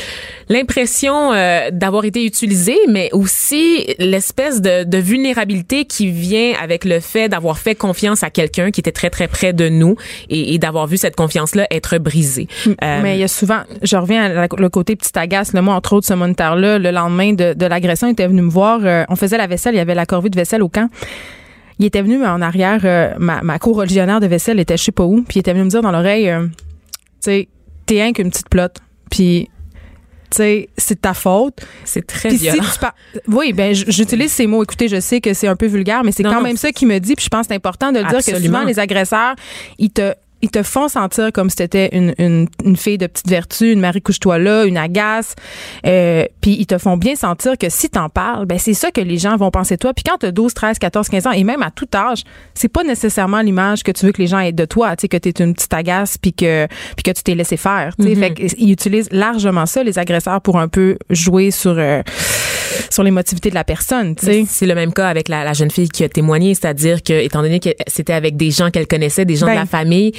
l'impression 0.48 1.32
euh, 1.32 1.70
d'avoir 1.72 2.04
été 2.04 2.24
utilisée, 2.24 2.78
mais 2.88 3.08
aussi 3.12 3.86
l'espèce 3.98 4.60
de, 4.60 4.84
de 4.84 4.98
vulnérabilité 4.98 5.84
qui 5.84 6.10
vient 6.10 6.52
avec 6.62 6.84
le 6.84 7.00
fait 7.00 7.28
d'avoir 7.28 7.58
fait 7.58 7.74
confiance 7.74 8.22
à 8.22 8.30
quelqu'un 8.30 8.70
qui 8.70 8.80
était 8.80 8.92
très 8.92 9.10
très 9.10 9.26
près 9.28 9.52
de 9.52 9.68
nous 9.68 9.96
et, 10.28 10.54
et 10.54 10.58
d'avoir 10.58 10.86
vu 10.86 10.96
cette 10.96 11.16
confiance 11.16 11.54
là 11.54 11.66
être 11.70 11.98
brisée. 11.98 12.46
Euh, 12.66 13.00
Mais 13.02 13.16
il 13.16 13.20
y 13.20 13.24
a 13.24 13.28
souvent, 13.28 13.60
je 13.82 13.96
reviens 13.96 14.24
à 14.24 14.28
la- 14.28 14.48
le 14.56 14.68
côté 14.68 14.96
petit 14.96 15.16
agace. 15.18 15.52
Le 15.54 15.62
moi, 15.62 15.74
entre 15.74 15.94
autres, 15.94 16.06
ce 16.06 16.14
moniteur-là, 16.14 16.78
le 16.78 16.90
lendemain 16.90 17.32
de, 17.32 17.54
de 17.54 17.66
l'agression, 17.66 18.08
était 18.08 18.26
venu 18.26 18.42
me 18.42 18.50
voir. 18.50 18.80
euh, 18.84 19.04
on 19.08 19.16
faisait 19.16 19.38
la 19.38 19.46
vaisselle, 19.46 19.74
il 19.74 19.78
y 19.78 19.80
avait 19.80 19.94
la 19.94 20.06
corvée 20.06 20.28
de 20.30 20.36
vaisselle 20.36 20.62
au 20.62 20.68
camp. 20.68 20.88
Il 21.78 21.86
était 21.86 22.02
venu 22.02 22.18
mais 22.18 22.26
en 22.28 22.40
arrière, 22.40 22.80
euh, 22.84 23.14
ma, 23.18 23.42
ma 23.42 23.58
co-religionnaire 23.58 24.20
de 24.20 24.26
vaisselle 24.26 24.60
était 24.60 24.76
je 24.76 24.84
sais 24.84 24.92
pas 24.92 25.04
où, 25.04 25.22
puis 25.22 25.36
il 25.36 25.38
était 25.40 25.52
venu 25.52 25.64
me 25.64 25.70
dire 25.70 25.82
dans 25.82 25.90
l'oreille, 25.90 26.30
euh, 26.30 26.46
sais, 27.24 27.48
t'es 27.86 27.94
rien 27.94 28.12
qu'une 28.12 28.30
petite 28.30 28.48
plotte. 28.48 28.76
Puis, 29.10 29.50
tu 30.30 30.36
sais, 30.36 30.68
c'est 30.76 31.00
ta 31.00 31.14
faute. 31.14 31.58
C'est 31.84 32.06
très 32.06 32.30
si 32.30 32.50
tu 32.50 32.58
par- 32.80 32.94
Oui, 33.28 33.52
ben 33.52 33.74
j'utilise 33.74 34.32
ces 34.32 34.46
mots. 34.46 34.62
Écoutez, 34.62 34.88
je 34.88 35.00
sais 35.00 35.20
que 35.20 35.34
c'est 35.34 35.48
un 35.48 35.56
peu 35.56 35.66
vulgaire, 35.66 36.02
mais 36.04 36.12
c'est 36.12 36.22
quand 36.22 36.34
non, 36.34 36.40
même 36.40 36.56
ça 36.56 36.72
qui 36.72 36.86
me 36.86 36.98
dit. 36.98 37.14
Puis 37.14 37.24
je 37.24 37.28
pense 37.28 37.42
que 37.42 37.48
c'est 37.48 37.56
important 37.56 37.92
de 37.92 37.98
le 37.98 38.04
dire 38.08 38.24
que 38.24 38.40
souvent 38.40 38.64
les 38.64 38.78
agresseurs, 38.78 39.34
ils 39.78 39.90
te 39.90 40.14
ils 40.44 40.50
te 40.50 40.62
font 40.62 40.88
sentir 40.88 41.32
comme 41.32 41.48
si 41.48 41.56
t'étais 41.56 41.88
une, 41.96 42.14
une, 42.18 42.46
une 42.64 42.76
fille 42.76 42.98
de 42.98 43.06
petite 43.06 43.30
vertu, 43.30 43.72
une 43.72 43.80
Marie 43.80 44.02
couche-toi 44.02 44.38
là, 44.38 44.64
une 44.64 44.76
agace. 44.76 45.34
Euh, 45.86 46.26
puis 46.42 46.54
ils 46.58 46.66
te 46.66 46.76
font 46.76 46.98
bien 46.98 47.16
sentir 47.16 47.56
que 47.56 47.70
si 47.70 47.88
t'en 47.88 48.10
parles, 48.10 48.44
ben 48.44 48.58
c'est 48.58 48.74
ça 48.74 48.90
que 48.90 49.00
les 49.00 49.16
gens 49.16 49.38
vont 49.38 49.50
penser 49.50 49.76
de 49.76 49.78
toi. 49.78 49.94
Puis 49.94 50.04
quand 50.04 50.18
t'as 50.18 50.32
12, 50.32 50.52
13, 50.52 50.78
14, 50.78 51.08
15 51.08 51.26
ans, 51.28 51.30
et 51.30 51.44
même 51.44 51.62
à 51.62 51.70
tout 51.70 51.88
âge, 51.94 52.24
c'est 52.52 52.68
pas 52.68 52.84
nécessairement 52.84 53.40
l'image 53.40 53.82
que 53.82 53.90
tu 53.90 54.04
veux 54.04 54.12
que 54.12 54.20
les 54.20 54.26
gens 54.26 54.38
aient 54.38 54.52
de 54.52 54.66
toi. 54.66 54.94
Tu 54.96 55.02
sais, 55.02 55.08
que 55.08 55.16
t'es 55.16 55.42
une 55.42 55.54
petite 55.54 55.72
agace 55.72 56.18
puis 56.18 56.34
que, 56.34 56.66
puis 56.94 57.02
que 57.02 57.10
tu 57.12 57.22
t'es 57.22 57.34
laissé 57.34 57.56
faire. 57.56 57.94
Tu 57.98 58.06
sais, 58.06 58.14
Fait 58.14 58.34
qu'ils 58.34 58.70
utilisent 58.70 59.08
largement 59.12 59.64
ça, 59.64 59.82
les 59.82 59.98
agresseurs, 59.98 60.42
pour 60.42 60.58
un 60.58 60.68
peu 60.68 60.98
jouer 61.08 61.50
sur, 61.50 61.76
euh, 61.78 62.02
sur 62.90 63.02
l'émotivité 63.02 63.50
de 63.50 63.54
la 63.54 63.64
personne. 63.64 64.14
C'est 64.18 64.66
le 64.66 64.74
même 64.74 64.92
cas 64.92 65.08
avec 65.08 65.28
la, 65.28 65.44
la 65.44 65.52
jeune 65.52 65.70
fille 65.70 65.88
qui 65.88 66.04
a 66.04 66.08
témoigné, 66.08 66.54
c'est-à-dire 66.54 67.02
que 67.02 67.12
étant 67.12 67.42
donné 67.42 67.60
que 67.60 67.70
c'était 67.86 68.12
avec 68.12 68.36
des 68.36 68.50
gens 68.50 68.70
qu'elle 68.70 68.86
connaissait, 68.86 69.24
des 69.24 69.36
gens 69.36 69.46
de 69.46 69.52
Ben. 69.52 69.58
la 69.60 69.66
famille, 69.66 70.12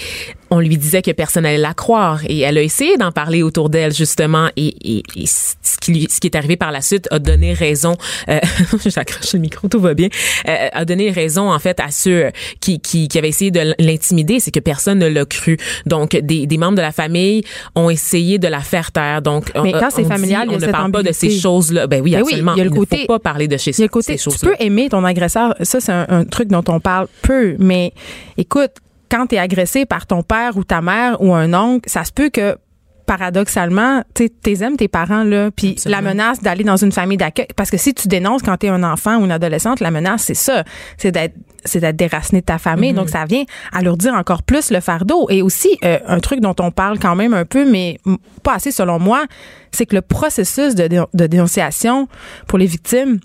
on 0.51 0.59
lui 0.59 0.77
disait 0.77 1.01
que 1.01 1.11
personne 1.11 1.43
n'allait 1.43 1.57
la 1.57 1.73
croire 1.73 2.21
et 2.27 2.39
elle 2.41 2.57
a 2.57 2.61
essayé 2.61 2.97
d'en 2.97 3.11
parler 3.11 3.41
autour 3.43 3.69
d'elle 3.69 3.93
justement 3.93 4.49
et, 4.55 4.75
et, 4.97 5.03
et 5.15 5.25
ce 5.25 5.55
qui 5.81 5.91
lui, 5.91 6.07
ce 6.09 6.19
qui 6.19 6.27
est 6.27 6.35
arrivé 6.35 6.55
par 6.55 6.71
la 6.71 6.81
suite 6.81 7.07
a 7.11 7.19
donné 7.19 7.53
raison. 7.53 7.95
Euh, 8.29 8.39
J'accroche 8.85 9.33
le 9.33 9.39
micro, 9.39 9.67
tout 9.67 9.79
va 9.79 9.93
bien. 9.93 10.07
Euh, 10.47 10.67
a 10.71 10.85
donné 10.85 11.09
raison 11.11 11.51
en 11.51 11.59
fait 11.59 11.79
à 11.79 11.89
ceux 11.91 12.31
qui 12.59 12.79
qui, 12.79 13.07
qui 13.07 13.17
avaient 13.17 13.29
essayé 13.29 13.51
de 13.51 13.73
l'intimider, 13.79 14.39
c'est 14.39 14.51
que 14.51 14.59
personne 14.59 14.99
ne 14.99 15.07
l'a 15.07 15.25
cru. 15.25 15.57
Donc 15.85 16.11
des, 16.15 16.45
des 16.47 16.57
membres 16.57 16.75
de 16.77 16.81
la 16.81 16.91
famille 16.91 17.43
ont 17.75 17.89
essayé 17.89 18.37
de 18.39 18.47
la 18.47 18.61
faire 18.61 18.91
taire. 18.91 19.21
Donc 19.21 19.51
Mais 19.55 19.73
on- 19.75 19.79
quand 19.79 19.89
c'est 19.91 20.03
dit, 20.03 20.07
familial, 20.09 20.47
on 20.49 20.57
ne 20.57 20.65
parle 20.67 20.91
pas 20.91 21.03
de 21.03 21.11
ces 21.11 21.29
choses-là. 21.31 21.87
Ben 21.87 22.01
oui, 22.01 22.11
Ben 22.11 22.17
oui, 22.21 22.33
absolument. 22.33 22.54
Il 22.55 22.59
y 22.59 22.61
a 22.61 22.63
le 22.65 22.69
ne 22.71 22.75
côté- 22.75 23.01
faut 23.01 23.07
pas 23.07 23.19
parler 23.19 23.47
de 23.47 23.57
chez 23.57 23.71
Il 23.71 23.79
y 23.79 23.81
a 23.81 23.85
le 23.85 23.89
côté, 23.89 24.15
tu 24.17 24.29
peux 24.39 24.55
aimer 24.59 24.89
ton 24.89 25.03
agresseur. 25.03 25.55
Ça, 25.61 25.79
c'est 25.79 25.91
un, 25.91 26.05
un 26.09 26.25
truc 26.25 26.47
dont 26.49 26.63
on 26.67 26.79
parle 26.79 27.07
peu. 27.21 27.55
Mais 27.59 27.93
écoute, 28.37 28.71
quand 29.09 29.27
tu 29.27 29.35
es 29.35 29.39
agressé 29.39 29.85
par 29.85 30.07
ton 30.07 30.23
père 30.23 30.57
ou 30.57 30.63
ta 30.63 30.81
mère 30.81 31.21
ou 31.21 31.33
un 31.33 31.53
oncle, 31.53 31.89
ça 31.89 32.03
se 32.03 32.11
peut 32.11 32.29
que 32.29 32.57
paradoxalement, 33.05 34.03
tu 34.13 34.29
sais, 34.43 34.63
aimes 34.63 34.77
tes 34.77 34.87
parents 34.87 35.23
là, 35.23 35.49
puis 35.51 35.75
la 35.85 36.01
menace 36.01 36.41
d'aller 36.41 36.63
dans 36.63 36.77
une 36.77 36.91
famille 36.91 37.17
d'accueil 37.17 37.47
parce 37.55 37.69
que 37.69 37.77
si 37.77 37.93
tu 37.93 38.07
dénonces 38.07 38.41
quand 38.41 38.57
tu 38.57 38.65
es 38.67 38.69
un 38.69 38.83
enfant 38.83 39.17
ou 39.17 39.25
une 39.25 39.31
adolescente, 39.31 39.79
la 39.79 39.91
menace 39.91 40.23
c'est 40.23 40.33
ça, 40.33 40.63
c'est 40.97 41.11
d'être 41.11 41.33
c'est 41.67 41.79
d'être 41.79 41.95
déraciné 41.95 42.41
de 42.41 42.45
ta 42.45 42.57
famille, 42.59 42.91
Mm-hmm. 42.91 42.95
donc 42.95 43.09
ça 43.09 43.25
vient 43.25 43.43
alourdir 43.71 44.13
encore 44.13 44.43
plus 44.43 44.69
le 44.71 44.79
fardeau 44.81 45.27
et 45.29 45.41
aussi 45.41 45.77
euh, 45.83 45.97
un 46.07 46.19
truc 46.19 46.39
dont 46.39 46.55
on 46.59 46.69
parle 46.71 46.99
quand 46.99 47.15
même 47.15 47.33
un 47.33 47.45
peu 47.45 47.69
mais 47.69 47.97
pas 48.43 48.53
assez 48.55 48.71
selon 48.71 48.99
moi, 48.99 49.25
c'est 49.71 49.85
que 49.87 49.95
le 49.95 50.01
processus 50.01 50.75
de, 50.75 50.87
dé- 50.87 51.03
de 51.13 51.25
dénonciation 51.27 52.07
pour 52.47 52.59
les 52.59 52.67
victimes 52.67 53.19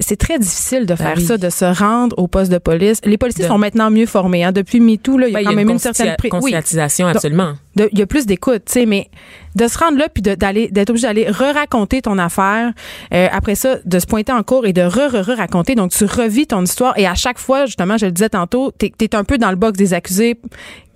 c'est 0.00 0.16
très 0.16 0.38
difficile 0.38 0.86
de 0.86 0.94
faire 0.94 1.14
Ben 1.14 1.20
oui. 1.20 1.24
ça, 1.26 1.38
de 1.38 1.48
se 1.50 1.64
rendre 1.64 2.18
au 2.18 2.26
poste 2.28 2.50
de 2.52 2.58
police. 2.58 3.00
Les 3.04 3.16
policiers 3.18 3.44
De- 3.44 3.48
sont 3.48 3.58
maintenant 3.58 3.90
mieux 3.90 4.06
formés. 4.06 4.44
Hein. 4.44 4.52
Depuis 4.52 4.80
MeToo, 4.80 5.18
là, 5.18 5.28
il 5.28 5.32
y 5.32 5.36
a 5.36 5.38
Ben, 5.38 5.44
quand 5.44 5.50
il 5.50 5.52
y 5.52 5.54
a 5.54 5.56
même 5.56 5.68
une 5.68 5.72
une 5.74 5.78
certaine... 5.78 6.16
oui, 6.22 6.28
conscientisation, 6.30 7.06
Donc, 7.06 7.16
absolument. 7.16 7.54
de- 7.76 7.88
il 7.92 7.98
y 7.98 8.02
a 8.02 8.06
plus 8.06 8.26
d'écoute, 8.26 8.62
tu 8.66 8.72
sais, 8.72 8.86
mais 8.86 9.08
de 9.56 9.66
se 9.68 9.78
rendre 9.78 9.98
là 9.98 10.08
puis 10.08 10.22
d'aller 10.22 10.68
d'être 10.68 10.90
obligé 10.90 11.06
d'aller 11.06 11.28
re-raconter 11.28 12.02
ton 12.02 12.18
affaire, 12.18 12.72
euh, 13.12 13.26
après 13.32 13.54
ça 13.56 13.76
de 13.84 13.98
se 13.98 14.06
pointer 14.06 14.32
en 14.32 14.42
cours 14.42 14.66
et 14.66 14.72
de 14.72 14.82
re-re-raconter 14.82 15.74
donc 15.74 15.90
tu 15.90 16.04
revis 16.04 16.46
ton 16.46 16.62
histoire 16.62 16.96
et 16.98 17.06
à 17.06 17.14
chaque 17.14 17.38
fois 17.38 17.66
justement 17.66 17.96
je 17.98 18.06
le 18.06 18.12
disais 18.12 18.28
tantôt 18.28 18.70
t'es 18.70 18.92
es 19.00 19.14
un 19.16 19.24
peu 19.24 19.38
dans 19.38 19.50
le 19.50 19.56
box 19.56 19.76
des 19.78 19.94
accusés 19.94 20.38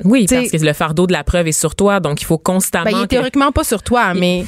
Oui, 0.04 0.26
T'sais- 0.26 0.36
parce 0.36 0.50
que 0.52 0.56
le 0.64 0.72
fardeau 0.72 1.06
de 1.06 1.12
la 1.12 1.24
preuve 1.24 1.46
est 1.48 1.52
sur 1.52 1.74
toi, 1.74 2.00
donc 2.00 2.22
il 2.22 2.24
faut 2.24 2.38
constamment. 2.38 2.84
ben, 2.84 2.90
il 2.92 2.98
est 3.00 3.02
que- 3.02 3.06
théoriquement 3.08 3.52
pas 3.52 3.64
sur 3.64 3.82
toi 3.82 4.14
mais 4.14 4.44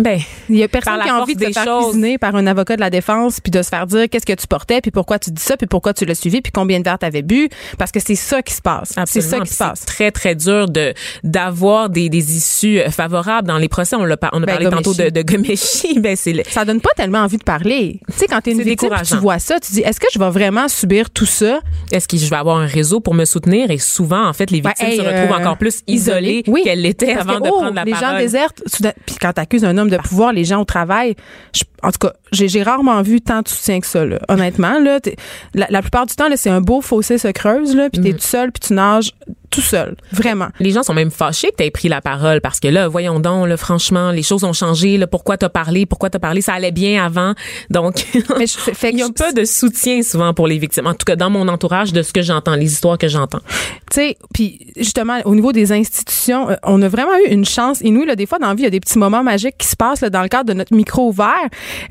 Ben, 0.00 0.18
il 0.48 0.56
y 0.56 0.62
a 0.64 0.68
personne 0.68 1.00
qui 1.02 1.08
a 1.08 1.20
envie 1.22 1.36
de 1.36 1.44
se 1.46 1.52
faire 1.52 1.64
choses. 1.64 1.84
cuisiner 1.90 2.18
par 2.18 2.34
un 2.34 2.46
avocat 2.46 2.74
de 2.76 2.80
la 2.80 2.90
défense 2.90 3.40
puis 3.40 3.50
de 3.50 3.62
se 3.62 3.68
faire 3.68 3.86
dire 3.86 4.08
qu'est-ce 4.08 4.26
que 4.26 4.32
tu 4.32 4.46
portais 4.46 4.80
puis 4.80 4.90
pourquoi 4.90 5.18
tu 5.18 5.30
dis 5.30 5.42
ça 5.42 5.56
puis 5.56 5.66
pourquoi 5.66 5.92
tu 5.94 6.04
l'as 6.04 6.14
suivi 6.16 6.40
puis 6.40 6.50
combien 6.52 6.78
de 6.80 6.84
verres 6.84 6.98
t'avais 6.98 7.22
bu 7.22 7.48
parce 7.78 7.92
que 7.92 8.00
c'est 8.00 8.14
ça 8.16 8.42
qui 8.42 8.52
se 8.54 8.62
passe 8.62 8.90
c'est 8.94 9.00
Absolument. 9.00 9.30
ça 9.30 9.40
qui 9.40 9.52
se 9.52 9.58
passe 9.58 9.78
C'est 9.80 9.86
très 9.86 10.10
très 10.10 10.34
dur 10.34 10.68
de 10.68 10.92
d'avoir 11.22 11.88
des, 11.90 12.08
des 12.08 12.36
issues 12.36 12.80
euh, 12.80 12.90
favorables 12.90 13.46
dans 13.48 13.55
les 13.58 13.68
procès. 13.68 13.96
On 13.96 14.04
l'a 14.04 14.16
on 14.32 14.42
a 14.42 14.46
Ben, 14.46 14.52
parlé 14.54 14.68
tantôt 14.70 14.94
de, 14.94 15.10
de 15.10 15.22
Gomeshi. 15.22 16.00
Ben 16.00 16.16
le- 16.26 16.42
ça 16.48 16.64
donne 16.64 16.80
pas 16.80 16.90
tellement 16.96 17.18
envie 17.20 17.38
de 17.38 17.42
parler. 17.44 18.00
Tu 18.10 18.18
sais, 18.18 18.26
quand 18.26 18.40
t'es 18.40 18.52
une 18.52 18.62
victime, 18.62 18.90
tu 19.04 19.16
vois 19.16 19.38
ça, 19.38 19.58
tu 19.60 19.72
dis, 19.72 19.80
est-ce 19.80 20.00
que 20.00 20.06
je 20.12 20.18
vais 20.18 20.30
vraiment 20.30 20.68
subir 20.68 21.10
tout 21.10 21.26
ça? 21.26 21.60
est-ce 21.92 22.08
que 22.08 22.16
je 22.16 22.28
vais 22.28 22.36
avoir 22.36 22.58
un 22.58 22.66
réseau 22.66 23.00
pour 23.00 23.14
me 23.14 23.24
soutenir? 23.24 23.70
Et 23.70 23.78
souvent 23.78 24.26
en 24.26 24.32
fait 24.32 24.50
les 24.50 24.60
victimes 24.60 24.86
hey, 24.88 24.96
se 24.96 25.02
retrouvent 25.02 25.36
euh, 25.36 25.40
encore 25.40 25.56
plus 25.58 25.80
isolées 25.86 26.42
Oui. 26.46 26.62
qu'elles 26.64 26.80
l'étaient 26.82 27.14
avant 27.14 27.38
que, 27.38 27.44
de 27.44 27.48
oh, 27.52 27.58
prendre 27.60 27.74
la 27.74 27.84
les 27.84 27.92
gens 27.92 28.00
parole. 28.00 28.18
désertent. 28.20 28.62
soudain- 28.66 28.92
Puis 29.06 29.16
quand 29.20 29.32
t'accuses 29.32 29.64
un 29.64 29.76
homme 29.78 29.90
de 29.90 29.96
pouvoir, 29.98 30.32
les 30.32 30.44
gens 30.44 30.60
au 30.60 30.64
travail, 30.64 31.14
je- 31.54 31.62
en 31.82 31.90
tout 31.92 31.98
cas, 31.98 32.12
j'ai 32.32 32.62
rarement 32.62 33.00
vu 33.02 33.20
tant 33.20 33.42
de 33.42 33.48
soutien 33.48 33.80
que 33.80 33.86
ça. 33.86 34.04
Là. 34.04 34.18
Honnêtement, 34.28 34.78
là, 34.80 34.98
la, 35.54 35.66
la 35.70 35.80
plupart 35.82 36.06
du 36.06 36.14
temps, 36.14 36.24
c'est 36.34 36.50
un 36.50 36.60
beau 36.60 36.80
fossé 36.80 37.18
se 37.18 37.28
creuse, 37.28 37.76
là, 37.76 37.88
puis 37.90 38.00
t'es 38.02 38.10
Mm. 38.10 38.14
tout 38.16 38.20
seul, 38.26 38.52
puis 38.52 38.66
tu 38.68 38.72
nages 38.74 39.12
tout 39.50 39.60
seul. 39.60 39.96
Vraiment. 40.12 40.48
Les 40.60 40.70
gens 40.72 40.82
sont 40.82 40.94
même 40.94 41.10
fâchés 41.10 41.50
que 41.50 41.56
tu 41.56 41.64
aies 41.64 41.70
pris 41.70 41.88
la 41.88 42.00
parole 42.00 42.40
parce 42.40 42.60
que 42.60 42.68
là, 42.68 42.88
voyons 42.88 43.20
donc, 43.20 43.48
là, 43.48 43.56
franchement, 43.56 44.10
les 44.10 44.22
choses 44.22 44.44
ont 44.44 44.52
changé. 44.52 44.96
Là, 44.98 45.06
pourquoi 45.06 45.36
t'as 45.36 45.48
parlé? 45.48 45.86
Pourquoi 45.86 46.10
t'as 46.10 46.18
parlé? 46.18 46.40
Ça 46.40 46.54
allait 46.54 46.72
bien 46.72 47.04
avant. 47.04 47.34
Donc, 47.70 48.04
Mais 48.38 48.46
je- 48.46 48.58
fait 48.58 48.88
que 48.90 48.92
il 48.92 48.96
n'y 48.96 49.02
a 49.02 49.06
je- 49.06 49.12
pas 49.12 49.32
de 49.32 49.44
soutien 49.44 50.02
souvent 50.02 50.34
pour 50.34 50.46
les 50.46 50.58
victimes. 50.58 50.86
En 50.86 50.92
tout 50.94 51.04
cas, 51.06 51.16
dans 51.16 51.30
mon 51.30 51.48
entourage, 51.48 51.92
de 51.92 52.02
ce 52.02 52.12
que 52.12 52.22
j'entends, 52.22 52.54
les 52.56 52.72
histoires 52.72 52.98
que 52.98 53.08
j'entends. 53.08 53.40
Tu 53.90 53.94
sais, 54.00 54.16
puis 54.34 54.72
justement, 54.76 55.18
au 55.24 55.34
niveau 55.34 55.52
des 55.52 55.72
institutions, 55.72 56.50
euh, 56.50 56.54
on 56.64 56.82
a 56.82 56.88
vraiment 56.88 57.16
eu 57.26 57.30
une 57.30 57.44
chance. 57.44 57.80
Et 57.82 57.90
nous, 57.90 58.04
là, 58.04 58.16
des 58.16 58.26
fois, 58.26 58.38
dans 58.38 58.48
la 58.48 58.54
vie, 58.54 58.62
il 58.62 58.64
y 58.64 58.68
a 58.68 58.70
des 58.70 58.80
petits 58.80 58.98
moments 58.98 59.22
magiques 59.22 59.56
qui 59.58 59.66
se 59.68 59.76
passent 59.76 60.00
là, 60.00 60.10
dans 60.10 60.22
le 60.22 60.28
cadre 60.28 60.44
de 60.48 60.54
notre 60.54 60.74
micro 60.74 61.08
ouvert. 61.08 61.26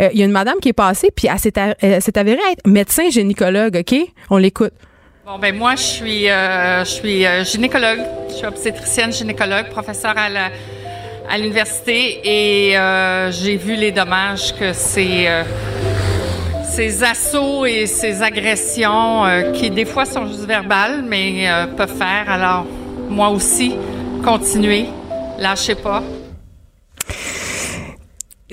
Euh, 0.02 0.10
Il 0.14 0.20
y 0.20 0.22
a 0.22 0.26
une 0.26 0.32
madame 0.32 0.56
qui 0.62 0.70
est 0.70 0.74
passée, 0.74 1.10
puis 1.16 1.28
elle 1.32 1.40
s'est 1.40 1.54
elle 1.80 2.02
s'est 2.02 2.18
avérée 2.18 2.40
être 2.52 2.68
médecin 2.68 3.10
gynécologue, 3.10 3.78
OK? 3.78 3.98
On 4.30 4.38
l'écoute. 4.38 4.74
Bon, 5.26 5.40
ben 5.40 5.56
moi, 5.56 5.76
je 5.76 5.82
suis, 5.82 6.30
euh, 6.30 6.86
je 6.86 6.90
suis 6.92 7.26
euh, 7.26 7.44
gynécologue. 7.44 8.00
Je 8.30 8.36
suis 8.36 8.46
obstétricienne 8.46 9.12
gynécologue, 9.12 9.70
professeure 9.72 10.16
à 10.16 10.30
la 10.30 10.52
à 11.28 11.40
l'université 11.40 12.22
et 12.24 12.78
euh, 12.78 13.32
j'ai 13.32 13.58
vu 13.58 13.76
les 13.76 13.92
dommages 13.92 14.54
que 14.56 14.72
ces 14.72 15.26
euh, 15.26 15.44
ces 16.64 17.04
assauts 17.04 17.66
et 17.66 17.88
ces 17.88 18.22
agressions 18.22 19.26
euh, 19.26 19.52
qui 19.52 19.72
des 19.72 19.86
fois 19.86 20.06
sont 20.06 20.28
juste 20.28 20.46
verbales 20.46 21.04
mais 21.08 21.50
euh, 21.50 21.66
peuvent 21.76 21.98
faire. 21.98 22.30
Alors 22.30 22.68
moi 23.10 23.30
aussi, 23.30 23.76
continuez, 24.24 24.86
lâchez 25.40 25.74
pas. 25.74 26.04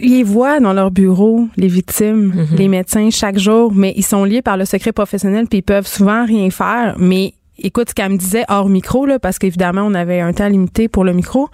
Ils 0.05 0.25
voient 0.25 0.59
dans 0.59 0.73
leur 0.73 0.91
bureau 0.91 1.47
les 1.57 1.69
victimes, 1.69 2.47
les 2.57 2.69
médecins 2.69 3.09
chaque 3.11 3.39
jour, 3.39 3.73
mais 3.73 3.95
ils 3.97 4.05
sont 4.05 4.25
liés 4.25 4.43
par 4.43 4.57
le 4.57 4.65
secret 4.65 4.93
professionnel 4.93 5.47
puis 5.49 5.61
ils 5.61 5.63
peuvent 5.63 5.87
souvent 5.87 6.27
rien 6.27 6.51
faire. 6.51 6.97
Mais 6.99 7.35
écoute 7.59 7.91
ce 7.91 7.95
qu'elle 7.95 8.11
me 8.11 8.17
disait 8.17 8.45
hors 8.49 8.69
micro, 8.69 9.07
là, 9.07 9.19
parce 9.19 9.39
qu'évidemment, 9.39 9.83
on 9.83 9.95
avait 9.95 10.21
un 10.21 10.33
temps 10.33 10.49
limité 10.49 10.89
pour 10.89 11.05
le 11.05 11.13
micro, 11.13 11.49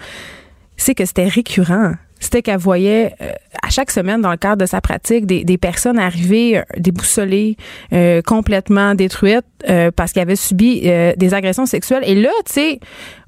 c'est 0.76 0.94
que 0.94 1.04
c'était 1.04 1.28
récurrent. 1.28 1.92
C'était 2.20 2.42
qu'elle 2.42 2.58
voyait 2.58 3.14
euh, 3.20 3.30
à 3.62 3.70
chaque 3.70 3.90
semaine 3.90 4.20
dans 4.20 4.30
le 4.30 4.36
cadre 4.36 4.56
de 4.62 4.66
sa 4.66 4.80
pratique 4.80 5.24
des, 5.26 5.44
des 5.44 5.58
personnes 5.58 5.98
arriver 5.98 6.58
euh, 6.58 6.62
déboussolées, 6.76 7.56
euh, 7.92 8.22
complètement 8.22 8.94
détruites 8.94 9.44
euh, 9.68 9.90
parce 9.94 10.12
qu'elles 10.12 10.22
avaient 10.22 10.36
subi 10.36 10.82
euh, 10.86 11.12
des 11.16 11.34
agressions 11.34 11.66
sexuelles. 11.66 12.02
Et 12.06 12.14
là, 12.14 12.30
tu 12.46 12.52
sais, 12.52 12.80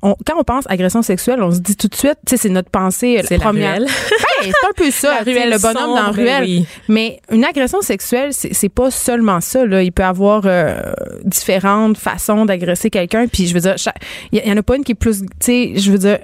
on- 0.03 0.17
quand 0.27 0.35
on 0.39 0.45
pense 0.45 0.65
agression 0.69 1.03
sexuelle, 1.03 1.43
on 1.43 1.51
se 1.53 1.61
dit 1.61 1.77
tout 1.77 1.89
de 1.89 1.95
suite, 1.95 2.17
tu 2.27 2.31
sais, 2.31 2.37
c'est 2.37 2.49
notre 2.49 2.71
pensée 2.71 3.21
C'est 3.25 3.37
la 3.39 3.45
première. 3.45 3.77
ruelle. 3.77 3.87
Ben, 4.43 4.47
c'est 4.51 4.69
un 4.69 4.73
peu 4.75 4.91
ça, 4.91 5.17
La 5.19 5.23
ruelle 5.23 5.51
le 5.51 5.59
bonhomme 5.59 5.91
dans 5.91 5.95
la 6.07 6.11
ruelle. 6.11 6.45
oui. 6.45 6.67
Mais 6.89 7.21
une 7.31 7.45
agression 7.45 7.83
sexuelle, 7.83 8.33
c'est 8.33 8.55
c'est 8.55 8.71
pas 8.71 8.91
seulement 8.91 9.41
ça. 9.43 9.67
Là. 9.67 9.83
Il 9.83 9.93
peut 9.93 10.03
y 10.03 10.07
avoir 10.07 10.43
euh, 10.47 10.81
différentes 11.25 11.99
façons 11.99 12.47
d'agresser 12.47 12.89
quelqu'un. 12.91 13.27
Puis 13.27 13.47
je 13.47 13.55
veux 13.55 13.61
dire, 13.61 13.75
il 14.33 14.39
y, 14.43 14.49
y 14.49 14.53
en 14.53 14.57
a 14.57 14.63
pas 14.63 14.77
une 14.77 14.85
qui 14.85 14.93
est 14.93 14.95
plus, 14.95 15.21
tu 15.21 15.27
sais, 15.41 15.73
je 15.77 15.91
veux 15.93 15.99
dire, 15.99 16.19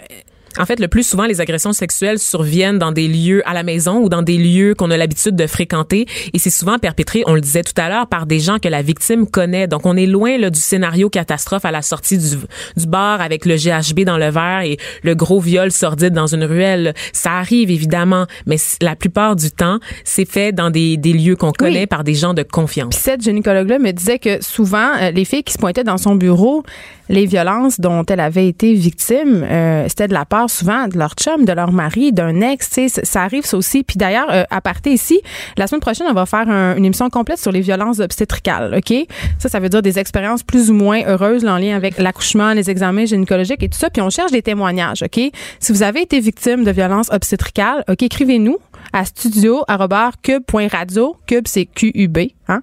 En 0.59 0.67
fait, 0.67 0.81
le 0.81 0.89
plus 0.89 1.07
souvent, 1.07 1.25
les 1.25 1.41
agressions 1.41 1.73
sexuelles 1.73 2.19
surviennent 2.19 2.79
dans 2.79 2.93
des 2.93 3.09
lieux 3.09 3.43
à 3.49 3.55
la 3.55 3.63
maison 3.63 3.99
ou 3.99 4.09
dans 4.09 4.23
des 4.23 4.39
lieux 4.39 4.75
qu'on 4.75 4.91
a 4.91 4.97
l'habitude 4.97 5.37
de 5.37 5.47
fréquenter. 5.47 6.07
Et 6.33 6.39
c'est 6.39 6.51
souvent 6.51 6.79
perpétré, 6.79 7.23
on 7.27 7.35
le 7.35 7.41
disait 7.41 7.63
tout 7.63 7.81
à 7.81 7.89
l'heure, 7.89 8.07
par 8.07 8.27
des 8.27 8.41
gens 8.41 8.59
que 8.59 8.69
la 8.69 8.83
victime 8.83 9.27
connaît. 9.27 9.67
Donc, 9.67 9.87
on 9.87 9.97
est 9.97 10.07
loin 10.07 10.39
là, 10.39 10.51
du 10.51 10.61
scénario 10.61 11.11
catastrophe 11.11 11.65
à 11.65 11.71
la 11.71 11.83
sortie 11.83 12.19
du, 12.19 12.37
du 12.77 12.87
bar 12.87 13.21
avec 13.21 13.45
le 13.45 13.57
GHB 13.57 14.05
dans 14.05 14.19
le 14.19 14.31
verre 14.31 14.63
et 14.65 14.79
le 15.03 15.15
gros 15.15 15.41
viol 15.41 15.71
sordide 15.71 16.13
dans 16.13 16.27
une 16.27 16.45
ruelle. 16.45 16.95
Ça 17.13 17.33
arrive, 17.33 17.71
évidemment, 17.71 18.27
mais 18.47 18.57
la 18.81 18.97
plupart 18.97 19.37
du 19.37 19.51
temps, 19.51 19.79
c'est 20.05 20.29
fait 20.29 20.53
dans 20.53 20.71
des, 20.71 20.97
des 20.97 21.13
lieux 21.13 21.37
qu'on 21.37 21.53
connaît 21.53 21.87
par 21.87 22.05
des 22.05 22.15
gens 22.15 22.35
de 22.35 22.43
confiance. 22.43 22.95
Puis 22.95 23.03
cette 23.03 23.23
gynécologue-là 23.23 23.79
me 23.79 23.93
disait 23.93 24.19
que 24.19 24.43
souvent, 24.43 24.93
euh, 25.01 25.11
les 25.11 25.25
filles 25.25 25.43
qui 25.43 25.53
se 25.53 25.59
pointaient 25.59 25.85
dans 25.85 25.99
son 25.99 26.15
bureau, 26.15 26.63
les 27.09 27.27
violences 27.27 27.81
dont 27.81 28.05
elle 28.07 28.21
avait 28.21 28.49
été 28.49 28.75
victime, 28.75 29.45
euh, 29.49 29.85
c'était 29.89 30.09
de 30.09 30.15
la 30.15 30.25
part 30.25 30.51
souvent 30.51 30.89
de 30.89 30.99
leur 30.99 31.15
chum, 31.15 31.45
de 31.45 31.53
leur 31.53 31.73
mari, 31.73 32.13
d'un 32.13 32.41
ex. 32.41 32.69
Ça 33.05 33.23
arrive 33.23 33.45
ça 33.47 33.57
aussi. 33.57 33.83
Puis 33.85 33.97
d'ailleurs, 33.97 34.29
euh, 34.31 34.45
à 34.51 34.61
partir 34.61 34.93
ici, 34.93 35.21
la 35.57 35.67
semaine 35.67 35.81
prochaine, 35.81 36.07
on 36.11 36.15
va 36.15 36.27
faire 36.27 36.49
un- 36.49 36.77
une 36.77 36.85
émission 36.85 37.09
complète 37.11 37.39
sur 37.39 37.53
les 37.53 37.61
violences 37.61 38.01
obstétricales. 38.01 38.75
Ok, 38.77 38.93
ça, 39.39 39.49
ça 39.49 39.61
veut 39.61 39.69
dire 39.69 39.83
des 39.83 39.99
expériences 39.99 40.43
plus 40.43 40.71
ou 40.71 40.75
moins 40.75 41.03
heureuses 41.07 41.45
là, 41.45 41.55
en 41.55 41.59
lien 41.59 41.77
avec 41.77 41.99
l'accouchement, 41.99 42.53
les 42.53 42.71
examens 42.71 43.05
gynécologiques 43.05 43.63
et 43.63 43.69
tout 43.69 43.79
ça. 43.79 43.91
Puis 43.91 44.03
on 44.03 44.11
cherche 44.11 44.33
des 44.33 44.43
témoignages. 44.43 45.03
Ok, 45.03 45.21
si 45.61 45.73
vous 45.73 45.83
avez 45.83 46.03
été 46.03 46.21
victime 46.21 46.65
de 46.65 46.71
violences 46.71 47.09
obstétricales, 47.13 47.85
ok, 47.89 48.03
écrivez-nous 48.03 48.59
à 48.93 49.05
studio@cube.radio. 49.05 51.17
Cube, 51.27 51.45
c'est 51.47 51.67
Q-U-B. 51.67 52.19
Hein? 52.49 52.63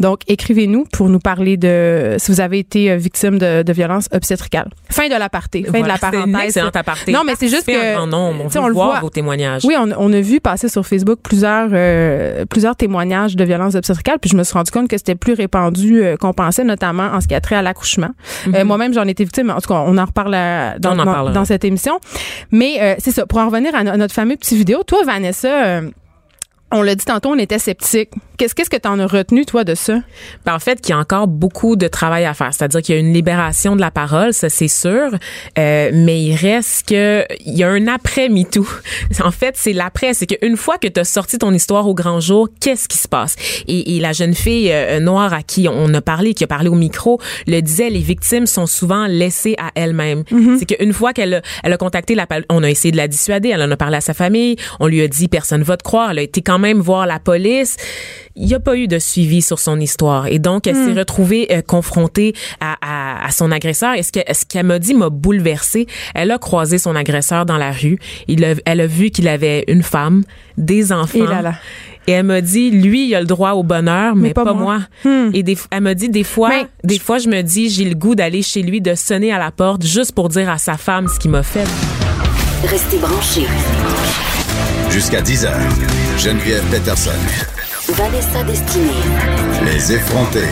Donc, 0.00 0.20
écrivez-nous 0.26 0.84
pour 0.92 1.08
nous 1.08 1.18
parler 1.20 1.56
de 1.56 2.16
si 2.18 2.32
vous 2.32 2.40
avez 2.40 2.58
été 2.58 2.90
euh, 2.90 2.96
victime 2.96 3.38
de, 3.38 3.62
de 3.62 3.72
violences 3.72 4.08
obstétricales. 4.12 4.70
Fin 4.90 5.08
de 5.08 5.14
l'aparté. 5.14 5.62
Fin 5.64 5.70
Voilà, 5.78 5.94
de 5.94 6.00
la 6.02 6.08
une 6.08 6.32
parenthèse. 6.32 6.48
excellente 6.48 6.76
aparté. 6.76 7.12
Non, 7.12 7.22
mais 7.24 7.34
c'est 7.38 7.48
juste 7.48 7.66
que 7.66 7.92
un 7.92 7.94
grand 7.96 8.06
nombre. 8.06 8.44
On 8.44 8.48
veut 8.48 8.66
le 8.68 8.72
voir 8.74 8.90
voit. 8.90 9.00
vos 9.00 9.10
témoignages. 9.10 9.64
Oui, 9.64 9.74
on, 9.78 9.88
on 9.96 10.12
a 10.12 10.20
vu 10.20 10.40
passer 10.40 10.68
sur 10.68 10.86
Facebook 10.86 11.20
plusieurs 11.22 11.68
euh, 11.72 12.44
plusieurs 12.46 12.74
témoignages 12.76 13.36
de 13.36 13.44
violences 13.44 13.74
obstétricales, 13.74 14.18
puis 14.20 14.30
je 14.30 14.36
me 14.36 14.42
suis 14.42 14.54
rendu 14.54 14.70
compte 14.70 14.88
que 14.88 14.96
c'était 14.98 15.14
plus 15.14 15.34
répandu 15.34 16.02
euh, 16.02 16.16
qu'on 16.16 16.32
pensait, 16.32 16.64
notamment 16.64 17.04
en 17.04 17.20
ce 17.20 17.28
qui 17.28 17.34
a 17.34 17.40
trait 17.40 17.56
à 17.56 17.62
l'accouchement. 17.62 18.10
Euh, 18.54 18.64
Moi-même, 18.64 18.92
j'en 18.94 19.06
étais 19.06 19.24
victime. 19.24 19.50
En 19.50 19.60
tout 19.60 19.68
cas, 19.68 19.82
on 19.86 19.96
en 19.98 20.04
reparle 20.04 20.34
euh, 20.34 20.70
dans, 20.78 20.98
en 20.98 21.30
dans- 21.30 21.44
cette 21.44 21.64
émission. 21.64 22.00
Mais 22.50 22.78
euh, 22.80 22.94
c'est 22.98 23.10
ça. 23.12 23.26
Pour 23.26 23.38
en 23.38 23.46
revenir 23.46 23.74
à, 23.74 23.84
no- 23.84 23.92
à 23.92 23.96
notre 23.96 24.14
fameux 24.14 24.36
petit 24.36 24.56
vidéo, 24.56 24.82
toi, 24.82 24.98
Vanessa. 25.06 25.82
on 26.72 26.82
l'a 26.82 26.94
dit 26.94 27.04
tantôt, 27.04 27.30
on 27.30 27.38
était 27.38 27.58
sceptiques. 27.58 28.10
Qu'est-ce 28.40 28.70
que 28.70 28.78
tu 28.78 28.88
en 28.88 28.98
as 28.98 29.06
retenu, 29.06 29.44
toi, 29.44 29.64
de 29.64 29.74
ça? 29.74 29.98
Ben, 30.46 30.54
en 30.54 30.58
fait, 30.58 30.80
qu'il 30.80 30.94
y 30.94 30.96
a 30.96 30.98
encore 30.98 31.26
beaucoup 31.26 31.76
de 31.76 31.88
travail 31.88 32.24
à 32.24 32.32
faire. 32.32 32.54
C'est-à-dire 32.54 32.80
qu'il 32.80 32.94
y 32.94 32.98
a 32.98 33.00
une 33.02 33.12
libération 33.12 33.76
de 33.76 33.82
la 33.82 33.90
parole, 33.90 34.32
ça 34.32 34.48
c'est 34.48 34.66
sûr, 34.66 35.10
euh, 35.58 35.90
mais 35.92 36.22
il 36.22 36.34
reste 36.34 36.88
que 36.88 37.26
il 37.44 37.58
y 37.58 37.64
a 37.64 37.68
un 37.68 37.86
après 37.86 38.30
MeToo. 38.30 38.66
En 39.22 39.30
fait, 39.30 39.56
c'est 39.58 39.74
l'après, 39.74 40.14
c'est 40.14 40.24
qu'une 40.24 40.56
fois 40.56 40.78
que 40.78 40.88
tu 40.88 40.98
as 40.98 41.04
sorti 41.04 41.36
ton 41.36 41.52
histoire 41.52 41.86
au 41.86 41.92
grand 41.92 42.20
jour, 42.20 42.48
qu'est-ce 42.60 42.88
qui 42.88 42.96
se 42.96 43.08
passe? 43.08 43.36
Et, 43.68 43.96
et 43.96 44.00
la 44.00 44.12
jeune 44.12 44.32
fille 44.32 44.72
euh, 44.72 45.00
noire 45.00 45.34
à 45.34 45.42
qui 45.42 45.68
on 45.68 45.92
a 45.92 46.00
parlé, 46.00 46.32
qui 46.32 46.44
a 46.44 46.46
parlé 46.46 46.70
au 46.70 46.74
micro, 46.74 47.20
le 47.46 47.60
disait, 47.60 47.90
les 47.90 48.00
victimes 48.00 48.46
sont 48.46 48.66
souvent 48.66 49.06
laissées 49.06 49.54
à 49.58 49.70
elles-mêmes. 49.74 50.24
C'est 50.58 50.64
qu'une 50.64 50.94
fois 50.94 51.12
qu'elle 51.12 51.34
a, 51.34 51.42
elle 51.62 51.74
a 51.74 51.76
contacté 51.76 52.14
la, 52.14 52.26
on 52.48 52.62
a 52.62 52.70
essayé 52.70 52.90
de 52.90 52.96
la 52.96 53.08
dissuader, 53.08 53.50
elle 53.50 53.62
en 53.62 53.70
a 53.70 53.76
parlé 53.76 53.98
à 53.98 54.00
sa 54.00 54.14
famille, 54.14 54.56
on 54.78 54.86
lui 54.86 55.02
a 55.02 55.08
dit 55.08 55.28
personne 55.28 55.62
va 55.62 55.76
te 55.76 55.82
croire, 55.82 56.12
elle 56.12 56.20
a 56.20 56.22
été 56.22 56.40
quand 56.40 56.58
même 56.58 56.80
voir 56.80 57.06
la 57.06 57.18
police. 57.18 57.76
Il 58.36 58.46
n'y 58.46 58.54
a 58.54 58.60
pas 58.60 58.76
eu 58.76 58.86
de 58.86 58.98
suivi 58.98 59.42
sur 59.42 59.58
son 59.58 59.78
histoire. 59.80 60.28
Et 60.28 60.38
donc, 60.38 60.66
elle 60.66 60.76
s'est 60.76 60.92
retrouvée 60.98 61.48
euh, 61.50 61.62
confrontée 61.62 62.32
à, 62.60 62.76
à, 62.80 63.26
à 63.26 63.30
son 63.32 63.50
agresseur. 63.50 63.94
Et 63.94 64.02
ce 64.02 64.12
que- 64.12 64.20
ce 64.32 64.44
qu'elle 64.46 64.66
m'a 64.66 64.78
dit 64.78 64.94
m'a 64.94 65.08
bouleversée. 65.10 65.86
Elle 66.14 66.30
a 66.30 66.38
croisé 66.38 66.78
son 66.78 66.94
agresseur 66.94 67.44
dans 67.44 67.56
la 67.58 67.72
rue. 67.72 67.98
Il 68.28 68.44
a- 68.44 68.54
elle 68.64 68.80
a 68.80 68.86
vu 68.86 69.10
qu'il 69.10 69.26
avait 69.28 69.64
une 69.68 69.82
femme, 69.82 70.22
des 70.56 70.92
enfants. 70.92 71.18
Et 71.18 71.26
là 71.26 71.42
là. 71.42 71.54
Et 72.06 72.12
elle 72.12 72.24
m'a 72.24 72.40
dit, 72.40 72.70
lui, 72.70 73.08
il 73.08 73.14
a 73.14 73.20
le 73.20 73.26
droit 73.26 73.52
au 73.52 73.62
bonheur, 73.62 74.16
mais, 74.16 74.32
pas, 74.32 74.44
moi. 74.54 74.78
Et 75.34 75.42
des, 75.42 75.56
elle 75.70 75.82
m'a 75.82 75.94
dit, 75.94 76.08
des 76.08 76.24
fois, 76.24 76.48
Mais- 76.48 76.66
des 76.82 76.98
fois, 76.98 77.18
je 77.18 77.28
me 77.28 77.42
dis, 77.42 77.68
j'ai 77.68 77.84
le 77.84 77.94
goût 77.94 78.14
d'aller 78.14 78.42
chez 78.42 78.62
lui, 78.62 78.80
de 78.80 78.94
sonner 78.94 79.32
à 79.32 79.38
la 79.38 79.50
porte 79.50 79.84
juste 79.84 80.12
pour 80.12 80.28
dire 80.28 80.48
à 80.48 80.56
sa 80.58 80.76
femme 80.76 81.08
ce 81.08 81.18
qu'il 81.18 81.30
m'a 81.30 81.42
fait. 81.42 81.66
Restez 82.64 82.98
branchés. 82.98 83.46
Jusqu'à 84.90 85.20
10 85.20 85.44
heures. 85.44 85.60
Geneviève 86.18 86.64
Peterson. 86.70 87.10
Vanessa 87.92 88.44
Destinée. 88.44 88.90
Les 89.64 89.92
effrontés. 89.92 90.46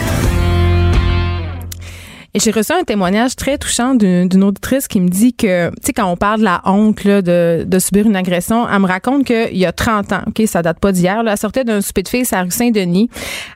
Et 2.34 2.41
j'ai 2.41 2.51
reçu 2.51 2.72
un 2.72 2.82
témoignage 2.82 3.36
très 3.36 3.59
touchant 3.59 3.95
d'une 3.95 4.43
auditrice 4.43 4.89
qui 4.89 5.01
me 5.01 5.09
dit 5.09 5.34
que, 5.34 5.68
tu 5.68 5.74
sais, 5.82 5.93
quand 5.93 6.07
on 6.07 6.16
parle 6.16 6.41
de 6.41 6.45
la 6.45 6.61
honte 6.64 7.05
là, 7.05 7.22
de, 7.22 7.64
de 7.66 7.78
subir 7.78 8.07
une 8.07 8.16
agression, 8.16 8.68
elle 8.68 8.80
me 8.80 8.86
raconte 8.86 9.24
qu'il 9.24 9.57
y 9.57 9.66
a 9.66 9.72
30 9.72 10.12
ans, 10.12 10.22
OK, 10.26 10.43
ça 10.47 10.62
date 10.62 10.80
pas 10.80 10.91
d'hier, 10.91 11.22
elle 11.24 11.39
sortait 11.39 11.64
d'un 11.64 11.80
souper 11.80 12.03
de 12.03 12.09
filles 12.09 12.26
à 12.32 12.43
rue 12.43 12.51
Saint-Denis, 12.51 13.09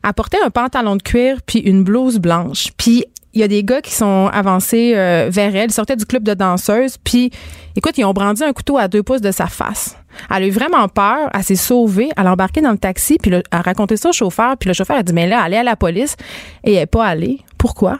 elle 0.04 0.12
portait 0.12 0.40
un 0.44 0.50
pantalon 0.50 0.96
de 0.96 1.02
cuir 1.02 1.38
puis 1.44 1.58
une 1.58 1.82
blouse 1.82 2.18
blanche. 2.18 2.68
Puis 2.76 3.04
il 3.34 3.40
y 3.40 3.44
a 3.44 3.48
des 3.48 3.64
gars 3.64 3.80
qui 3.80 3.92
sont 3.92 4.28
avancés 4.32 4.92
euh, 4.94 5.28
vers 5.30 5.54
elle, 5.56 5.70
ils 5.70 5.72
sortaient 5.72 5.96
du 5.96 6.04
club 6.06 6.22
de 6.22 6.34
danseuses, 6.34 6.96
puis 7.02 7.30
écoute, 7.76 7.96
ils 7.98 8.04
ont 8.04 8.12
brandi 8.12 8.42
un 8.44 8.52
couteau 8.52 8.78
à 8.78 8.88
deux 8.88 9.02
pouces 9.02 9.20
de 9.20 9.30
sa 9.30 9.46
face. 9.46 9.96
Elle 10.30 10.42
a 10.42 10.46
eu 10.46 10.50
vraiment 10.50 10.88
peur, 10.88 11.30
elle 11.32 11.42
s'est 11.42 11.54
sauvée, 11.56 12.10
elle 12.16 12.26
a 12.26 12.32
embarqué 12.32 12.60
dans 12.60 12.72
le 12.72 12.78
taxi, 12.78 13.16
puis 13.20 13.30
le- 13.30 13.38
elle 13.50 13.58
a 13.58 13.62
raconté 13.62 13.96
ça 13.96 14.10
au 14.10 14.12
chauffeur, 14.12 14.56
puis 14.58 14.68
le 14.68 14.74
chauffeur 14.74 14.96
a 14.98 15.02
dit, 15.02 15.12
mais 15.14 15.26
là, 15.26 15.40
allez 15.40 15.56
à 15.56 15.62
la 15.62 15.76
police, 15.76 16.16
et 16.64 16.74
elle 16.74 16.80
n'est 16.80 16.86
pas 16.86 17.06
allée. 17.06 17.40
Pourquoi? 17.58 17.98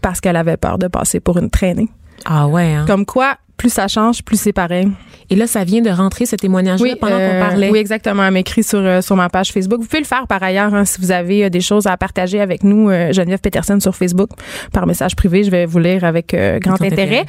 Parce 0.00 0.20
qu'elle 0.20 0.36
avait 0.36 0.56
peur 0.56 0.78
de 0.78 0.86
passer 0.86 1.18
pour 1.18 1.36
une 1.38 1.50
traînée. 1.50 1.88
Ah 2.24 2.46
ouais, 2.46 2.72
hein? 2.74 2.84
Comme 2.86 3.04
quoi, 3.04 3.36
plus 3.56 3.70
ça 3.72 3.88
change, 3.88 4.22
plus 4.22 4.40
c'est 4.40 4.52
pareil. 4.52 4.88
Et 5.30 5.36
là, 5.36 5.46
ça 5.46 5.64
vient 5.64 5.80
de 5.80 5.88
rentrer, 5.90 6.26
ce 6.26 6.36
témoignage-là, 6.36 6.96
pendant 7.00 7.16
euh, 7.18 7.40
qu'on 7.40 7.46
parlait? 7.48 7.70
Oui, 7.70 7.78
exactement. 7.78 8.24
Elle 8.24 8.32
m'écrit 8.34 8.62
sur, 8.62 8.80
euh, 8.80 9.00
sur 9.00 9.16
ma 9.16 9.28
page 9.30 9.52
Facebook. 9.52 9.80
Vous 9.80 9.86
pouvez 9.86 10.00
le 10.00 10.06
faire 10.06 10.26
par 10.26 10.42
ailleurs 10.42 10.74
hein, 10.74 10.84
si 10.84 11.00
vous 11.00 11.12
avez 11.12 11.44
euh, 11.44 11.48
des 11.48 11.62
choses 11.62 11.86
à 11.86 11.96
partager 11.96 12.40
avec 12.40 12.62
nous, 12.62 12.90
euh, 12.90 13.10
Geneviève 13.12 13.38
Peterson 13.40 13.78
sur 13.80 13.96
Facebook, 13.96 14.28
par 14.72 14.86
message 14.86 15.16
privé. 15.16 15.42
Je 15.44 15.50
vais 15.50 15.64
vous 15.66 15.78
lire 15.78 16.04
avec 16.04 16.34
euh, 16.34 16.58
grand 16.58 16.74
intérêt. 16.74 17.20
intérêt. 17.20 17.24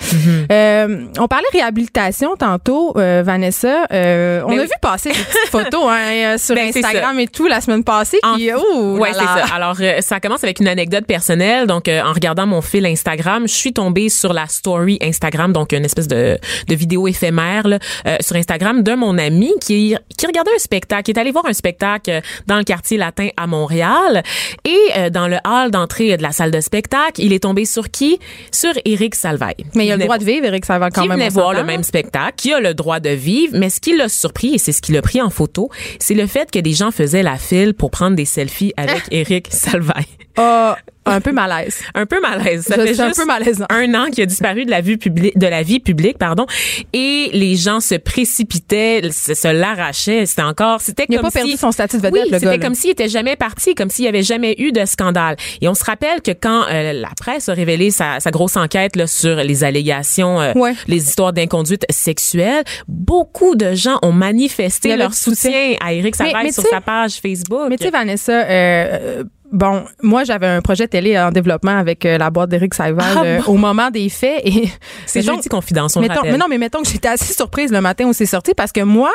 Euh, 0.51 1.05
on 1.19 1.27
parlait 1.27 1.45
réhabilitation 1.53 2.35
tantôt, 2.37 2.93
euh, 2.97 3.23
Vanessa. 3.25 3.85
Euh, 3.93 4.41
on 4.45 4.49
Ben 4.49 4.59
a 4.59 4.61
oui. 4.63 4.67
vu 4.67 4.73
passer 4.81 5.09
des 5.09 5.15
petites 5.15 5.49
photos 5.51 5.85
hein, 5.89 6.11
euh, 6.33 6.37
sur 6.37 6.55
Ben, 6.55 6.67
Instagram 6.75 7.19
et 7.19 7.27
tout 7.27 7.47
la 7.47 7.61
semaine 7.61 7.83
passée. 7.83 8.17
En- 8.23 8.35
Qui, 8.35 8.49
oh, 8.53 8.97
Ouais, 8.99 9.09
c'est 9.13 9.19
ça. 9.19 9.45
Alors, 9.55 9.77
euh, 9.79 10.01
ça 10.01 10.19
commence 10.19 10.43
avec 10.43 10.59
une 10.59 10.67
anecdote 10.67 11.05
personnelle. 11.05 11.67
Donc, 11.67 11.87
euh, 11.87 12.01
en 12.01 12.11
regardant 12.13 12.45
mon 12.45 12.61
fil 12.61 12.85
Instagram, 12.85 13.47
je 13.47 13.53
suis 13.53 13.73
tombée 13.73 14.09
sur 14.09 14.33
la 14.33 14.47
story 14.47 14.97
Instagram, 15.01 15.53
donc 15.53 15.71
une 15.71 15.85
espèce 15.85 16.07
de, 16.07 16.14
de 16.15 16.75
vidéo 16.75 17.07
éphémère 17.07 17.67
là, 17.67 17.79
euh, 18.07 18.17
sur 18.19 18.35
Instagram 18.35 18.83
de 18.83 18.93
mon 18.93 19.17
ami 19.17 19.51
qui, 19.61 19.95
qui 20.17 20.25
regardait 20.25 20.53
un 20.55 20.59
spectacle, 20.59 21.03
qui 21.03 21.11
est 21.11 21.19
allé 21.19 21.31
voir 21.31 21.45
un 21.45 21.53
spectacle 21.53 22.09
euh, 22.09 22.21
dans 22.47 22.57
le 22.57 22.63
quartier 22.63 22.97
latin 22.97 23.29
à 23.37 23.47
Montréal. 23.47 24.23
Et 24.63 24.77
euh, 24.97 25.09
dans 25.09 25.27
le 25.27 25.37
hall 25.45 25.71
d'entrée 25.71 26.17
de 26.17 26.23
la 26.23 26.31
salle 26.31 26.51
de 26.51 26.61
spectacle, 26.61 27.21
il 27.21 27.33
est 27.33 27.43
tombé 27.43 27.65
sur 27.65 27.89
qui? 27.89 28.19
Sur 28.51 28.73
Éric 28.85 29.15
Salvaille. 29.15 29.65
Mais 29.75 29.85
il 29.85 29.91
a 29.91 29.95
le 29.95 29.99
venait 29.99 30.05
droit 30.05 30.17
de 30.17 30.25
vivre, 30.25 30.45
Eric, 30.45 30.65
ça 30.65 30.79
va 30.79 30.89
quand 30.89 31.03
qui 31.03 31.07
même. 31.07 31.17
venait 31.17 31.29
on 31.29 31.33
voir 31.33 31.53
le 31.53 31.63
même 31.63 31.83
spectacle, 31.83 32.33
qui 32.37 32.53
a 32.53 32.59
le 32.59 32.73
droit 32.73 32.99
de 32.99 33.09
vivre, 33.09 33.53
mais 33.57 33.69
ce 33.69 33.79
qui 33.79 33.95
l'a 33.95 34.09
surpris, 34.09 34.55
et 34.55 34.57
c'est 34.57 34.71
ce 34.71 34.81
qu'il 34.81 34.97
a 34.97 35.01
pris 35.01 35.21
en 35.21 35.29
photo, 35.29 35.69
c'est 35.99 36.13
le 36.13 36.27
fait 36.27 36.51
que 36.51 36.59
des 36.59 36.73
gens 36.73 36.91
faisaient 36.91 37.23
la 37.23 37.37
file 37.37 37.73
pour 37.73 37.91
prendre 37.91 38.15
des 38.15 38.25
selfies 38.25 38.73
avec 38.77 39.01
Eric 39.11 39.47
Salvaille. 39.51 40.05
Ah, 40.37 40.77
un 41.07 41.21
peu 41.21 41.31
malaise. 41.31 41.79
Un 41.93 42.05
peu 42.07 42.19
malaise. 42.19 42.63
Ça 42.63 42.75
Je- 42.77 42.81
fait 42.81 42.93
c'est 42.95 43.01
un 43.01 43.07
juste 43.09 43.19
peu 43.19 43.25
malaisant. 43.27 43.65
un 43.69 43.93
an 43.93 44.05
qu'il 44.11 44.23
a 44.23 44.25
disparu 44.25 44.65
de 44.65 44.71
la 44.71 44.81
vue 44.81 44.97
publique, 44.97 45.37
de 45.37 45.45
la 45.47 45.61
vie 45.61 45.79
publique, 45.79 46.17
pardon, 46.17 46.47
et 46.93 47.29
les 47.31 47.55
gens 47.55 47.79
se 47.79 47.93
précipitaient, 47.95 49.01
se, 49.11 49.33
se 49.35 49.47
l'arrachaient. 49.47 50.25
C'était 50.25 50.41
encore, 50.41 50.81
c'était 50.81 51.05
Il 51.07 51.15
n'a 51.15 51.21
comme 51.21 51.31
pas 51.31 51.39
perdu 51.39 51.57
son 51.57 51.71
statut 51.71 51.97
de 51.97 52.01
vedette, 52.01 52.23
oui, 52.23 52.29
le 52.31 52.39
gars. 52.39 52.51
c'était 52.51 52.59
comme 52.59 52.73
s'il 52.75 52.89
était 52.89 53.07
jamais 53.07 53.35
parti, 53.35 53.75
comme 53.75 53.89
s'il 53.89 54.05
y 54.05 54.07
avait 54.07 54.23
jamais 54.23 54.55
eu 54.57 54.71
de 54.71 54.83
scandale. 54.85 55.35
Et 55.61 55.67
on 55.67 55.73
se 55.75 55.83
rappelle 55.83 56.21
que 56.23 56.31
quand 56.31 56.63
euh, 56.71 56.93
la 56.93 57.09
presse 57.19 57.49
a 57.49 57.53
révélé 57.53 57.91
sa, 57.91 58.19
sa 58.19 58.31
grosse 58.31 58.57
enquête 58.57 58.95
là, 58.95 59.05
sur 59.07 59.35
les 59.35 59.63
allégations, 59.63 60.41
euh, 60.41 60.53
Ouais. 60.55 60.73
les 60.87 61.07
histoires 61.07 61.33
d'inconduite 61.33 61.85
sexuelle, 61.91 62.63
beaucoup 62.87 63.55
de 63.55 63.73
gens 63.75 63.99
ont 64.01 64.11
manifesté 64.11 64.95
leur 64.97 65.13
soutien. 65.13 65.75
à 65.81 65.93
Éric 65.93 66.15
Mais- 66.19 66.25
Salvaille 66.25 66.45
mais 66.45 66.51
sur 66.51 66.63
sa 66.63 66.81
page 66.81 67.19
Facebook. 67.21 67.67
Mais 67.69 67.77
tu 67.77 67.85
sais, 67.85 67.91
Vanessa, 67.91 68.31
euh, 68.31 69.23
bon, 69.55 69.85
moi, 70.03 70.23
j'avais 70.23 70.47
un 70.47 70.61
projet 70.61 70.87
télé 70.87 71.17
en 71.17 71.31
développement 71.31 71.77
avec 71.77 72.05
euh, 72.05 72.17
la 72.17 72.29
boîte 72.29 72.49
d'Éric 72.49 72.73
Saival 72.73 73.05
Ah 73.17 73.21
euh, 73.23 73.41
bon? 73.41 73.53
au 73.53 73.57
moment 73.57 73.89
des 73.89 74.09
faits. 74.09 74.41
Et 74.45 74.69
c'est 75.05 75.21
jeudi 75.21 75.49
confidence, 75.49 75.95
on 75.97 76.01
le 76.01 76.07
mettons- 76.07 76.19
rappelle. 76.19 76.31
mais 76.33 76.37
non, 76.37 76.45
mais 76.49 76.57
mettons 76.57 76.81
que 76.83 76.87
j'étais 76.89 77.07
assez 77.07 77.33
surprise 77.33 77.71
le 77.71 77.81
matin 77.81 78.05
où 78.05 78.13
c'est 78.13 78.25
sorti 78.25 78.53
parce 78.55 78.71
que 78.71 78.81
moi, 78.81 79.11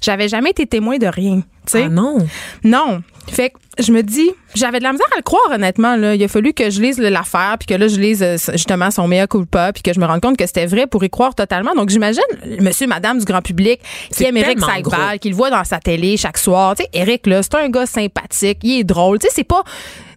j'avais 0.00 0.28
jamais 0.28 0.50
été 0.50 0.66
témoin 0.66 0.98
de 0.98 1.06
rien. 1.06 1.42
Ah 1.74 1.88
non? 1.88 2.18
Non. 2.64 3.02
Fait 3.28 3.50
que 3.50 3.56
je 3.78 3.92
me 3.92 4.02
dis, 4.02 4.28
j'avais 4.54 4.78
de 4.78 4.82
la 4.82 4.92
misère 4.92 5.06
à 5.12 5.16
le 5.16 5.22
croire, 5.22 5.50
honnêtement. 5.52 5.94
Là. 5.94 6.14
Il 6.14 6.24
a 6.24 6.28
fallu 6.28 6.52
que 6.52 6.68
je 6.70 6.80
lise 6.80 6.98
l'affaire, 6.98 7.56
puis 7.58 7.66
que 7.66 7.74
là, 7.74 7.86
je 7.86 8.00
lise 8.00 8.22
euh, 8.22 8.36
justement 8.52 8.90
son 8.90 9.06
meilleur 9.06 9.28
culpa, 9.28 9.72
puis 9.72 9.82
que 9.82 9.92
je 9.92 10.00
me 10.00 10.06
rende 10.06 10.20
compte 10.20 10.36
que 10.36 10.46
c'était 10.46 10.66
vrai 10.66 10.86
pour 10.86 11.04
y 11.04 11.10
croire 11.10 11.34
totalement. 11.34 11.74
Donc, 11.74 11.90
j'imagine, 11.90 12.22
monsieur, 12.60 12.86
madame 12.86 13.18
du 13.18 13.24
grand 13.24 13.42
public, 13.42 13.80
qui 14.14 14.24
aime 14.24 14.36
Eric 14.36 14.58
gros. 14.58 14.92
qui 15.20 15.28
le 15.28 15.36
voit 15.36 15.50
dans 15.50 15.64
sa 15.64 15.78
télé 15.78 16.16
chaque 16.16 16.38
soir. 16.38 16.74
Tu 16.74 16.82
sais, 16.82 16.90
Eric, 16.92 17.26
là, 17.26 17.42
c'est 17.42 17.54
un 17.54 17.68
gars 17.68 17.86
sympathique, 17.86 18.58
il 18.62 18.80
est 18.80 18.84
drôle. 18.84 19.18
Tu 19.18 19.28
sais, 19.28 19.32
c'est 19.36 19.44
pas. 19.44 19.62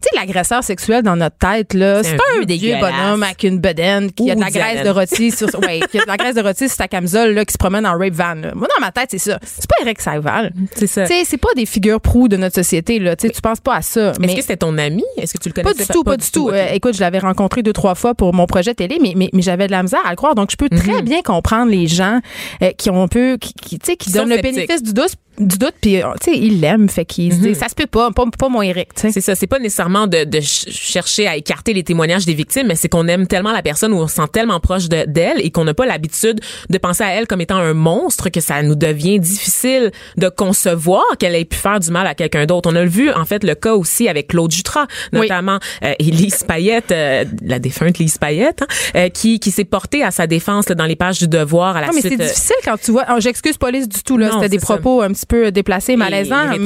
Tu 0.04 0.10
sais, 0.12 0.20
l'agresseur 0.20 0.64
sexuel 0.64 1.02
dans 1.02 1.16
notre 1.16 1.38
tête, 1.38 1.74
là, 1.74 2.04
C'est 2.04 2.18
pas 2.18 2.24
un 2.42 2.46
vieux 2.46 2.76
bonhomme 2.78 3.24
avec 3.24 3.44
une 3.44 3.60
bedaine 3.60 4.12
qui 4.12 4.30
a 4.30 4.36
de 4.36 4.42
la 4.42 4.50
graisse 4.50 4.84
de 4.84 4.90
rôti 4.90 5.32
sur, 5.32 5.48
ouais, 5.62 5.80
qui 5.90 5.98
a 5.98 6.02
de 6.02 6.08
la 6.08 6.18
graisse 6.18 6.36
de 6.36 6.42
rôti 6.42 6.68
sur 6.68 6.76
sa 6.76 6.90
camisole, 6.90 7.32
là, 7.32 7.46
qui 7.46 7.54
se 7.54 7.58
promène 7.58 7.86
en 7.86 7.98
rape 7.98 8.14
van. 8.14 8.36
là. 8.36 8.52
Moi, 8.54 8.68
dans 8.78 8.86
ma 8.86 8.92
tête, 8.92 9.10
c'est 9.12 9.18
ça. 9.18 9.40
C'est 9.44 9.70
pas 9.70 9.76
Eric 9.82 10.02
Saibal. 10.02 10.52
C'est 10.76 10.88
ça. 10.88 11.08
Tu 11.08 11.14
sais, 11.14 11.24
c'est 11.24 11.38
pas 11.38 11.54
des 11.56 11.66
figures 11.66 12.02
proues 12.02 12.28
de 12.28 12.36
notre 12.36 12.56
société, 12.56 13.00
là. 13.00 13.16
Tu 13.16 13.28
sais, 13.28 13.34
tu 13.34 13.42
penses 13.42 13.62
pas 13.62 13.76
à 13.78 13.82
ça. 13.82 14.10
Est-ce 14.12 14.20
Mais 14.20 14.36
que 14.36 14.42
c'était 14.42 14.58
ton 14.58 14.78
ami? 14.78 15.06
Est-ce 15.18 15.34
que 15.36 15.42
tu 15.42 15.50
le 15.50 15.54
pas 15.54 15.62
connaissais? 15.64 15.86
du 15.86 15.94
tout, 15.94 16.04
pas, 16.04 16.18
du 16.18 16.30
tout. 16.32 16.50
Euh, 16.50 16.68
écoute, 16.74 16.96
je 16.96 17.00
l'avais 17.00 17.20
rencontré 17.20 17.64
deux, 17.64 17.74
trois 17.74 17.96
fois 17.96 18.14
pour 18.14 18.34
mon 18.34 18.46
projet 18.46 18.74
télé, 18.74 18.98
mais, 19.02 19.14
mais, 19.16 19.30
mais 19.32 19.42
j'avais 19.42 19.68
de 19.68 19.72
la 19.72 19.84
misère 19.84 20.02
à 20.06 20.10
le 20.10 20.16
croire. 20.18 20.36
Donc, 20.36 20.52
je 20.52 20.58
peux 20.58 20.70
très 20.70 21.02
bien 21.02 21.22
comprendre 21.22 21.72
les 21.72 21.88
gens 21.88 22.20
euh, 22.62 22.72
qui 22.78 22.90
ont 22.90 23.02
un 23.04 23.08
peu, 23.08 23.38
qui, 23.38 23.54
tu 23.80 23.86
sais, 23.86 23.96
qui 23.96 24.12
donnent 24.12 24.30
le 24.30 24.42
bénéfice 24.42 24.84
du 24.84 24.94
doute, 24.94 25.16
du 25.40 25.58
doute, 25.58 25.74
puis 25.82 26.02
euh, 26.02 26.08
tu 26.24 26.32
sais, 26.32 26.38
il 26.38 26.62
l'aime, 26.62 26.90
fait 26.90 27.06
qu'il 27.06 27.34
se 27.34 27.40
dit, 27.40 27.56
ça 27.56 27.68
se 27.70 27.76
peut 27.76 27.88
pas, 27.88 28.12
pas, 28.12 28.26
pas 28.38 28.50
mon 28.50 28.62
Eric. 28.62 28.90
C'est 28.96 29.20
ça, 29.22 29.36
c'est 29.36 29.48
pas 29.48 29.60
nécessairement 29.60 30.08
de, 30.08 30.24
de 30.26 30.40
ch- 30.40 30.66
chercher 30.70 31.28
à 31.28 31.36
écarter 31.36 31.74
les 31.74 31.84
témoignages 31.84 32.26
des 32.26 32.34
victimes, 32.34 32.68
mais 32.68 32.76
c'est 32.76 32.90
qu'on 32.90 33.08
aime 33.08 33.26
tellement 33.28 33.52
la 33.52 33.62
personne 33.62 33.94
ou 33.94 33.98
on 33.98 34.08
se 34.08 34.16
sent 34.16 34.28
tellement 34.32 34.60
proche 34.60 34.90
de- 34.90 35.06
d'elle 35.08 35.40
et 35.46 35.50
qu'on 35.52 35.64
n'a 35.66 35.74
pas 35.74 35.86
l'habitude 35.86 36.40
de 36.70 36.78
penser 36.78 37.04
à 37.04 37.10
elle 37.10 37.28
comme 37.28 37.42
étant 37.42 37.58
un 37.58 37.74
monstre 37.74 38.30
que 38.30 38.42
ça 38.42 38.62
nous 38.64 38.76
devient 38.76 39.20
difficile 39.20 39.92
de 40.18 40.30
concevoir 40.30 41.04
qu'elle 41.20 41.36
ait 41.36 41.46
pu 41.46 41.58
faire 41.58 41.80
du 41.80 41.90
mal 41.92 42.06
à 42.08 42.14
quelqu'un 42.16 42.46
d'autre. 42.46 42.70
On 42.72 42.76
a 42.76 42.86
vu 42.86 43.12
en 43.12 43.26
fait 43.26 43.44
le 43.44 43.56
cas 43.56 43.74
aussi 43.74 44.08
avec 44.08 44.28
Claude 44.28 44.52
Jutras, 44.52 44.86
notamment 45.12 45.60
euh, 45.84 45.94
et 46.00 46.04
Lise 46.04 46.44
Payette, 46.48 46.92
euh, 46.92 47.26
la 47.44 47.60
défunte 47.60 47.98
Lise 47.98 48.18
Payette, 48.18 48.62
hein, 48.62 48.68
euh, 48.96 49.10
qui, 49.10 49.40
qui 49.40 49.52
s'est 49.52 49.64
portée 49.66 50.04
à 50.04 50.12
sa 50.12 50.28
défense 50.28 50.70
là, 50.70 50.76
dans 50.76 50.86
les 50.86 50.96
pages 50.96 51.20
du 51.20 51.28
Devoir 51.28 51.76
à 51.78 51.82
la 51.82 51.88
Non, 51.88 51.94
mais 51.96 52.02
c'est 52.02 52.14
euh, 52.14 52.26
difficile 52.28 52.56
quand 52.64 52.78
tu 52.80 52.92
vois. 52.92 53.04
alors, 53.04 53.20
J'excuse 53.20 53.58
pas 53.58 53.72
Lise 53.72 53.90
du 53.90 54.04
tout, 54.04 54.18
là. 54.18 54.30
C'était 54.34 54.50
des 54.50 54.60
ça. 54.60 54.66
propos 54.66 55.02
un 55.02 55.10
petit 55.12 55.23
peu 55.28 55.52
déplacés, 55.52 55.96
malaisants. 55.96 56.52
et 56.52 56.60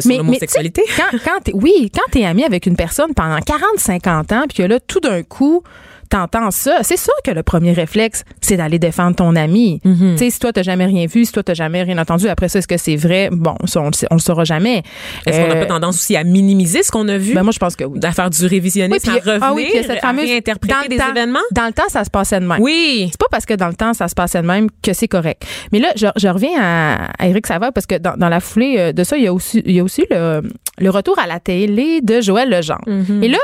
sur 0.00 0.08
mais- 0.08 0.16
l'homosexualité. 0.18 0.82
sais, 0.86 1.02
Quand, 1.02 1.18
quand 1.24 1.50
oui, 1.54 1.90
quand 1.94 2.10
t'es 2.10 2.24
ami 2.24 2.44
avec 2.44 2.66
une 2.66 2.76
personne 2.76 3.14
pendant 3.14 3.38
40, 3.40 3.62
50 3.78 4.32
ans, 4.32 4.44
puis 4.48 4.58
que 4.58 4.62
là, 4.62 4.78
tout 4.80 5.00
d'un 5.00 5.22
coup, 5.22 5.62
t'entends 6.08 6.50
ça, 6.50 6.78
c'est 6.82 6.96
sûr 6.96 7.12
que 7.24 7.30
le 7.30 7.42
premier 7.42 7.72
réflexe, 7.72 8.24
c'est 8.40 8.56
d'aller 8.56 8.78
défendre 8.78 9.16
ton 9.16 9.36
ami. 9.36 9.80
Mm-hmm. 9.84 10.12
Tu 10.12 10.18
sais, 10.18 10.30
si 10.30 10.38
toi, 10.38 10.52
t'as 10.52 10.62
jamais 10.62 10.86
rien 10.86 11.06
vu, 11.06 11.24
si 11.24 11.32
toi, 11.32 11.42
t'as 11.42 11.54
jamais 11.54 11.82
rien 11.82 11.98
entendu, 11.98 12.28
après 12.28 12.48
ça, 12.48 12.58
est-ce 12.60 12.68
que 12.68 12.76
c'est 12.76 12.96
vrai? 12.96 13.28
Bon, 13.32 13.54
ça, 13.66 13.80
on 13.80 13.90
on 14.10 14.14
le 14.14 14.20
saura 14.20 14.44
jamais. 14.44 14.82
Est-ce 15.26 15.40
qu'on 15.40 15.48
n'a 15.48 15.56
Euh, 15.56 15.60
pas 15.60 15.66
tendance 15.66 15.96
aussi 15.96 16.16
à 16.16 16.24
minimiser 16.24 16.82
ce 16.82 16.90
qu'on 16.90 17.08
a 17.08 17.18
vu? 17.18 17.34
ben, 17.34 17.42
moi, 17.42 17.52
je 17.52 17.58
pense 17.58 17.76
que 17.76 17.84
oui. 17.84 17.98
à 18.02 18.12
faire 18.12 18.30
du 18.30 18.46
révisionnisme, 18.46 19.10
Oui, 19.12 19.20
puis- 19.20 19.30
à 19.30 19.32
revenir, 19.34 19.48
ah 19.48 19.54
oui, 19.54 19.66
puis 19.72 19.82
cette 19.84 20.04
à 20.04 20.10
réinterpréter 20.12 20.74
dans 20.74 20.82
le 20.82 20.88
des 20.88 20.96
temps- 20.96 21.10
événements? 21.10 21.38
Dans 21.52 21.66
le 21.66 21.72
temps, 21.72 21.88
ça 21.88 22.04
se 22.04 22.10
passait 22.10 22.40
de 22.40 22.46
même. 22.46 22.60
Oui. 22.60 23.08
C'est 23.10 23.18
pas 23.20 23.26
parce 23.30 23.46
que 23.46 23.54
dans 23.54 23.68
le 23.68 23.74
temps, 23.74 23.94
ça 23.94 24.08
se 24.08 24.14
passait 24.14 24.42
de 24.42 24.46
même 24.46 24.68
que 24.82 24.92
c'est 24.92 25.08
correct. 25.08 25.42
Mais 25.72 25.78
là, 25.78 25.88
je, 25.96 26.06
je 26.16 26.28
reviens 26.28 26.58
à, 26.60 27.08
à 27.18 27.26
Éric 27.28 27.46
Savard 27.46 27.72
parce 27.72 27.86
que 27.86 27.96
dans, 27.98 28.16
dans 28.16 28.28
la 28.28 28.40
foulée 28.40 28.76
euh, 28.78 28.92
de 28.92 29.04
ça, 29.04 29.16
il 29.16 29.24
y 29.24 29.26
a 29.26 29.32
aussi, 29.32 29.62
il 29.66 29.72
y 29.74 29.80
a 29.80 29.84
aussi 29.84 30.04
le, 30.10 30.42
le 30.78 30.90
retour 30.90 31.18
à 31.18 31.26
la 31.26 31.40
télé 31.40 32.00
de 32.02 32.20
Joël 32.20 32.48
Legendre. 32.50 32.84
Mm-hmm. 32.86 33.22
Et 33.22 33.28
là, 33.28 33.38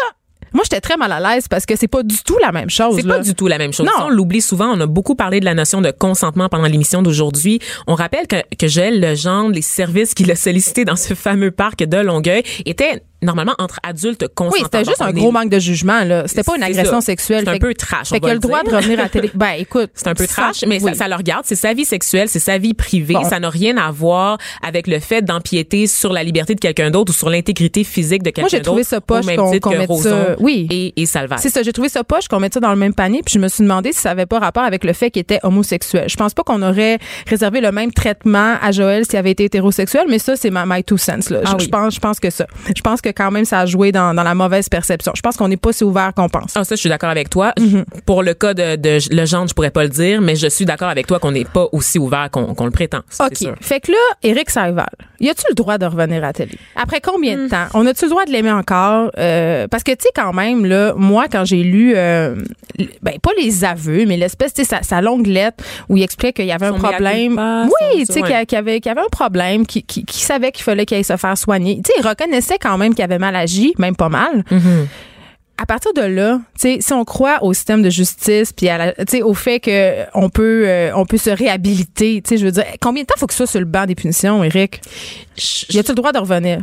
moi, 0.55 0.64
j'étais 0.64 0.80
très 0.80 0.96
mal 0.96 1.12
à 1.12 1.20
l'aise 1.20 1.48
parce 1.48 1.66
que 1.66 1.76
c'est 1.76 1.88
pas 1.88 2.03
du 2.03 2.16
tout 2.24 2.38
la 2.40 2.53
même 2.53 2.70
chose. 2.70 2.96
C'est 2.96 3.07
pas 3.07 3.20
du 3.20 3.34
tout 3.34 3.46
la 3.46 3.59
même 3.59 3.72
chose. 3.72 3.86
Non. 3.86 3.92
Ça, 3.96 4.07
on 4.07 4.11
l'oublie 4.11 4.40
souvent. 4.40 4.66
On 4.66 4.80
a 4.80 4.86
beaucoup 4.86 5.14
parlé 5.14 5.40
de 5.40 5.44
la 5.44 5.55
notion 5.55 5.80
de 5.80 5.90
consentement 5.90 6.48
pendant 6.48 6.66
l'émission 6.66 7.03
d'aujourd'hui. 7.03 7.61
On 7.86 7.94
rappelle 7.94 8.26
que, 8.26 8.36
que 8.57 8.68
Joël 8.68 9.00
Legendre, 9.00 9.53
les 9.55 9.62
services 9.62 10.14
qu'il 10.14 10.30
a 10.30 10.36
sollicités 10.36 10.84
dans 10.84 10.96
ce 10.96 11.14
fameux 11.14 11.50
parc 11.50 11.84
de 11.84 11.96
Longueuil 11.96 12.42
étaient 12.66 13.03
normalement 13.23 13.55
entre 13.59 13.79
adultes 13.83 14.29
consentants. 14.35 14.57
Oui, 14.59 14.64
c'était 14.64 14.85
juste 14.85 15.01
un 15.03 15.12
gros 15.12 15.31
manque 15.31 15.49
de 15.51 15.59
jugement. 15.59 16.05
là. 16.05 16.25
C'était 16.27 16.43
pas 16.43 16.57
une 16.57 16.62
agression 16.62 17.01
sexuelle. 17.01 17.45
C'est 17.47 17.51
un 17.51 17.59
peu 17.59 17.73
que- 17.73 17.79
trash, 17.79 18.09
Fait 18.11 18.25
a 18.25 18.33
le 18.35 18.39
droit 18.41 18.62
de 18.62 18.75
revenir 18.75 19.01
à 19.01 19.09
télé. 19.09 19.31
Ben, 19.35 19.53
écoute. 19.59 19.91
C'est 19.95 20.09
un 20.09 20.14
peu 20.14 20.27
trash, 20.27 20.64
mais 20.66 20.79
ça, 20.81 21.09
le 21.09 21.14
regarde. 21.14 21.45
C'est 21.47 21.55
sa 21.57 21.73
vie 21.75 21.85
sexuelle, 21.85 22.29
c'est 22.29 22.39
sa 22.39 22.59
vie 22.59 22.75
privée. 22.75 23.16
Ça 23.29 23.41
n'a 23.41 23.49
rien 23.51 23.77
à 23.77 23.91
voir 23.91 24.39
avec 24.62 24.87
le 24.87 24.99
fait 24.99 25.23
d'empiéter 25.23 25.87
sur 25.87 26.12
la 26.12 26.23
liberté 26.23 26.55
de 26.55 26.61
quelqu'un 26.61 26.91
d'autre 26.91 27.11
ou 27.12 27.14
sur 27.14 27.31
l'intégrité 27.31 27.85
physique 27.85 28.23
de 28.23 28.31
quelqu'un 28.31 28.43
Moi, 28.43 28.49
d'autre. 28.51 28.59
j'ai 28.59 28.62
trouvé 28.62 28.85
ça 28.85 29.01
poche 29.01 29.27
qu'on 29.37 29.59
que 29.59 29.68
mette 29.79 29.89
Roson 29.89 30.03
ça. 30.11 30.37
Oui. 30.39 30.66
Et, 30.70 30.93
et 31.01 31.07
Salvat. 31.07 31.39
C'est 31.39 31.49
ça, 31.51 31.62
j'ai 31.62 31.73
trouvé 31.73 31.89
ça 31.89 32.05
poche 32.05 32.29
qu'on 32.29 32.41
mette 32.41 32.55
ça 32.55 32.61
dans 32.61 32.70
le 32.70 32.77
même 32.77 32.95
panier, 32.95 33.23
puis 33.25 33.33
je 33.35 33.39
me 33.39 33.49
suis 33.49 33.62
demandé 33.62 33.93
si 33.93 34.01
ça 34.01 34.11
avait 34.11 34.27
pas 34.27 34.39
rapport 34.39 34.64
avec 34.64 34.85
le 34.85 34.93
fait 34.93 35.11
qu'il 35.11 35.20
était 35.20 35.41
homosexuel. 35.43 36.05
Je 36.09 36.16
pense 36.16 36.35
pas 36.35 36.43
qu'on 36.43 36.62
aurait 36.62 36.99
réservé 37.27 37.61
le 37.61 37.73
même 37.73 37.93
traitement 37.93 38.57
à 38.61 38.73
Joël 38.73 39.05
s'il 39.05 39.16
avait 39.18 39.31
été 39.33 39.45
hétérosexuel, 39.45 40.05
mais 40.09 40.18
ça 40.18 40.37
c'est 40.37 40.51
ma 40.51 40.64
my 40.66 40.83
two 40.85 40.97
cents 40.97 41.31
là. 41.31 41.41
Ah 41.45 41.57
je, 41.59 41.64
je 41.64 41.68
pense 41.70 41.95
je 41.95 42.01
pense 42.01 42.20
que 42.20 42.31
ça. 42.31 42.47
Je 42.75 42.81
pense 42.83 43.01
que 43.01 43.09
quand 43.13 43.31
même 43.31 43.45
ça 43.45 43.61
a 43.61 43.67
joué 43.67 43.93
dans, 43.93 44.15
dans 44.15 44.23
la 44.23 44.35
mauvaise 44.35 44.69
perception. 44.69 45.13
Je 45.15 45.21
pense 45.21 45.37
qu'on 45.37 45.49
n'est 45.49 45.57
pas 45.57 45.73
si 45.73 45.85
ouvert 45.85 46.13
qu'on 46.15 46.29
pense. 46.29 46.53
Ah, 46.55 46.65
ça, 46.65 46.75
je 46.75 46.81
suis 46.81 46.89
d'accord 46.89 47.11
avec 47.11 47.31
toi. 47.31 47.53
Mm-hmm. 47.59 47.85
Pour 48.07 48.23
le 48.23 48.35
cas 48.35 48.55
de, 48.55 48.77
de 48.77 48.99
le 49.11 49.27
genre, 49.27 49.47
je 49.47 49.55
pourrais 49.55 49.71
pas 49.71 49.83
le 49.83 49.89
dire, 49.89 50.21
mais 50.21 50.37
je 50.37 50.49
suis 50.49 50.65
d'accord 50.65 50.89
avec 50.89 51.07
toi 51.07 51.19
qu'on 51.19 51.33
n'est 51.33 51.45
pas 51.45 51.67
aussi 51.73 51.99
ouvert 51.99 52.31
qu'on 52.31 52.65
le 52.65 52.71
prétend. 52.71 53.01
OK. 53.21 53.37
sûr. 53.37 53.55
Fait 53.61 53.81
que 53.81 53.93
là, 53.93 53.99
Éric 54.23 54.51
Saival, 54.51 54.89
y 55.23 55.31
a-tu 55.31 55.45
le 55.49 55.55
droit 55.55 55.79
de 55.79 55.87
revenir 55.87 56.18
à 56.18 56.27
la 56.29 56.33
télé? 56.33 56.53
Après 56.77 57.01
combien 57.01 57.37
Hmm. 57.37 57.45
de 57.45 57.49
temps? 57.49 57.66
On 57.75 57.87
a-tu 57.87 58.05
le 58.05 58.11
droit 58.11 58.25
de 58.27 58.31
l'aimer 58.33 58.53
encore? 58.53 59.11
Euh, 59.18 59.66
parce 59.68 59.83
que, 59.85 59.93
tu 59.93 59.99
sais, 60.03 60.11
quand 60.14 60.33
même, 60.33 60.66
là, 60.66 60.93
moi, 60.97 61.27
quand 61.31 61.45
j'ai 61.45 61.62
lu, 61.62 61.95
euh, 61.97 62.35
ben, 63.03 63.14
pas 63.23 63.31
les 63.41 63.64
aveux, 63.64 64.05
mais 64.07 64.16
l'espèce, 64.16 64.53
tu 64.53 64.64
sais, 64.64 64.68
sa, 64.68 64.83
sa 64.83 65.01
longue 65.01 65.27
lettre 65.27 65.62
où 65.89 65.97
il 65.97 66.03
expliquait 66.03 66.33
qu'il 66.33 66.47
y 66.47 66.53
avait 66.53 66.66
un 66.66 66.73
Son 66.73 66.79
problème. 66.79 67.41
oui, 67.93 68.05
tu 68.07 68.12
sais, 68.12 68.23
ouais. 68.23 68.47
qu'il 68.47 68.57
y 68.57 68.59
avait, 68.59 68.81
qu'il 68.81 68.91
y 68.91 68.93
avait 68.93 69.01
un 69.01 69.11
problème, 69.11 69.66
qu'il 69.66 69.85
savait 70.11 70.53
qu'il 70.53 70.64
fallait 70.64 70.85
qu'il 70.87 70.97
aille 70.97 71.05
se 71.05 71.16
faire 71.16 71.39
soigner. 71.39 71.77
Tu 71.85 71.93
sais, 71.93 72.01
il 72.01 72.07
reconnaissait 72.07 72.59
quand 72.61 72.77
même 72.77 72.95
qu'il 72.95 73.05
avait 73.05 73.18
mal 73.18 73.37
agi, 73.37 73.73
même 73.79 73.97
pas 73.97 74.09
mal. 74.09 74.45
Mm-hmm. 74.51 74.87
À 75.63 75.67
partir 75.67 75.93
de 75.93 76.03
là, 76.03 76.41
tu 76.59 76.63
sais, 76.63 76.79
si 76.81 76.93
on 76.93 77.05
croit 77.05 77.45
au 77.45 77.55
système 77.55 77.83
de 77.83 77.89
justice 77.89 78.53
puis 78.53 78.69
au 79.23 79.33
fait 79.33 79.61
que 79.61 80.05
on 80.13 80.29
peut 80.29 80.65
euh, 80.67 80.91
on 80.97 81.07
peut 81.07 81.19
se 81.19 81.31
réhabiliter, 81.31 82.21
tu 82.21 82.31
sais, 82.31 82.37
je 82.37 82.45
veux 82.45 82.51
dire, 82.51 82.65
combien 82.81 83.05
de 83.05 83.07
temps 83.07 83.15
faut 83.17 83.29
que 83.29 83.33
ce 83.33 83.47
soit 83.47 83.47
sur 83.47 83.61
le 83.61 83.67
banc 83.67 83.87
des 83.87 83.95
punitions, 83.95 84.43
Eric 84.43 84.81
Y 85.71 85.79
a-tu 85.79 85.93
le 85.93 85.95
droit 85.95 86.11
de 86.11 86.19
revenir? 86.19 86.59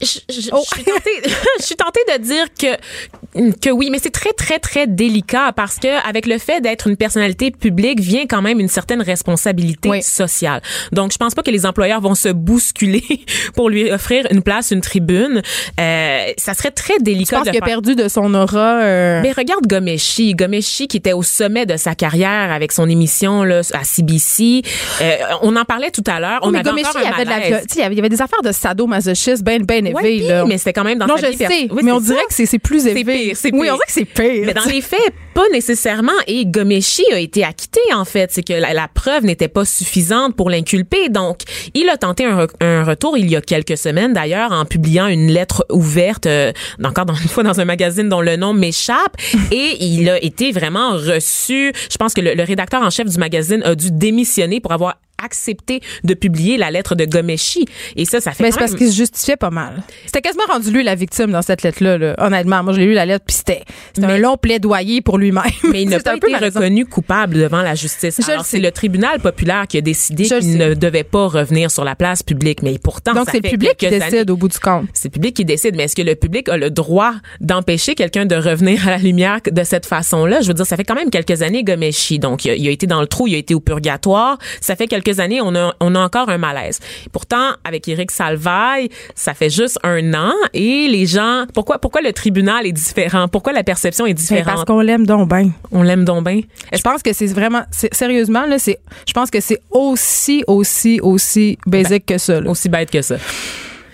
Je, 0.00 0.18
je- 0.30 0.40
je- 0.40 0.50
Oh. 0.52 0.62
je 0.70 0.74
suis 0.76 0.84
tentée, 0.84 1.10
je 1.58 1.64
suis 1.64 1.76
tentée 1.76 2.00
de 2.16 2.22
dire 2.22 2.46
que 2.58 3.50
que 3.60 3.70
oui, 3.70 3.90
mais 3.90 3.98
c'est 4.02 4.10
très 4.10 4.32
très 4.32 4.58
très 4.58 4.86
délicat 4.86 5.52
parce 5.54 5.76
que 5.76 6.08
avec 6.08 6.26
le 6.26 6.38
fait 6.38 6.60
d'être 6.60 6.86
une 6.88 6.96
personnalité 6.96 7.50
publique 7.50 8.00
vient 8.00 8.26
quand 8.26 8.42
même 8.42 8.58
une 8.60 8.68
certaine 8.68 9.02
responsabilité 9.02 9.88
Oui. 9.88 10.02
sociale. 10.02 10.62
Donc 10.92 11.12
je 11.12 11.18
pense 11.18 11.34
pas 11.34 11.42
que 11.42 11.50
les 11.50 11.66
employeurs 11.66 12.00
vont 12.00 12.14
se 12.14 12.28
bousculer 12.30 13.04
pour 13.54 13.68
lui 13.68 13.90
offrir 13.90 14.26
une 14.30 14.42
place, 14.42 14.70
une 14.70 14.80
tribune. 14.80 15.42
Euh, 15.78 16.26
ça 16.38 16.54
serait 16.54 16.70
très 16.72 16.94
Je 16.98 17.04
délicat 17.04 17.36
pense 17.38 17.46
de 17.46 17.50
qu'il 17.52 17.62
a 17.62 17.64
perdu 17.66 17.94
de 17.94 18.08
son 18.08 18.32
aura. 18.34 18.80
euh, 18.82 19.20
Mais 19.22 19.32
regarde 19.32 19.66
Gomeshi, 19.66 20.34
Gomeshi 20.34 20.88
qui 20.88 20.96
était 20.96 21.12
au 21.12 21.22
sommet 21.22 21.66
de 21.66 21.76
sa 21.76 21.94
carrière 21.94 22.50
avec 22.50 22.72
son 22.72 22.88
émission 22.88 23.44
là 23.44 23.60
à 23.74 23.84
CBC. 23.84 24.62
Euh, 25.02 25.16
on 25.42 25.54
en 25.56 25.64
parlait 25.64 25.90
tout 25.90 26.04
à 26.06 26.18
l'heure. 26.20 26.40
Oh, 26.42 26.46
On 26.48 26.50
mais 26.50 26.58
avait 26.60 26.70
Gomeshi, 26.70 26.86
encore 26.88 27.02
il 27.02 27.04
y 27.04 27.08
un 27.08 27.12
avait, 27.12 27.24
de 27.24 27.30
la, 27.30 27.36
il 27.38 27.50
y 27.50 27.82
avait- 27.82 27.94
il 27.94 27.96
y 27.96 28.00
avait 28.00 28.08
des 28.08 28.22
affaires 28.22 28.42
de 28.42 28.50
sadomasochisme 28.52 29.44
bien 29.44 29.58
ben 29.60 29.89
Ouais, 29.94 30.18
là. 30.18 30.44
mais 30.46 30.58
c'était 30.58 30.72
quand 30.72 30.84
même 30.84 30.98
dans 30.98 31.06
non, 31.06 31.16
sa 31.16 31.26
je 31.26 31.32
vie 31.32 31.38
sais, 31.38 31.68
Oui, 31.70 31.82
mais 31.84 31.92
on 31.92 32.00
dirait 32.00 32.24
que 32.28 32.34
c'est 32.34 32.58
plus 32.58 32.86
élevé. 32.86 33.04
pire, 33.04 33.36
c'est 33.36 33.52
Oui, 33.52 33.62
pire. 33.62 33.72
on 33.72 33.76
dirait 33.76 33.86
que 33.86 33.92
c'est 33.92 34.04
pire. 34.04 34.42
Mais 34.46 34.54
dans 34.54 34.64
les 34.64 34.80
faits, 34.80 35.00
pas 35.34 35.48
nécessairement. 35.52 36.12
Et 36.26 36.46
Gomeshi 36.46 37.04
a 37.12 37.18
été 37.18 37.44
acquitté, 37.44 37.80
en 37.94 38.04
fait. 38.04 38.30
C'est 38.32 38.42
que 38.42 38.52
la, 38.52 38.72
la 38.74 38.88
preuve 38.88 39.24
n'était 39.24 39.48
pas 39.48 39.64
suffisante 39.64 40.36
pour 40.36 40.50
l'inculper. 40.50 41.08
Donc, 41.08 41.38
il 41.74 41.88
a 41.88 41.96
tenté 41.96 42.24
un, 42.24 42.44
re- 42.46 42.50
un 42.60 42.84
retour 42.84 43.16
il 43.18 43.30
y 43.30 43.36
a 43.36 43.40
quelques 43.40 43.76
semaines, 43.78 44.12
d'ailleurs, 44.12 44.52
en 44.52 44.64
publiant 44.64 45.06
une 45.06 45.28
lettre 45.30 45.64
ouverte, 45.70 46.26
euh, 46.26 46.52
encore 46.84 47.06
dans, 47.06 47.14
une 47.22 47.28
fois 47.28 47.42
dans 47.42 47.60
un 47.60 47.64
magazine 47.64 48.08
dont 48.08 48.20
le 48.20 48.36
nom 48.36 48.52
m'échappe. 48.52 49.16
et 49.52 49.76
il 49.84 50.08
a 50.08 50.22
été 50.22 50.50
vraiment 50.52 50.90
reçu. 50.92 51.72
Je 51.90 51.96
pense 51.96 52.14
que 52.14 52.20
le, 52.20 52.34
le 52.34 52.42
rédacteur 52.42 52.82
en 52.82 52.90
chef 52.90 53.06
du 53.08 53.18
magazine 53.18 53.62
a 53.64 53.74
dû 53.74 53.90
démissionner 53.90 54.60
pour 54.60 54.72
avoir 54.72 54.96
accepté 55.24 55.80
de 56.04 56.14
publier 56.14 56.56
la 56.56 56.70
lettre 56.70 56.94
de 56.94 57.04
Gomeshi. 57.04 57.64
Et 57.96 58.04
ça, 58.04 58.20
ça 58.20 58.32
fait 58.32 58.42
Mais 58.44 58.50
quand 58.50 58.54
c'est 58.54 58.58
parce 58.60 58.70
même- 58.72 58.78
qu'il 58.78 58.90
se 58.90 58.96
justifiait 58.96 59.36
pas 59.36 59.50
mal. 59.50 59.82
C'était 60.06 60.20
quasiment 60.20 60.44
rendu 60.50 60.70
lui 60.70 60.82
la 60.82 60.94
victime 60.94 61.30
dans 61.30 61.42
cette 61.42 61.62
lettre-là. 61.62 61.98
là. 61.98 62.14
Honnêtement, 62.18 62.62
moi, 62.62 62.72
je 62.72 62.78
l'ai 62.80 62.86
lu 62.86 62.92
la 62.94 63.06
lettre, 63.06 63.24
puis 63.26 63.36
c'était 63.36 63.62
un 64.02 64.18
long 64.18 64.36
plaidoyer 64.36 65.00
pour 65.00 65.18
lui-même. 65.18 65.42
Mais 65.70 65.82
il 65.82 65.88
n'a 65.90 66.00
pas 66.00 66.16
été 66.16 66.34
reconnu 66.36 66.86
coupable 66.86 67.34
devant 67.38 67.62
la 67.62 67.74
justice. 67.74 68.20
Je 68.24 68.30
Alors, 68.30 68.44
c'est 68.44 68.58
le 68.60 68.70
tribunal 68.70 69.20
populaire 69.20 69.66
qui 69.68 69.78
a 69.78 69.80
décidé 69.80 70.24
qu'il 70.24 70.56
ne 70.58 70.74
devait 70.74 71.04
pas 71.04 71.26
revenir 71.26 71.70
sur 71.70 71.84
la 71.84 71.94
place 71.94 72.22
publique. 72.22 72.62
Mais 72.62 72.78
pourtant, 72.78 73.14
Donc, 73.14 73.28
c'est 73.30 73.42
le 73.42 73.48
public 73.50 73.76
qui 73.76 73.88
décide 73.88 74.02
années- 74.14 74.30
au 74.30 74.36
bout 74.36 74.48
du 74.48 74.58
compte. 74.58 74.86
C'est 74.94 75.08
le 75.08 75.12
public 75.12 75.34
qui 75.36 75.44
décide. 75.44 75.76
Mais 75.76 75.84
est-ce 75.84 75.96
que 75.96 76.02
le 76.02 76.14
public 76.14 76.48
a 76.48 76.56
le 76.56 76.70
droit 76.70 77.14
d'empêcher 77.40 77.94
quelqu'un 77.94 78.26
de 78.26 78.34
revenir 78.36 78.86
à 78.86 78.90
la 78.90 78.98
lumière 78.98 79.40
de 79.50 79.64
cette 79.64 79.86
façon-là? 79.86 80.40
Je 80.42 80.48
veux 80.48 80.54
dire, 80.54 80.66
ça 80.66 80.76
fait 80.76 80.84
quand 80.84 80.94
même 80.94 81.10
quelques 81.10 81.42
années, 81.42 81.64
Gomeshi. 81.64 82.18
Donc, 82.18 82.44
il 82.44 82.50
a, 82.50 82.54
il 82.54 82.68
a 82.68 82.70
été 82.70 82.86
dans 82.86 83.00
le 83.00 83.06
trou, 83.06 83.26
il 83.26 83.34
a 83.34 83.38
été 83.38 83.54
au 83.54 83.60
purgatoire. 83.60 84.38
Ça 84.60 84.76
fait 84.76 84.86
quelques 84.86 85.09
années, 85.18 85.40
on 85.40 85.54
a, 85.56 85.74
on 85.80 85.94
a 85.96 85.98
encore 85.98 86.28
un 86.28 86.38
malaise. 86.38 86.78
Pourtant, 87.12 87.50
avec 87.64 87.88
Éric 87.88 88.12
Salvaille, 88.12 88.88
ça 89.16 89.34
fait 89.34 89.50
juste 89.50 89.78
un 89.82 90.14
an 90.14 90.32
et 90.54 90.86
les 90.88 91.06
gens, 91.06 91.46
pourquoi, 91.54 91.78
pourquoi 91.80 92.02
le 92.02 92.12
tribunal 92.12 92.66
est 92.66 92.72
différent? 92.72 93.26
Pourquoi 93.26 93.52
la 93.52 93.64
perception 93.64 94.06
est 94.06 94.10
Mais 94.10 94.14
Parce 94.14 94.28
différente? 94.28 94.66
qu'on 94.66 94.80
l'aime 94.80 95.06
donc 95.06 95.28
bien. 95.28 95.50
On 95.72 95.82
l'aime 95.82 96.04
donc 96.04 96.24
bien. 96.24 96.42
Je 96.72 96.80
pense 96.82 97.02
que 97.02 97.12
c'est 97.12 97.26
vraiment, 97.26 97.62
sérieusement, 97.92 98.46
là, 98.46 98.58
c'est, 98.58 98.78
je 99.08 99.12
pense 99.12 99.30
que 99.30 99.40
c'est 99.40 99.60
aussi, 99.70 100.44
aussi, 100.46 101.00
aussi 101.00 101.58
basique 101.66 102.06
que 102.06 102.18
ça, 102.18 102.40
là. 102.40 102.50
Aussi 102.50 102.68
bête 102.68 102.90
que 102.90 103.02
ça. 103.02 103.16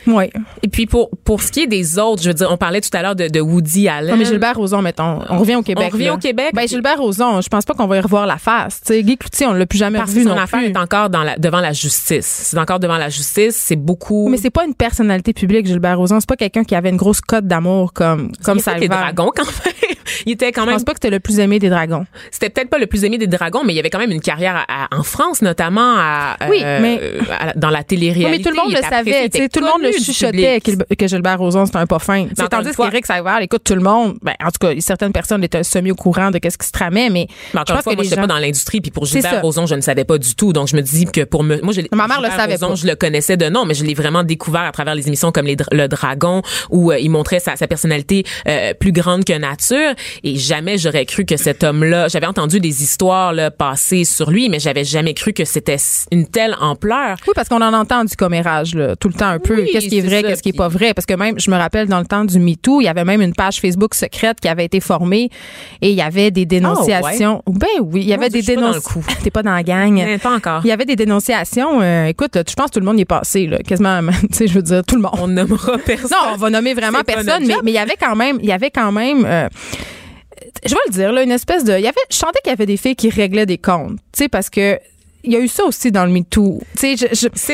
Oui. 0.06 0.24
Et 0.62 0.68
puis 0.68 0.86
pour 0.86 1.10
pour 1.24 1.42
ce 1.42 1.50
qui 1.50 1.60
est 1.60 1.66
des 1.66 1.98
autres, 1.98 2.22
je 2.22 2.28
veux 2.28 2.34
dire, 2.34 2.48
on 2.50 2.56
parlait 2.56 2.80
tout 2.80 2.90
à 2.92 3.02
l'heure 3.02 3.16
de, 3.16 3.28
de 3.28 3.40
Woody 3.40 3.88
Allen. 3.88 4.10
Non, 4.10 4.16
mais 4.16 4.24
Gilbert 4.24 4.56
Rozon, 4.56 4.82
mettons. 4.82 5.20
On 5.28 5.38
revient 5.38 5.56
au 5.56 5.62
Québec. 5.62 5.86
On 5.88 5.92
revient 5.92 6.04
là. 6.06 6.14
au 6.14 6.18
Québec. 6.18 6.50
Ben, 6.54 6.66
Gilbert 6.68 6.98
Rozon, 6.98 7.40
je 7.40 7.48
pense 7.48 7.64
pas 7.64 7.74
qu'on 7.74 7.86
va 7.86 7.96
y 7.96 8.00
revoir 8.00 8.26
la 8.26 8.38
face. 8.38 8.80
Tu 8.80 8.92
sais, 8.94 9.02
Guy 9.02 9.16
Cloutier, 9.16 9.46
on 9.46 9.52
l'a 9.52 9.66
plus 9.66 9.78
jamais 9.78 9.98
parce 9.98 10.10
revu 10.10 10.22
que 10.24 10.28
son 10.30 10.34
non 10.36 10.40
affaire 10.40 10.60
plus. 10.60 10.68
est 10.68 10.76
encore 10.76 11.10
dans 11.10 11.22
la, 11.22 11.36
devant 11.38 11.60
la 11.60 11.72
justice. 11.72 12.26
C'est 12.26 12.58
encore 12.58 12.78
devant 12.80 12.98
la 12.98 13.08
justice. 13.08 13.56
C'est 13.56 13.76
beaucoup. 13.76 14.28
Mais 14.28 14.36
c'est 14.36 14.50
pas 14.50 14.64
une 14.64 14.74
personnalité 14.74 15.32
publique, 15.32 15.66
Gilbert 15.66 15.98
Rozon. 15.98 16.20
C'est 16.20 16.28
pas 16.28 16.36
quelqu'un 16.36 16.64
qui 16.64 16.74
avait 16.74 16.90
une 16.90 16.96
grosse 16.96 17.20
cote 17.20 17.46
d'amour 17.46 17.92
comme, 17.92 18.32
comme 18.44 18.58
il 18.58 18.62
ça. 18.62 18.72
était 18.72 18.80
les 18.82 18.88
dragons 18.88 19.30
quand 19.34 19.44
même. 19.44 19.74
il 20.26 20.32
était 20.32 20.52
quand 20.52 20.62
Je 20.62 20.66
même. 20.66 20.74
pense 20.76 20.84
pas 20.84 20.92
que 20.92 20.98
c'était 21.02 21.10
le 21.10 21.20
plus 21.20 21.38
aimé 21.40 21.58
des 21.58 21.68
dragons. 21.68 22.06
C'était 22.30 22.50
peut-être 22.50 22.70
pas 22.70 22.78
le 22.78 22.86
plus 22.86 23.04
aimé 23.04 23.18
des 23.18 23.26
dragons, 23.26 23.64
mais 23.64 23.72
il 23.72 23.76
y 23.76 23.80
avait 23.80 23.90
quand 23.90 23.98
même 23.98 24.12
une 24.12 24.20
carrière 24.20 24.56
à- 24.68 24.84
à- 24.94 24.96
en 24.98 25.02
France, 25.02 25.42
notamment 25.42 25.94
à, 25.96 26.36
Oui, 26.48 26.60
euh, 26.62 26.78
mais- 26.80 27.00
à- 27.38 27.52
dans 27.54 27.70
la 27.70 27.82
télé-réalité. 27.82 28.30
Oui, 28.30 28.38
mais 28.38 28.42
tout 28.44 28.50
le 28.50 28.56
monde 28.56 28.70
Il 28.70 28.76
le 28.76 28.82
savait. 28.82 29.30
il 29.32 29.48
Tout 29.48 29.60
le 29.60 29.66
monde 29.66 29.82
le 29.82 29.92
je 29.98 30.04
chuchotais 30.04 30.60
que 30.60 31.06
Gilbert 31.06 31.38
Rozon, 31.38 31.66
c'était 31.66 31.78
un 31.78 31.86
pas 31.86 31.98
fin. 31.98 32.26
Tandis 32.50 32.74
qu'Éric 32.74 33.06
Salvaire 33.06 33.40
écoute 33.40 33.62
tout 33.64 33.74
le 33.74 33.80
monde. 33.80 34.16
Ben, 34.22 34.34
en 34.42 34.50
tout 34.50 34.58
cas, 34.60 34.72
certaines 34.80 35.12
personnes 35.12 35.42
étaient 35.44 35.62
semi 35.62 35.90
au 35.90 35.94
courant 35.94 36.30
de 36.30 36.38
qu'est-ce 36.38 36.58
qui 36.58 36.66
se 36.66 36.72
tramait, 36.72 37.10
mais, 37.10 37.26
mais 37.54 37.60
encore 37.60 37.66
je 37.68 37.72
pense 37.74 37.82
fois, 37.82 37.92
que 37.92 37.96
moi, 37.96 38.04
j'étais 38.04 38.16
pas 38.16 38.26
dans 38.26 38.38
l'industrie, 38.38 38.80
puis 38.80 38.90
pour 38.90 39.04
Gilbert 39.04 39.42
Rozon, 39.42 39.66
je 39.66 39.74
ne 39.74 39.80
savais 39.80 40.04
pas 40.04 40.18
du 40.18 40.34
tout. 40.34 40.52
Donc, 40.52 40.68
je 40.68 40.76
me 40.76 40.82
dis 40.82 41.06
que 41.06 41.24
pour 41.24 41.42
me, 41.42 41.60
moi, 41.62 41.72
je, 41.72 41.80
ma 41.94 42.06
mère 42.06 42.20
le 42.20 42.30
savait 42.30 42.58
pas. 42.58 42.74
je 42.74 42.86
le 42.86 42.94
connaissais 42.94 43.36
de 43.36 43.48
nom, 43.48 43.64
mais 43.64 43.74
je 43.74 43.84
l'ai 43.84 43.94
vraiment 43.94 44.22
découvert 44.22 44.62
à 44.62 44.72
travers 44.72 44.94
les 44.94 45.06
émissions 45.06 45.32
comme 45.32 45.46
les, 45.46 45.56
Le 45.72 45.86
Dragon, 45.88 46.42
où 46.70 46.90
euh, 46.90 46.98
il 46.98 47.10
montrait 47.10 47.40
sa, 47.40 47.56
sa 47.56 47.66
personnalité 47.66 48.24
euh, 48.48 48.74
plus 48.74 48.92
grande 48.92 49.24
que 49.24 49.36
nature. 49.36 49.94
Et 50.22 50.36
jamais 50.36 50.78
j'aurais 50.78 51.06
cru 51.06 51.24
que 51.24 51.36
cet 51.36 51.64
homme-là, 51.64 52.08
j'avais 52.08 52.26
entendu 52.26 52.60
des 52.60 52.82
histoires 52.82 53.32
là, 53.32 53.50
passer 53.50 54.04
sur 54.04 54.30
lui, 54.30 54.48
mais 54.48 54.58
j'avais 54.58 54.84
jamais 54.84 55.14
cru 55.14 55.32
que 55.32 55.44
c'était 55.44 55.76
une 56.10 56.26
telle 56.26 56.56
ampleur. 56.60 57.16
Oui, 57.26 57.32
parce 57.34 57.48
qu'on 57.48 57.62
en 57.62 57.74
entend 57.74 58.04
du 58.04 58.16
commérage 58.16 58.74
là, 58.74 58.96
tout 58.96 59.08
le 59.08 59.14
temps 59.14 59.28
un 59.28 59.38
peu. 59.38 59.64
Qu'est-ce 59.88 60.02
qui 60.02 60.06
est 60.06 60.08
vrai, 60.08 60.22
qu'est-ce 60.22 60.42
qui 60.42 60.48
est 60.50 60.56
pas 60.56 60.68
vrai? 60.68 60.94
Parce 60.94 61.06
que 61.06 61.14
même, 61.14 61.38
je 61.38 61.50
me 61.50 61.56
rappelle 61.56 61.88
dans 61.88 61.98
le 61.98 62.06
temps 62.06 62.24
du 62.24 62.38
MeToo, 62.38 62.80
il 62.80 62.84
y 62.84 62.88
avait 62.88 63.04
même 63.04 63.22
une 63.22 63.34
page 63.34 63.60
Facebook 63.60 63.94
secrète 63.94 64.40
qui 64.40 64.48
avait 64.48 64.64
été 64.64 64.80
formée 64.80 65.30
et 65.80 65.90
il 65.90 65.94
y 65.94 66.02
avait 66.02 66.30
des 66.30 66.46
dénonciations. 66.46 67.42
Oh, 67.46 67.52
Ben 67.52 67.68
oui, 67.80 68.02
il 68.02 68.08
y 68.08 68.14
avait 68.14 68.28
des 68.28 68.42
dénonciations. 68.42 69.02
T'es 69.22 69.30
pas 69.30 69.42
dans 69.42 69.54
la 69.54 69.62
gang. 69.62 69.94
Mais 69.94 70.18
pas 70.18 70.34
encore. 70.34 70.60
Il 70.64 70.68
y 70.68 70.72
avait 70.72 70.84
des 70.84 70.96
dénonciations. 70.96 71.80
Euh, 71.80 72.06
écoute, 72.06 72.32
je 72.34 72.54
pense 72.54 72.66
que 72.66 72.74
tout 72.74 72.80
le 72.80 72.86
monde 72.86 72.98
y 72.98 73.02
est 73.02 73.04
passé, 73.04 73.46
là, 73.46 73.58
quasiment. 73.58 74.00
Tu 74.30 74.34
sais, 74.38 74.46
je 74.48 74.54
veux 74.54 74.62
dire, 74.62 74.82
tout 74.84 74.96
le 74.96 75.02
monde. 75.02 75.12
On 75.20 75.28
nommera 75.28 75.78
personne. 75.86 76.10
Non, 76.10 76.32
on 76.34 76.36
va 76.36 76.50
nommer 76.50 76.74
vraiment 76.74 77.02
personne, 77.02 77.46
mais, 77.46 77.54
mais 77.62 77.70
il 77.70 77.74
y 77.74 77.78
avait 77.78 77.96
quand 77.98 78.16
même, 78.16 78.38
il 78.40 78.48
y 78.48 78.52
avait 78.52 78.70
quand 78.70 78.92
même. 78.92 79.24
Euh, 79.24 79.48
je 80.64 80.70
vais 80.70 80.80
le 80.86 80.92
dire 80.92 81.12
là, 81.12 81.22
une 81.22 81.30
espèce 81.30 81.64
de, 81.64 81.72
il 81.72 81.84
y 81.84 81.88
avait, 81.88 81.96
je 82.10 82.16
sentais 82.16 82.40
qu'il 82.42 82.50
y 82.50 82.52
avait 82.52 82.66
des 82.66 82.76
filles 82.76 82.96
qui 82.96 83.10
réglaient 83.10 83.46
des 83.46 83.58
comptes, 83.58 83.98
tu 84.12 84.24
sais, 84.24 84.28
parce 84.28 84.50
que 84.50 84.78
il 85.24 85.32
y 85.32 85.36
a 85.36 85.40
eu 85.40 85.48
ça 85.48 85.64
aussi 85.64 85.90
dans 85.90 86.04
le 86.04 86.12
MeToo. 86.12 86.60
C'est 86.74 86.96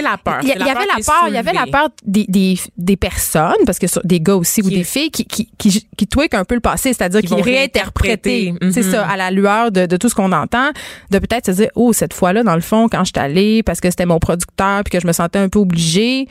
la 0.02 0.18
peur. 0.18 0.40
Il 0.42 0.48
y, 0.48 0.52
avait 0.52 0.64
la 0.64 1.02
peur. 1.04 1.24
Il 1.28 1.34
y 1.34 1.38
avait 1.38 1.52
la 1.52 1.66
peur 1.66 1.88
des, 2.04 2.26
des, 2.28 2.58
des 2.76 2.96
personnes, 2.96 3.64
parce 3.64 3.78
que 3.78 3.86
des 4.04 4.20
gars 4.20 4.36
aussi 4.36 4.62
ou 4.62 4.70
des 4.70 4.84
filles 4.84 5.10
qui, 5.10 5.24
qui, 5.24 5.50
qui, 5.58 5.86
qui 5.96 6.06
tweakent 6.06 6.34
un 6.34 6.44
peu 6.44 6.54
le 6.54 6.60
passé, 6.60 6.92
c'est-à-dire 6.92 7.22
qui, 7.22 7.40
réinterpréter. 7.40 8.54
C'est 8.72 8.82
ça, 8.82 9.04
mm-hmm. 9.04 9.12
à 9.12 9.16
la 9.16 9.30
lueur 9.30 9.72
de, 9.72 9.86
de, 9.86 9.96
tout 9.96 10.08
ce 10.08 10.14
qu'on 10.14 10.32
entend, 10.32 10.70
de 11.10 11.18
peut-être 11.18 11.46
se 11.46 11.52
dire, 11.52 11.68
oh, 11.74 11.92
cette 11.92 12.14
fois-là, 12.14 12.42
dans 12.42 12.54
le 12.54 12.60
fond, 12.60 12.88
quand 12.90 13.04
je 13.04 13.12
suis 13.14 13.24
allée, 13.24 13.62
parce 13.62 13.80
que 13.80 13.90
c'était 13.90 14.06
mon 14.06 14.18
producteur, 14.18 14.82
puis 14.84 14.92
que 14.92 15.00
je 15.00 15.06
me 15.06 15.12
sentais 15.12 15.38
un 15.38 15.48
peu 15.48 15.58
obligée. 15.58 16.28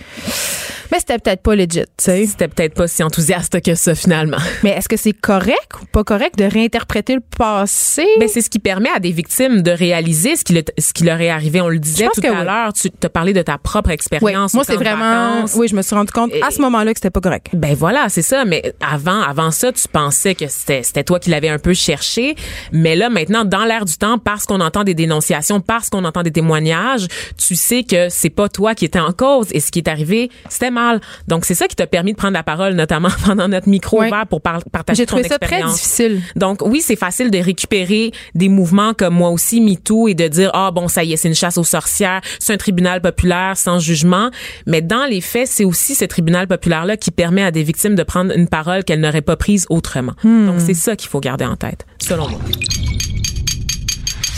Mais 0.91 0.99
c'était 0.99 1.19
peut-être 1.19 1.41
pas 1.41 1.55
legit, 1.55 1.67
tu 1.69 1.85
sais. 1.97 2.25
C'était 2.25 2.49
peut-être 2.49 2.73
pas 2.73 2.87
si 2.87 3.01
enthousiaste 3.01 3.61
que 3.61 3.75
ça, 3.75 3.95
finalement. 3.95 4.37
Mais 4.63 4.71
est-ce 4.71 4.89
que 4.89 4.97
c'est 4.97 5.13
correct 5.13 5.71
ou 5.81 5.85
pas 5.85 6.03
correct 6.03 6.37
de 6.37 6.43
réinterpréter 6.43 7.15
le 7.15 7.23
passé? 7.37 8.05
Ben, 8.19 8.27
c'est 8.27 8.41
ce 8.41 8.49
qui 8.49 8.59
permet 8.59 8.89
à 8.89 8.99
des 8.99 9.11
victimes 9.11 9.61
de 9.61 9.71
réaliser 9.71 10.35
ce 10.35 10.43
qui, 10.43 10.53
le, 10.53 10.63
ce 10.77 10.91
qui 10.93 11.05
leur 11.05 11.19
est 11.21 11.30
arrivé. 11.31 11.61
On 11.61 11.69
le 11.69 11.79
disait 11.79 12.07
tout 12.13 12.21
à 12.25 12.43
l'heure, 12.43 12.73
tu 12.73 12.91
te 12.91 13.07
parlais 13.07 13.33
de 13.33 13.41
ta 13.41 13.57
propre 13.57 13.89
expérience. 13.91 14.53
Moi, 14.53 14.63
c'est 14.63 14.75
vraiment. 14.75 15.45
Oui, 15.55 15.67
je 15.67 15.75
me 15.75 15.81
suis 15.81 15.95
rendu 15.95 16.11
compte 16.11 16.31
à 16.41 16.51
ce 16.51 16.61
moment-là 16.61 16.93
que 16.93 16.99
c'était 16.99 17.09
pas 17.09 17.21
correct. 17.21 17.47
Ben 17.53 17.75
voilà, 17.75 18.09
c'est 18.09 18.21
ça. 18.21 18.45
Mais 18.45 18.73
avant, 18.81 19.21
avant 19.21 19.51
ça, 19.51 19.71
tu 19.71 19.87
pensais 19.87 20.35
que 20.35 20.47
c'était, 20.47 20.83
c'était 20.83 21.03
toi 21.03 21.19
qui 21.19 21.29
l'avais 21.29 21.49
un 21.49 21.59
peu 21.59 21.73
cherché. 21.73 22.35
Mais 22.71 22.95
là, 22.95 23.09
maintenant, 23.09 23.45
dans 23.45 23.65
l'air 23.65 23.85
du 23.85 23.97
temps, 23.97 24.17
parce 24.17 24.45
qu'on 24.45 24.61
entend 24.61 24.83
des 24.83 24.93
dénonciations, 24.93 25.59
parce 25.59 25.89
qu'on 25.89 26.03
entend 26.03 26.23
des 26.23 26.31
témoignages, 26.31 27.07
tu 27.37 27.55
sais 27.55 27.83
que 27.83 28.09
c'est 28.09 28.29
pas 28.29 28.49
toi 28.49 28.75
qui 28.75 28.85
étais 28.85 28.99
en 28.99 29.11
cause. 29.11 29.47
Et 29.51 29.59
ce 29.59 29.71
qui 29.71 29.79
est 29.79 29.87
arrivé, 29.87 30.29
c'était 30.49 30.71
mal. 30.71 31.01
Donc, 31.27 31.45
c'est 31.45 31.55
ça 31.55 31.67
qui 31.67 31.75
t'a 31.75 31.87
permis 31.87 32.13
de 32.13 32.17
prendre 32.17 32.33
la 32.33 32.43
parole, 32.43 32.73
notamment 32.73 33.09
pendant 33.25 33.47
notre 33.47 33.69
micro 33.69 34.01
ouvert 34.01 34.27
pour 34.27 34.41
partager 34.41 34.65
ton 34.71 34.81
expérience. 34.81 34.97
J'ai 34.97 35.05
trouvé 35.05 35.29
ça 35.29 35.39
très 35.39 35.63
difficile. 35.63 36.21
Donc, 36.35 36.61
oui, 36.65 36.81
c'est 36.81 36.95
facile 36.95 37.31
de 37.31 37.37
récupérer 37.37 38.11
des 38.35 38.49
mouvements 38.49 38.93
comme 38.93 39.15
moi 39.15 39.29
aussi, 39.29 39.61
MeToo, 39.61 40.07
et 40.07 40.13
de 40.13 40.27
dire, 40.27 40.51
ah, 40.53 40.71
bon, 40.71 40.87
ça 40.87 41.03
y 41.03 41.10
est, 41.10 41.10
c'est 41.17 41.27
une 41.27 41.35
chasse 41.35 41.57
aux 41.57 41.63
sorcières, 41.63 42.21
c'est 42.39 42.53
un 42.53 42.57
tribunal 42.57 43.01
populaire 43.01 43.57
sans 43.57 43.79
jugement. 43.79 44.29
Mais 44.67 44.81
dans 44.81 45.05
les 45.05 45.21
faits, 45.21 45.47
c'est 45.47 45.65
aussi 45.65 45.95
ce 45.95 46.05
tribunal 46.05 46.47
populaire-là 46.47 46.97
qui 46.97 47.11
permet 47.11 47.43
à 47.43 47.51
des 47.51 47.63
victimes 47.63 47.95
de 47.95 48.03
prendre 48.03 48.35
une 48.35 48.47
parole 48.47 48.83
qu'elles 48.83 49.01
n'auraient 49.01 49.21
pas 49.21 49.35
prise 49.35 49.65
autrement. 49.69 50.13
Hmm. 50.23 50.47
Donc, 50.47 50.55
c'est 50.59 50.73
ça 50.73 50.95
qu'il 50.95 51.09
faut 51.09 51.19
garder 51.19 51.45
en 51.45 51.55
tête, 51.55 51.85
selon 51.99 52.27
moi. 52.29 52.39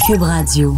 Cube 0.08 0.22
Radio. 0.22 0.76